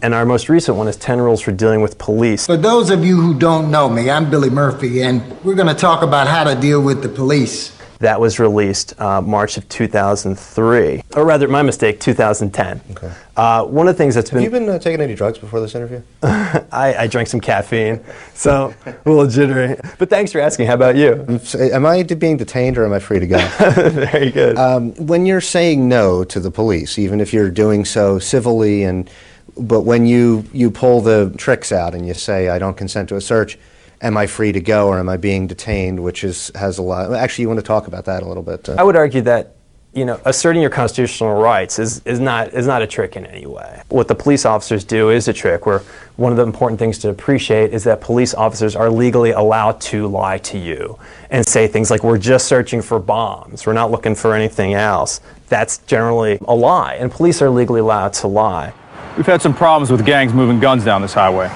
And 0.00 0.12
our 0.12 0.24
most 0.24 0.48
recent 0.48 0.76
one 0.76 0.88
is 0.88 0.96
10 0.96 1.20
Rules 1.20 1.40
for 1.40 1.52
Dealing 1.52 1.82
with 1.82 1.98
Police. 1.98 2.46
For 2.46 2.56
those 2.56 2.90
of 2.90 3.04
you 3.04 3.20
who 3.20 3.38
don't 3.38 3.70
know 3.70 3.88
me, 3.88 4.10
I'm 4.10 4.28
Billy 4.28 4.50
Murphy, 4.50 5.02
and 5.02 5.40
we're 5.44 5.54
going 5.54 5.68
to 5.68 5.74
talk 5.74 6.02
about 6.02 6.26
how 6.26 6.42
to 6.44 6.58
deal 6.58 6.82
with 6.82 7.02
the 7.02 7.08
police. 7.08 7.78
That 8.02 8.20
was 8.20 8.40
released 8.40 9.00
uh, 9.00 9.20
March 9.20 9.56
of 9.56 9.68
2003. 9.68 11.04
Or 11.14 11.24
rather, 11.24 11.46
my 11.46 11.62
mistake, 11.62 12.00
2010. 12.00 12.80
Okay. 12.90 13.12
Uh, 13.36 13.64
one 13.64 13.86
of 13.86 13.94
the 13.94 13.98
things 13.98 14.16
that's 14.16 14.28
Have 14.30 14.40
been 14.40 14.42
Have 14.42 14.52
you 14.52 14.66
been 14.66 14.74
uh, 14.74 14.78
taking 14.80 15.00
any 15.00 15.14
drugs 15.14 15.38
before 15.38 15.60
this 15.60 15.76
interview? 15.76 16.02
I, 16.22 16.96
I 16.98 17.06
drank 17.06 17.28
some 17.28 17.40
caffeine, 17.40 18.00
so 18.34 18.74
a 18.86 19.08
little 19.08 19.28
jittery. 19.28 19.76
But 20.00 20.10
thanks 20.10 20.32
for 20.32 20.40
asking. 20.40 20.66
How 20.66 20.74
about 20.74 20.96
you? 20.96 21.40
Am 21.54 21.86
I 21.86 22.02
being 22.02 22.36
detained 22.36 22.76
or 22.76 22.84
am 22.84 22.92
I 22.92 22.98
free 22.98 23.20
to 23.20 23.26
go? 23.28 23.38
Very 23.90 24.32
good. 24.32 24.58
Um, 24.58 24.94
when 24.96 25.24
you're 25.24 25.40
saying 25.40 25.88
no 25.88 26.24
to 26.24 26.40
the 26.40 26.50
police, 26.50 26.98
even 26.98 27.20
if 27.20 27.32
you're 27.32 27.50
doing 27.50 27.84
so 27.84 28.18
civilly, 28.18 28.82
and 28.82 29.08
but 29.56 29.82
when 29.82 30.06
you 30.06 30.44
you 30.52 30.72
pull 30.72 31.02
the 31.02 31.32
tricks 31.38 31.70
out 31.70 31.94
and 31.94 32.04
you 32.04 32.14
say 32.14 32.48
I 32.48 32.58
don't 32.58 32.76
consent 32.76 33.10
to 33.10 33.14
a 33.14 33.20
search, 33.20 33.60
am 34.02 34.16
I 34.16 34.26
free 34.26 34.52
to 34.52 34.60
go 34.60 34.88
or 34.88 34.98
am 34.98 35.08
I 35.08 35.16
being 35.16 35.46
detained? 35.46 36.02
Which 36.02 36.24
is 36.24 36.50
has 36.54 36.78
a 36.78 36.82
lot. 36.82 37.12
Actually, 37.14 37.42
you 37.42 37.48
want 37.48 37.60
to 37.60 37.66
talk 37.66 37.86
about 37.86 38.04
that 38.04 38.22
a 38.22 38.26
little 38.26 38.42
bit? 38.42 38.68
uh, 38.68 38.74
I 38.78 38.82
would 38.82 38.96
argue 38.96 39.22
that 39.22 39.54
you 39.94 40.04
know 40.04 40.20
asserting 40.24 40.60
your 40.62 40.70
constitutional 40.70 41.34
rights 41.40 41.78
is, 41.78 42.02
is 42.04 42.18
not 42.18 42.52
is 42.52 42.66
not 42.66 42.82
a 42.82 42.86
trick 42.86 43.16
in 43.16 43.24
any 43.26 43.46
way. 43.46 43.82
What 43.88 44.08
the 44.08 44.14
police 44.14 44.44
officers 44.44 44.84
do 44.84 45.10
is 45.10 45.28
a 45.28 45.32
trick. 45.32 45.64
Where 45.64 45.78
one 46.16 46.32
of 46.32 46.36
the 46.36 46.44
important 46.44 46.78
things 46.78 46.98
to 46.98 47.08
appreciate 47.08 47.72
is 47.72 47.84
that 47.84 48.00
police 48.00 48.34
officers 48.34 48.76
are 48.76 48.90
legally 48.90 49.30
allowed 49.30 49.80
to 49.82 50.06
lie 50.08 50.38
to 50.38 50.58
you 50.58 50.98
and 51.30 51.46
say 51.46 51.68
things 51.68 51.90
like 51.90 52.02
"We're 52.02 52.18
just 52.18 52.48
searching 52.48 52.82
for 52.82 52.98
bombs. 52.98 53.66
We're 53.66 53.72
not 53.72 53.90
looking 53.90 54.14
for 54.14 54.34
anything 54.34 54.74
else." 54.74 55.20
That's 55.48 55.78
generally 55.78 56.38
a 56.48 56.54
lie, 56.54 56.94
and 56.94 57.10
police 57.10 57.42
are 57.42 57.50
legally 57.50 57.80
allowed 57.80 58.14
to 58.14 58.26
lie. 58.26 58.72
We've 59.18 59.26
had 59.26 59.42
some 59.42 59.52
problems 59.52 59.90
with 59.90 60.06
gangs 60.06 60.32
moving 60.32 60.58
guns 60.58 60.86
down 60.86 61.02
this 61.02 61.12
highway. 61.12 61.50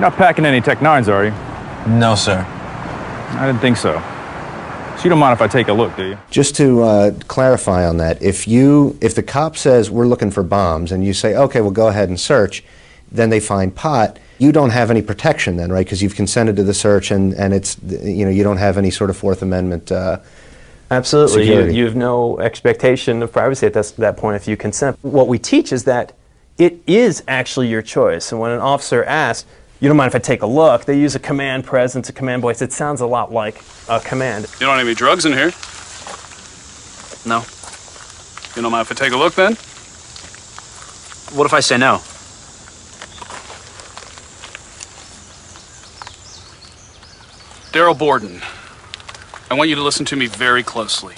You're 0.00 0.08
not 0.08 0.16
packing 0.16 0.46
any 0.46 0.62
Tech 0.62 0.78
9s, 0.78 1.12
are 1.12 1.26
you? 1.26 1.30
No, 1.98 2.14
sir. 2.14 2.42
I 3.38 3.46
didn't 3.46 3.60
think 3.60 3.76
so. 3.76 4.02
So 4.96 5.04
you 5.04 5.10
don't 5.10 5.18
mind 5.18 5.34
if 5.34 5.42
I 5.42 5.46
take 5.46 5.68
a 5.68 5.74
look, 5.74 5.94
do 5.94 6.06
you? 6.06 6.18
Just 6.30 6.56
to 6.56 6.82
uh, 6.82 7.10
clarify 7.28 7.86
on 7.86 7.98
that, 7.98 8.22
if 8.22 8.48
you 8.48 8.96
if 9.02 9.14
the 9.14 9.22
cop 9.22 9.58
says 9.58 9.90
we're 9.90 10.06
looking 10.06 10.30
for 10.30 10.42
bombs 10.42 10.90
and 10.90 11.04
you 11.04 11.12
say 11.12 11.36
okay, 11.36 11.60
well 11.60 11.70
go 11.70 11.88
ahead 11.88 12.08
and 12.08 12.18
search, 12.18 12.64
then 13.12 13.28
they 13.28 13.40
find 13.40 13.76
pot. 13.76 14.18
You 14.38 14.52
don't 14.52 14.70
have 14.70 14.90
any 14.90 15.02
protection 15.02 15.58
then, 15.58 15.70
right? 15.70 15.84
Because 15.84 16.02
you've 16.02 16.16
consented 16.16 16.56
to 16.56 16.62
the 16.62 16.72
search 16.72 17.10
and 17.10 17.34
and 17.34 17.52
it's 17.52 17.76
you 17.82 18.24
know 18.24 18.30
you 18.30 18.42
don't 18.42 18.56
have 18.56 18.78
any 18.78 18.90
sort 18.90 19.10
of 19.10 19.18
Fourth 19.18 19.42
Amendment. 19.42 19.92
Uh, 19.92 20.20
Absolutely. 20.90 21.42
You, 21.42 21.48
security. 21.48 21.76
you 21.76 21.84
have 21.84 21.96
no 21.96 22.40
expectation 22.40 23.22
of 23.22 23.32
privacy 23.32 23.66
at 23.66 23.74
this, 23.74 23.90
that 23.90 24.16
point 24.16 24.36
if 24.36 24.48
you 24.48 24.56
consent. 24.56 24.98
What 25.02 25.28
we 25.28 25.38
teach 25.38 25.74
is 25.74 25.84
that 25.84 26.14
it 26.56 26.80
is 26.86 27.22
actually 27.28 27.68
your 27.68 27.82
choice. 27.82 28.32
And 28.32 28.40
when 28.40 28.50
an 28.50 28.60
officer 28.60 29.04
asks, 29.04 29.46
you 29.80 29.88
don't 29.88 29.96
mind 29.96 30.08
if 30.08 30.14
I 30.14 30.18
take 30.18 30.42
a 30.42 30.46
look, 30.46 30.84
they 30.84 30.98
use 30.98 31.14
a 31.14 31.18
command 31.18 31.64
presence, 31.64 32.10
a 32.10 32.12
command 32.12 32.42
voice. 32.42 32.60
It 32.60 32.72
sounds 32.72 33.00
a 33.00 33.06
lot 33.06 33.32
like 33.32 33.62
a 33.88 33.98
command. 33.98 34.44
You 34.60 34.66
don't 34.66 34.76
have 34.76 34.86
any 34.86 34.94
drugs 34.94 35.24
in 35.24 35.32
here? 35.32 35.52
No. 37.26 37.38
You 38.54 38.62
don't 38.62 38.72
mind 38.72 38.86
if 38.86 38.92
I 38.92 38.94
take 38.94 39.12
a 39.12 39.16
look 39.16 39.34
then? 39.34 39.54
What 41.36 41.46
if 41.46 41.54
I 41.54 41.60
say 41.60 41.78
no? 41.78 42.02
Daryl 47.72 47.98
Borden, 47.98 48.42
I 49.50 49.54
want 49.54 49.70
you 49.70 49.76
to 49.76 49.82
listen 49.82 50.04
to 50.06 50.16
me 50.16 50.26
very 50.26 50.62
closely. 50.62 51.14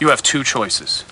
You 0.00 0.08
have 0.08 0.22
two 0.22 0.42
choices. 0.42 1.04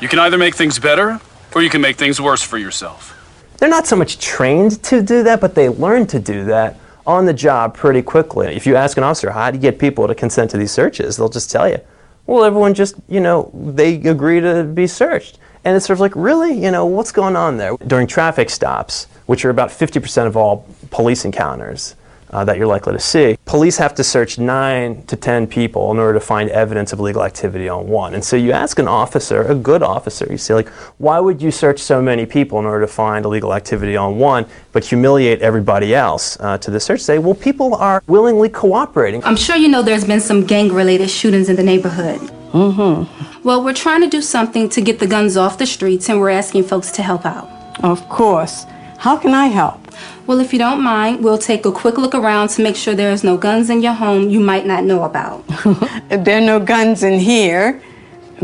You 0.00 0.08
can 0.08 0.18
either 0.18 0.38
make 0.38 0.56
things 0.56 0.80
better, 0.80 1.20
or 1.54 1.62
you 1.62 1.70
can 1.70 1.80
make 1.80 1.96
things 1.96 2.20
worse 2.20 2.42
for 2.42 2.58
yourself. 2.58 3.21
They're 3.62 3.70
not 3.70 3.86
so 3.86 3.94
much 3.94 4.18
trained 4.18 4.82
to 4.82 5.00
do 5.00 5.22
that, 5.22 5.40
but 5.40 5.54
they 5.54 5.68
learn 5.68 6.08
to 6.08 6.18
do 6.18 6.42
that 6.46 6.80
on 7.06 7.26
the 7.26 7.32
job 7.32 7.76
pretty 7.76 8.02
quickly. 8.02 8.56
If 8.56 8.66
you 8.66 8.74
ask 8.74 8.96
an 8.96 9.04
officer, 9.04 9.30
how 9.30 9.52
do 9.52 9.56
you 9.56 9.62
get 9.62 9.78
people 9.78 10.08
to 10.08 10.16
consent 10.16 10.50
to 10.50 10.56
these 10.56 10.72
searches? 10.72 11.16
They'll 11.16 11.28
just 11.28 11.48
tell 11.48 11.68
you, 11.68 11.78
well, 12.26 12.42
everyone 12.42 12.74
just, 12.74 12.96
you 13.08 13.20
know, 13.20 13.52
they 13.54 13.94
agree 14.00 14.40
to 14.40 14.64
be 14.64 14.88
searched. 14.88 15.38
And 15.64 15.76
it's 15.76 15.86
sort 15.86 15.94
of 15.94 16.00
like, 16.00 16.16
really? 16.16 16.60
You 16.60 16.72
know, 16.72 16.86
what's 16.86 17.12
going 17.12 17.36
on 17.36 17.56
there? 17.56 17.76
During 17.86 18.08
traffic 18.08 18.50
stops, 18.50 19.06
which 19.26 19.44
are 19.44 19.50
about 19.50 19.68
50% 19.68 20.26
of 20.26 20.36
all 20.36 20.66
police 20.90 21.24
encounters 21.24 21.94
uh, 22.32 22.44
that 22.44 22.56
you're 22.56 22.66
likely 22.66 22.92
to 22.92 22.98
see, 22.98 23.36
police 23.44 23.76
have 23.76 23.94
to 23.94 24.04
search 24.04 24.38
nine 24.38 25.04
to 25.04 25.16
10 25.16 25.46
people 25.46 25.90
in 25.90 25.98
order 25.98 26.14
to 26.14 26.24
find 26.24 26.50
evidence 26.50 26.92
of 26.92 26.98
illegal 26.98 27.24
activity 27.24 27.68
on 27.68 27.88
one. 27.88 28.14
And 28.14 28.24
so 28.24 28.36
you 28.36 28.52
ask 28.52 28.78
an 28.78 28.88
officer, 28.88 29.42
a 29.42 29.54
good 29.54 29.82
officer, 29.82 30.26
you 30.30 30.38
say, 30.38 30.54
like, 30.54 30.68
why 30.98 31.20
would 31.20 31.42
you 31.42 31.50
search 31.50 31.78
so 31.78 32.00
many 32.00 32.26
people 32.26 32.58
in 32.58 32.64
order 32.64 32.86
to 32.86 32.92
find 32.92 33.24
illegal 33.24 33.54
activity 33.54 33.96
on 33.96 34.18
one, 34.18 34.46
but 34.72 34.84
humiliate 34.84 35.40
everybody 35.42 35.94
else 35.94 36.38
uh, 36.40 36.58
to 36.58 36.70
the 36.70 36.80
search? 36.80 37.00
Say, 37.00 37.18
well, 37.18 37.34
people 37.34 37.74
are 37.74 38.02
willingly 38.06 38.48
cooperating. 38.48 39.22
I'm 39.24 39.36
sure 39.36 39.56
you 39.56 39.68
know 39.68 39.82
there's 39.82 40.04
been 40.04 40.20
some 40.20 40.46
gang 40.46 40.72
related 40.72 41.10
shootings 41.10 41.48
in 41.48 41.56
the 41.56 41.62
neighborhood. 41.62 42.20
Mm-hmm. 42.52 43.42
Well, 43.44 43.64
we're 43.64 43.74
trying 43.74 44.02
to 44.02 44.08
do 44.08 44.22
something 44.22 44.68
to 44.70 44.80
get 44.80 44.98
the 44.98 45.06
guns 45.06 45.36
off 45.36 45.58
the 45.58 45.66
streets, 45.66 46.08
and 46.08 46.20
we're 46.20 46.30
asking 46.30 46.64
folks 46.64 46.92
to 46.92 47.02
help 47.02 47.24
out. 47.24 47.48
Of 47.82 48.08
course. 48.08 48.66
How 48.98 49.16
can 49.16 49.34
I 49.34 49.46
help? 49.46 49.80
Well, 50.26 50.38
if 50.38 50.52
you 50.52 50.58
don't 50.58 50.82
mind, 50.82 51.24
we'll 51.24 51.38
take 51.38 51.66
a 51.66 51.72
quick 51.72 51.98
look 51.98 52.14
around 52.14 52.48
to 52.50 52.62
make 52.62 52.76
sure 52.76 52.94
there's 52.94 53.24
no 53.24 53.36
guns 53.36 53.70
in 53.70 53.82
your 53.82 53.92
home 53.92 54.30
you 54.30 54.38
might 54.38 54.66
not 54.66 54.84
know 54.84 55.02
about. 55.02 55.44
If 56.10 56.24
there 56.24 56.38
are 56.38 56.46
no 56.46 56.60
guns 56.60 57.02
in 57.02 57.18
here, 57.18 57.82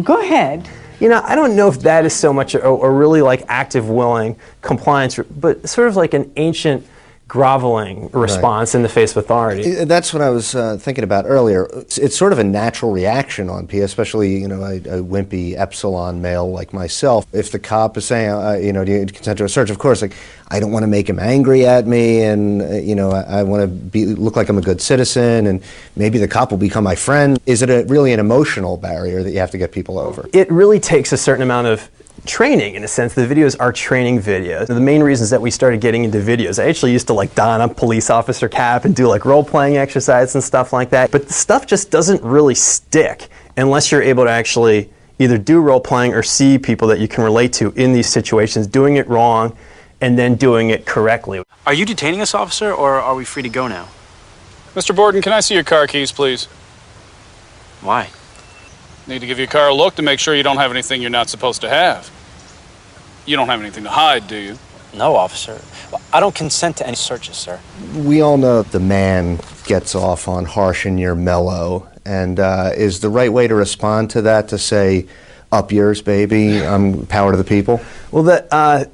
go 0.03 0.21
ahead. 0.21 0.69
You 1.01 1.09
know, 1.09 1.23
I 1.25 1.37
don't 1.37 1.55
know 1.55 1.69
if 1.69 1.81
that 1.81 2.05
is 2.05 2.13
so 2.13 2.33
much 2.33 2.55
a, 2.55 2.67
a 2.67 2.91
really 2.91 3.23
like 3.23 3.45
active, 3.49 3.89
willing 3.89 4.37
compliance, 4.63 5.19
but 5.19 5.69
sort 5.69 5.87
of 5.87 5.95
like 5.97 6.15
an 6.15 6.33
ancient 6.37 6.85
groveling 7.29 8.09
response 8.13 8.75
in 8.75 8.83
the 8.83 8.89
face 8.89 9.13
of 9.13 9.19
authority. 9.19 9.85
That's 9.85 10.15
what 10.15 10.23
I 10.23 10.31
was 10.31 10.55
uh, 10.55 10.79
thinking 10.79 11.05
about 11.05 11.27
earlier. 11.27 11.69
It's, 11.75 11.99
it's 11.99 12.17
sort 12.17 12.33
of 12.33 12.39
a 12.39 12.45
natural 12.45 12.91
reaction 12.91 13.51
on 13.51 13.67
P, 13.67 13.81
especially 13.81 14.39
you 14.39 14.49
know 14.49 14.63
a, 14.63 14.77
a 14.77 15.03
wimpy 15.03 15.57
epsilon 15.57 16.23
male 16.23 16.51
like 16.51 16.73
myself. 16.73 17.27
If 17.33 17.53
the 17.53 17.59
cop 17.59 17.99
is 17.99 18.07
saying, 18.07 18.31
uh, 18.31 18.53
you 18.55 18.73
know, 18.73 18.85
do 18.85 18.93
you 18.93 19.07
consent 19.07 19.39
to 19.39 19.45
a 19.45 19.49
search? 19.49 19.69
Of 19.69 19.79
course, 19.79 20.01
like 20.01 20.15
I 20.49 20.59
don't 20.59 20.73
want 20.73 20.85
to 20.85 20.89
make 20.89 21.09
him 21.09 21.19
angry 21.19 21.67
at 21.67 21.87
me, 21.87 22.23
and 22.23 22.63
uh, 22.63 22.75
you 22.77 22.95
know, 22.95 23.11
I, 23.11 23.41
I 23.41 23.43
want 23.43 23.61
to 23.61 23.69
be 23.69 24.07
look 24.07 24.35
like 24.35 24.49
I'm 24.49 24.59
a 24.59 24.63
good 24.63 24.81
citizen, 24.81 25.47
and 25.47 25.63
maybe 25.97 26.19
the 26.19 26.29
cop 26.29 26.51
will 26.51 26.59
become 26.59 26.83
my 26.83 26.95
friend. 26.95 27.39
Is 27.45 27.61
it 27.61 27.69
a, 27.69 27.85
really 27.85 28.13
an 28.15 28.21
emotional 28.21 28.79
barrier 28.79 29.23
that 29.23 29.31
you 29.31 29.39
have 29.39 29.51
to 29.51 29.59
get 29.59 29.73
people 29.73 29.99
over? 29.99 30.29
it 30.33 30.51
really 30.51 30.81
takes 30.81 31.13
a 31.13 31.17
certain 31.17 31.43
amount 31.43 31.67
of 31.67 31.91
training 32.29 32.75
in 32.75 32.85
a 32.85 32.89
sense 32.89 33.15
the 33.15 33.27
videos 33.27 33.57
are 33.59 33.73
training 33.73 34.21
videos 34.21 34.67
the 34.67 34.79
main 34.79 35.03
reasons 35.03 35.31
that 35.31 35.41
we 35.41 35.51
started 35.51 35.81
getting 35.81 36.05
into 36.05 36.19
videos 36.19 36.63
i 36.63 36.69
actually 36.69 36.93
used 36.93 37.07
to 37.07 37.15
like 37.15 37.35
don 37.35 37.63
a 37.63 37.69
police 37.69 38.11
officer 38.11 38.49
cap 38.49 38.85
and 38.85 38.95
do 38.95 39.09
like 39.09 39.25
role-playing 39.25 39.79
exercises 39.79 40.35
and 40.35 40.45
stuff 40.45 40.73
like 40.73 40.91
that 40.91 41.11
but 41.11 41.27
the 41.27 41.33
stuff 41.33 41.67
just 41.67 41.91
doesn't 41.91 42.23
really 42.23 42.55
stick 42.55 43.29
unless 43.57 43.91
you're 43.91 44.03
able 44.03 44.25
to 44.25 44.31
actually 44.31 44.91
either 45.19 45.39
do 45.39 45.61
role-playing 45.61 46.13
or 46.13 46.23
see 46.23 46.59
people 46.59 46.87
that 46.87 47.01
you 47.01 47.09
can 47.09 47.25
relate 47.25 47.53
to 47.53 47.73
in 47.73 47.93
these 47.93 48.09
situations 48.09 48.67
doing 48.67 48.97
it 48.97 49.09
wrong 49.09 49.57
and 50.01 50.19
then 50.19 50.35
doing 50.35 50.69
it 50.69 50.85
correctly 50.85 51.43
Are 51.67 51.75
you 51.75 51.85
detaining 51.85 52.21
us, 52.21 52.35
officer, 52.35 52.73
or 52.73 53.01
are 53.01 53.15
we 53.15 53.25
free 53.25 53.43
to 53.43 53.49
go 53.49 53.67
now? 53.67 53.89
Mr. 54.75 54.95
Borden, 54.95 55.23
can 55.23 55.33
I 55.33 55.41
see 55.41 55.55
your 55.55 55.65
car 55.65 55.87
keys, 55.87 56.13
please? 56.13 56.45
Why? 57.81 58.11
Need 59.09 59.21
to 59.21 59.27
give 59.27 59.39
your 59.39 59.49
car 59.49 59.69
a 59.69 59.75
look 59.75 59.95
to 59.95 60.03
make 60.03 60.21
sure 60.21 60.35
you 60.35 60.43
don't 60.43 60.59
have 60.59 60.71
anything 60.71 61.01
you're 61.01 61.11
not 61.11 61.31
supposed 61.31 61.63
to 61.63 61.69
have. 61.69 62.11
You 63.29 63.37
don't 63.37 63.47
have 63.49 63.61
anything 63.61 63.85
to 63.85 63.91
hide, 63.91 64.27
do 64.27 64.37
you? 64.37 64.59
No, 64.95 65.15
officer. 65.15 65.61
I 66.15 66.19
don't 66.19 66.35
consent 66.35 66.79
to 66.79 66.87
any 66.87 66.97
searches, 66.97 67.37
sir. 67.37 67.61
We 67.95 68.23
all 68.23 68.39
know 68.39 68.63
that 68.63 68.73
the 68.73 68.81
man 68.81 69.39
gets 69.67 69.95
off 69.95 70.29
on 70.29 70.47
harsh 70.47 70.87
and 70.87 70.99
you're 70.99 71.15
mellow, 71.15 71.87
and 72.07 72.41
uh, 72.41 72.71
is 72.75 73.01
the 73.01 73.11
right 73.11 73.31
way 73.31 73.47
to 73.47 73.55
respond 73.55 74.09
to 74.13 74.23
that 74.23 74.49
to 74.49 74.57
say, 74.57 75.09
"Up 75.53 75.71
yours, 75.73 76.01
baby. 76.01 76.65
I'm 76.65 77.05
power 77.05 77.33
to 77.33 77.37
the 77.37 77.45
people." 77.45 77.83
Well, 78.11 78.23
that 78.23 78.49
uh, 78.51 78.87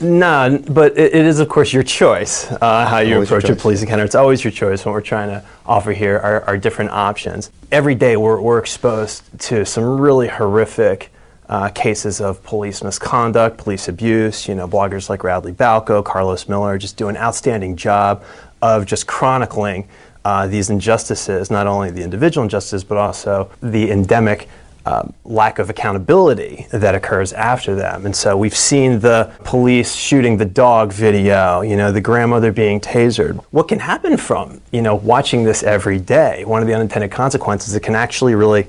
no, 0.00 0.62
but 0.70 0.96
it, 0.96 1.12
it 1.12 1.26
is 1.26 1.40
of 1.40 1.48
course 1.48 1.72
your 1.72 1.82
choice 1.82 2.48
uh, 2.52 2.86
how 2.86 2.98
you 2.98 3.14
Always 3.14 3.28
your 3.28 3.38
approach 3.40 3.50
a 3.50 3.54
choice. 3.54 3.62
police 3.62 3.82
encounter. 3.82 4.04
It's 4.04 4.14
always 4.14 4.44
your 4.44 4.52
choice. 4.52 4.86
What 4.86 4.92
we're 4.92 5.00
trying 5.00 5.30
to 5.30 5.44
offer 5.66 5.90
here 5.90 6.16
are, 6.16 6.42
are 6.44 6.56
different 6.56 6.92
options. 6.92 7.50
Every 7.72 7.96
day 7.96 8.16
we're, 8.16 8.40
we're 8.40 8.60
exposed 8.60 9.24
to 9.40 9.66
some 9.66 10.00
really 10.00 10.28
horrific. 10.28 11.10
Uh, 11.48 11.70
cases 11.70 12.20
of 12.20 12.42
police 12.42 12.82
misconduct, 12.82 13.56
police 13.56 13.88
abuse. 13.88 14.46
You 14.46 14.54
know, 14.54 14.68
bloggers 14.68 15.08
like 15.08 15.24
Radley 15.24 15.52
Balko, 15.52 16.04
Carlos 16.04 16.46
Miller 16.46 16.76
just 16.76 16.98
do 16.98 17.08
an 17.08 17.16
outstanding 17.16 17.74
job 17.74 18.22
of 18.60 18.84
just 18.84 19.06
chronicling 19.06 19.88
uh, 20.26 20.46
these 20.46 20.68
injustices, 20.68 21.50
not 21.50 21.66
only 21.66 21.90
the 21.90 22.02
individual 22.02 22.42
injustices, 22.42 22.84
but 22.84 22.98
also 22.98 23.50
the 23.62 23.90
endemic 23.90 24.46
um, 24.84 25.12
lack 25.24 25.58
of 25.58 25.70
accountability 25.70 26.66
that 26.70 26.94
occurs 26.94 27.32
after 27.32 27.74
them. 27.74 28.06
And 28.06 28.14
so 28.14 28.36
we've 28.36 28.56
seen 28.56 29.00
the 29.00 29.32
police 29.44 29.94
shooting 29.94 30.36
the 30.36 30.44
dog 30.44 30.92
video, 30.92 31.60
you 31.60 31.76
know, 31.76 31.92
the 31.92 32.00
grandmother 32.00 32.52
being 32.52 32.80
tasered. 32.80 33.42
What 33.50 33.68
can 33.68 33.78
happen 33.78 34.16
from, 34.16 34.60
you 34.70 34.82
know, 34.82 34.94
watching 34.94 35.44
this 35.44 35.62
every 35.62 35.98
day? 35.98 36.44
One 36.44 36.62
of 36.62 36.68
the 36.68 36.74
unintended 36.74 37.10
consequences, 37.10 37.74
it 37.74 37.82
can 37.82 37.94
actually 37.94 38.34
really 38.34 38.66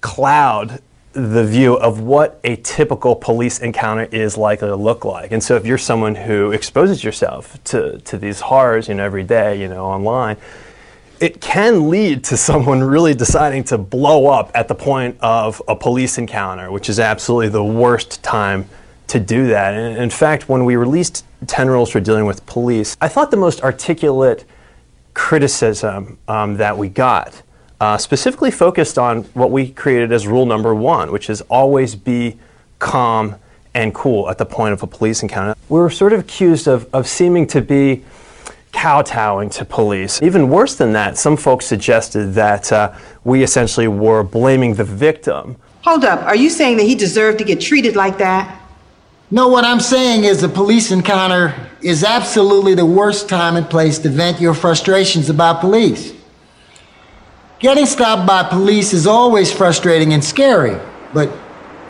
cloud 0.00 0.80
the 1.12 1.44
view 1.44 1.74
of 1.74 2.00
what 2.00 2.40
a 2.44 2.56
typical 2.56 3.14
police 3.14 3.58
encounter 3.58 4.04
is 4.04 4.36
likely 4.36 4.68
to 4.68 4.76
look 4.76 5.04
like. 5.04 5.32
And 5.32 5.42
so 5.42 5.56
if 5.56 5.66
you're 5.66 5.78
someone 5.78 6.14
who 6.14 6.52
exposes 6.52 7.04
yourself 7.04 7.62
to, 7.64 7.98
to 8.00 8.16
these 8.16 8.40
horrors, 8.40 8.88
you 8.88 8.94
know, 8.94 9.04
every 9.04 9.22
day, 9.22 9.60
you 9.60 9.68
know, 9.68 9.84
online, 9.84 10.36
it 11.20 11.40
can 11.40 11.90
lead 11.90 12.24
to 12.24 12.36
someone 12.36 12.82
really 12.84 13.14
deciding 13.14 13.64
to 13.64 13.78
blow 13.78 14.26
up 14.26 14.50
at 14.54 14.68
the 14.68 14.74
point 14.74 15.16
of 15.20 15.60
a 15.68 15.76
police 15.76 16.18
encounter, 16.18 16.72
which 16.72 16.88
is 16.88 16.98
absolutely 16.98 17.48
the 17.48 17.64
worst 17.64 18.22
time 18.22 18.66
to 19.08 19.20
do 19.20 19.48
that. 19.48 19.74
And 19.74 19.98
in 19.98 20.10
fact, 20.10 20.48
when 20.48 20.64
we 20.64 20.76
released 20.76 21.26
10 21.46 21.68
rules 21.68 21.90
for 21.90 22.00
dealing 22.00 22.24
with 22.24 22.44
police, 22.46 22.96
I 23.00 23.08
thought 23.08 23.30
the 23.30 23.36
most 23.36 23.60
articulate 23.60 24.44
criticism 25.12 26.18
um, 26.26 26.56
that 26.56 26.78
we 26.78 26.88
got 26.88 27.42
uh, 27.82 27.98
specifically 27.98 28.52
focused 28.52 28.96
on 28.96 29.24
what 29.34 29.50
we 29.50 29.68
created 29.68 30.12
as 30.12 30.24
rule 30.24 30.46
number 30.46 30.72
one, 30.72 31.10
which 31.10 31.28
is 31.28 31.40
always 31.50 31.96
be 31.96 32.38
calm 32.78 33.34
and 33.74 33.92
cool 33.92 34.30
at 34.30 34.38
the 34.38 34.46
point 34.46 34.72
of 34.72 34.84
a 34.84 34.86
police 34.86 35.20
encounter. 35.20 35.56
We 35.68 35.80
were 35.80 35.90
sort 35.90 36.12
of 36.12 36.20
accused 36.20 36.68
of, 36.68 36.88
of 36.94 37.08
seeming 37.08 37.44
to 37.48 37.60
be 37.60 38.04
kowtowing 38.70 39.50
to 39.50 39.64
police. 39.64 40.22
Even 40.22 40.48
worse 40.48 40.76
than 40.76 40.92
that, 40.92 41.18
some 41.18 41.36
folks 41.36 41.66
suggested 41.66 42.34
that 42.34 42.70
uh, 42.70 42.94
we 43.24 43.42
essentially 43.42 43.88
were 43.88 44.22
blaming 44.22 44.74
the 44.74 44.84
victim. 44.84 45.56
Hold 45.82 46.04
up. 46.04 46.20
Are 46.20 46.36
you 46.36 46.50
saying 46.50 46.76
that 46.76 46.84
he 46.84 46.94
deserved 46.94 47.38
to 47.38 47.44
get 47.44 47.60
treated 47.60 47.96
like 47.96 48.16
that? 48.18 48.60
No, 49.32 49.48
what 49.48 49.64
I'm 49.64 49.80
saying 49.80 50.22
is 50.22 50.44
a 50.44 50.48
police 50.48 50.92
encounter 50.92 51.52
is 51.80 52.04
absolutely 52.04 52.76
the 52.76 52.86
worst 52.86 53.28
time 53.28 53.56
and 53.56 53.68
place 53.68 53.98
to 54.00 54.08
vent 54.08 54.40
your 54.40 54.54
frustrations 54.54 55.30
about 55.30 55.60
police. 55.60 56.21
Getting 57.62 57.86
stopped 57.86 58.26
by 58.26 58.42
police 58.42 58.92
is 58.92 59.06
always 59.06 59.52
frustrating 59.52 60.14
and 60.14 60.24
scary, 60.24 60.76
but 61.14 61.30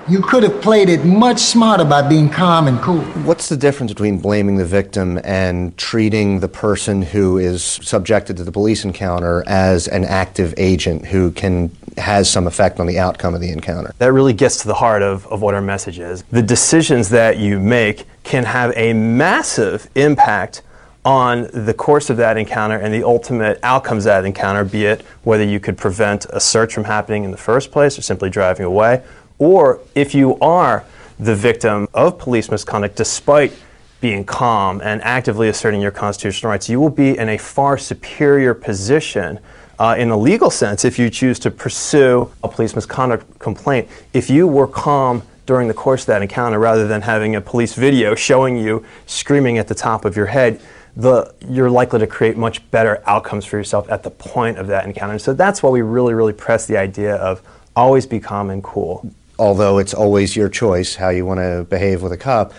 you 0.07 0.21
could 0.21 0.43
have 0.43 0.61
played 0.61 0.91
it 0.91 1.03
much 1.07 1.39
smarter 1.39 1.87
by 1.87 2.07
being 2.07 2.29
calm 2.29 2.69
and 2.69 2.79
cool. 2.81 3.01
What's 3.25 3.49
the 3.49 3.57
difference 3.57 3.91
between 3.91 4.19
blaming 4.19 4.59
the 4.59 4.67
victim 4.67 5.19
and 5.25 5.75
treating 5.79 6.41
the 6.41 6.49
person 6.49 7.01
who 7.01 7.39
is 7.39 7.65
subjected 7.65 8.37
to 8.37 8.45
the 8.45 8.53
police 8.53 8.85
encounter 8.85 9.45
as 9.47 9.89
an 9.89 10.05
active 10.05 10.53
agent 10.59 11.07
who 11.07 11.31
can 11.31 11.75
has 11.97 12.29
some 12.29 12.47
effect 12.47 12.79
on 12.79 12.87
the 12.87 12.99
outcome 12.99 13.35
of 13.35 13.41
the 13.41 13.51
encounter? 13.51 13.95
That 13.97 14.13
really 14.13 14.35
gets 14.35 14.59
to 14.59 14.69
the 14.69 14.75
heart 14.75 15.01
of, 15.01 15.27
of 15.29 15.41
what 15.41 15.55
our 15.55 15.63
message 15.63 15.99
is. 15.99 16.23
The 16.25 16.43
decisions 16.43 17.09
that 17.09 17.39
you 17.39 17.59
make 17.59 18.07
can 18.25 18.45
have 18.45 18.75
a 18.77 18.93
massive 18.93 19.89
impact 19.95 20.61
on 21.05 21.49
the 21.53 21.75
course 21.75 22.11
of 22.11 22.17
that 22.17 22.37
encounter 22.37 22.77
and 22.77 22.95
the 22.95 23.03
ultimate 23.03 23.59
outcomes 23.63 24.07
of 24.07 24.11
that 24.11 24.25
encounter, 24.25 24.65
be 24.65 24.85
it 24.85 25.03
whether 25.25 25.45
you 25.45 25.59
could 25.59 25.77
prevent 25.77 26.27
a 26.31 26.41
search 26.41 26.75
from 26.75 26.85
happening 26.85 27.25
in 27.25 27.31
the 27.31 27.37
first 27.37 27.73
place 27.73 27.99
or 27.99 28.03
simply 28.03 28.31
driving 28.31 28.65
away, 28.65 29.03
or 29.39 29.81
if 29.95 30.15
you 30.15 30.39
are 30.39 30.85
the 31.19 31.35
victim 31.35 31.89
of 31.95 32.19
police 32.19 32.51
misconduct 32.51 32.97
despite 32.97 33.53
being 34.01 34.25
calm 34.25 34.81
and 34.83 35.01
actively 35.03 35.49
asserting 35.49 35.81
your 35.81 35.91
constitutional 35.91 36.51
rights, 36.51 36.69
you 36.69 36.81
will 36.81 36.91
be 36.91 37.17
in 37.17 37.29
a 37.29 37.39
far 37.39 37.79
superior 37.79 38.55
position 38.55 39.39
uh, 39.79 39.97
in 39.99 40.11
a 40.11 40.17
legal 40.17 40.51
sense 40.51 40.85
if 40.85 40.99
you 40.99 41.11
choose 41.11 41.39
to 41.39 41.51
pursue 41.51 42.31
a 42.43 42.49
police 42.49 42.75
misconduct 42.75 43.39
complaint. 43.39 43.89
If 44.13 44.31
you 44.31 44.47
were 44.47 44.67
calm 44.67 45.23
during 45.47 45.67
the 45.67 45.75
course 45.75 46.03
of 46.03 46.07
that 46.09 46.23
encounter 46.23 46.59
rather 46.59 46.87
than 46.87 47.03
having 47.03 47.35
a 47.37 47.41
police 47.41 47.75
video 47.75 48.15
showing 48.15 48.57
you 48.57 48.85
screaming 49.07 49.59
at 49.59 49.69
the 49.69 49.75
top 49.75 50.05
of 50.05 50.17
your 50.17 50.27
head, 50.27 50.61
the, 50.97 51.35
you're 51.49 51.71
likely 51.71 51.99
to 52.01 52.07
create 52.07 52.37
much 52.37 52.69
better 52.71 53.03
outcomes 53.07 53.45
for 53.45 53.57
yourself 53.57 53.91
at 53.91 54.03
the 54.03 54.11
point 54.11 54.59
of 54.59 54.67
that 54.67 54.85
encounter. 54.85 55.13
And 55.13 55.23
So 55.23 55.33
that's 55.33 55.63
why 55.63 55.71
we 55.71 55.83
really, 55.83 56.15
really 56.15 56.33
press 56.33 56.67
the 56.67 56.77
idea 56.77 57.17
of 57.17 57.43
always 57.75 58.07
be 58.07 58.21
calm 58.21 58.51
and 58.51 58.63
cool. 58.63 59.11
Although 59.39 59.79
it's 59.79 59.95
always 59.95 60.37
your 60.37 60.49
choice 60.49 60.95
how 60.95 61.09
you 61.09 61.25
want 61.25 61.41
to 61.41 61.67
behave 61.69 62.03
with 62.03 62.13
a 62.13 62.19
cop, 62.19 62.53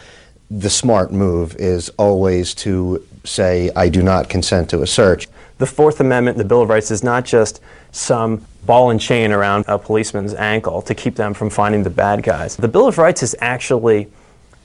the 0.50 0.70
smart 0.70 1.12
move 1.12 1.56
is 1.56 1.90
always 1.98 2.54
to 2.56 3.06
say, 3.24 3.70
I 3.76 3.90
do 3.90 4.04
not 4.04 4.30
consent 4.30 4.70
to 4.72 4.82
a 4.82 4.88
search. 4.88 5.28
The 5.60 5.66
Fourth 5.66 6.00
Amendment, 6.00 6.38
the 6.38 6.44
Bill 6.44 6.62
of 6.62 6.70
Rights, 6.70 6.92
is 6.92 7.04
not 7.04 7.26
just 7.26 7.62
some 7.92 8.46
ball 8.66 8.90
and 8.90 9.00
chain 9.00 9.32
around 9.32 9.66
a 9.68 9.78
policeman's 9.78 10.34
ankle 10.34 10.82
to 10.82 10.96
keep 10.96 11.16
them 11.16 11.34
from 11.34 11.50
finding 11.50 11.84
the 11.84 11.90
bad 11.90 12.24
guys. 12.24 12.56
The 12.56 12.68
Bill 12.68 12.88
of 12.88 12.98
Rights 12.98 13.24
is 13.24 13.36
actually, 13.40 14.10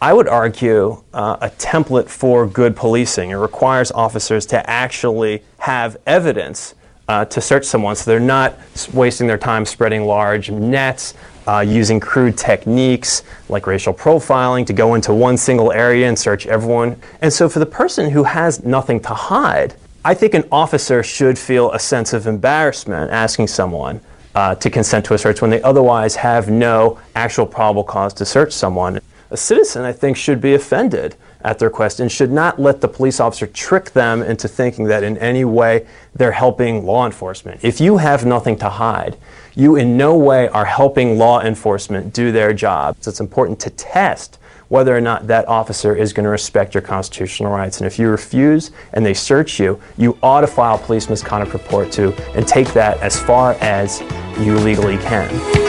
I 0.00 0.12
would 0.12 0.28
argue, 0.28 1.02
uh, 1.12 1.38
a 1.40 1.50
template 1.50 2.08
for 2.08 2.46
good 2.46 2.76
policing. 2.76 3.30
It 3.30 3.34
requires 3.34 3.90
officers 3.90 4.46
to 4.46 4.70
actually 4.70 5.42
have 5.58 5.96
evidence 6.06 6.76
uh, 7.08 7.24
to 7.24 7.40
search 7.40 7.64
someone 7.64 7.96
so 7.96 8.08
they're 8.08 8.20
not 8.20 8.56
wasting 8.92 9.26
their 9.26 9.38
time 9.38 9.64
spreading 9.64 10.04
large 10.04 10.50
nets. 10.50 11.14
Uh, 11.48 11.60
using 11.60 11.98
crude 11.98 12.36
techniques 12.36 13.22
like 13.48 13.66
racial 13.66 13.94
profiling 13.94 14.66
to 14.66 14.74
go 14.74 14.94
into 14.94 15.14
one 15.14 15.34
single 15.34 15.72
area 15.72 16.06
and 16.06 16.18
search 16.18 16.46
everyone. 16.46 16.94
And 17.22 17.32
so, 17.32 17.48
for 17.48 17.58
the 17.58 17.64
person 17.64 18.10
who 18.10 18.22
has 18.24 18.62
nothing 18.64 19.00
to 19.00 19.14
hide, 19.14 19.74
I 20.04 20.12
think 20.12 20.34
an 20.34 20.44
officer 20.52 21.02
should 21.02 21.38
feel 21.38 21.72
a 21.72 21.78
sense 21.78 22.12
of 22.12 22.26
embarrassment 22.26 23.10
asking 23.10 23.46
someone 23.46 24.02
uh, 24.34 24.56
to 24.56 24.68
consent 24.68 25.06
to 25.06 25.14
a 25.14 25.18
search 25.18 25.40
when 25.40 25.50
they 25.50 25.62
otherwise 25.62 26.16
have 26.16 26.50
no 26.50 26.98
actual 27.16 27.46
probable 27.46 27.82
cause 27.82 28.12
to 28.12 28.26
search 28.26 28.52
someone. 28.52 29.00
A 29.30 29.36
citizen, 29.36 29.84
I 29.84 29.92
think, 29.92 30.16
should 30.16 30.40
be 30.40 30.54
offended 30.54 31.16
at 31.42 31.58
their 31.58 31.68
request 31.68 32.00
and 32.00 32.10
should 32.10 32.32
not 32.32 32.58
let 32.58 32.80
the 32.80 32.88
police 32.88 33.20
officer 33.20 33.46
trick 33.46 33.90
them 33.90 34.22
into 34.22 34.48
thinking 34.48 34.86
that 34.86 35.02
in 35.02 35.18
any 35.18 35.44
way 35.44 35.86
they're 36.14 36.32
helping 36.32 36.84
law 36.84 37.04
enforcement. 37.04 37.60
If 37.62 37.80
you 37.80 37.98
have 37.98 38.24
nothing 38.24 38.56
to 38.58 38.68
hide, 38.68 39.16
you 39.54 39.76
in 39.76 39.96
no 39.96 40.16
way 40.16 40.48
are 40.48 40.64
helping 40.64 41.18
law 41.18 41.40
enforcement 41.40 42.12
do 42.14 42.32
their 42.32 42.52
job. 42.52 42.96
So 43.00 43.10
it's 43.10 43.20
important 43.20 43.60
to 43.60 43.70
test 43.70 44.38
whether 44.68 44.96
or 44.96 45.00
not 45.00 45.26
that 45.26 45.46
officer 45.48 45.94
is 45.94 46.12
going 46.12 46.24
to 46.24 46.30
respect 46.30 46.74
your 46.74 46.82
constitutional 46.82 47.52
rights. 47.52 47.80
And 47.80 47.86
if 47.86 47.98
you 47.98 48.08
refuse 48.08 48.70
and 48.92 49.04
they 49.04 49.14
search 49.14 49.58
you, 49.58 49.80
you 49.96 50.18
ought 50.22 50.42
to 50.42 50.46
file 50.46 50.76
a 50.76 50.78
police 50.78 51.08
misconduct 51.08 51.52
report 51.52 51.90
too 51.90 52.12
and 52.34 52.46
take 52.46 52.72
that 52.74 52.98
as 53.00 53.18
far 53.18 53.52
as 53.60 54.00
you 54.38 54.58
legally 54.58 54.98
can. 54.98 55.67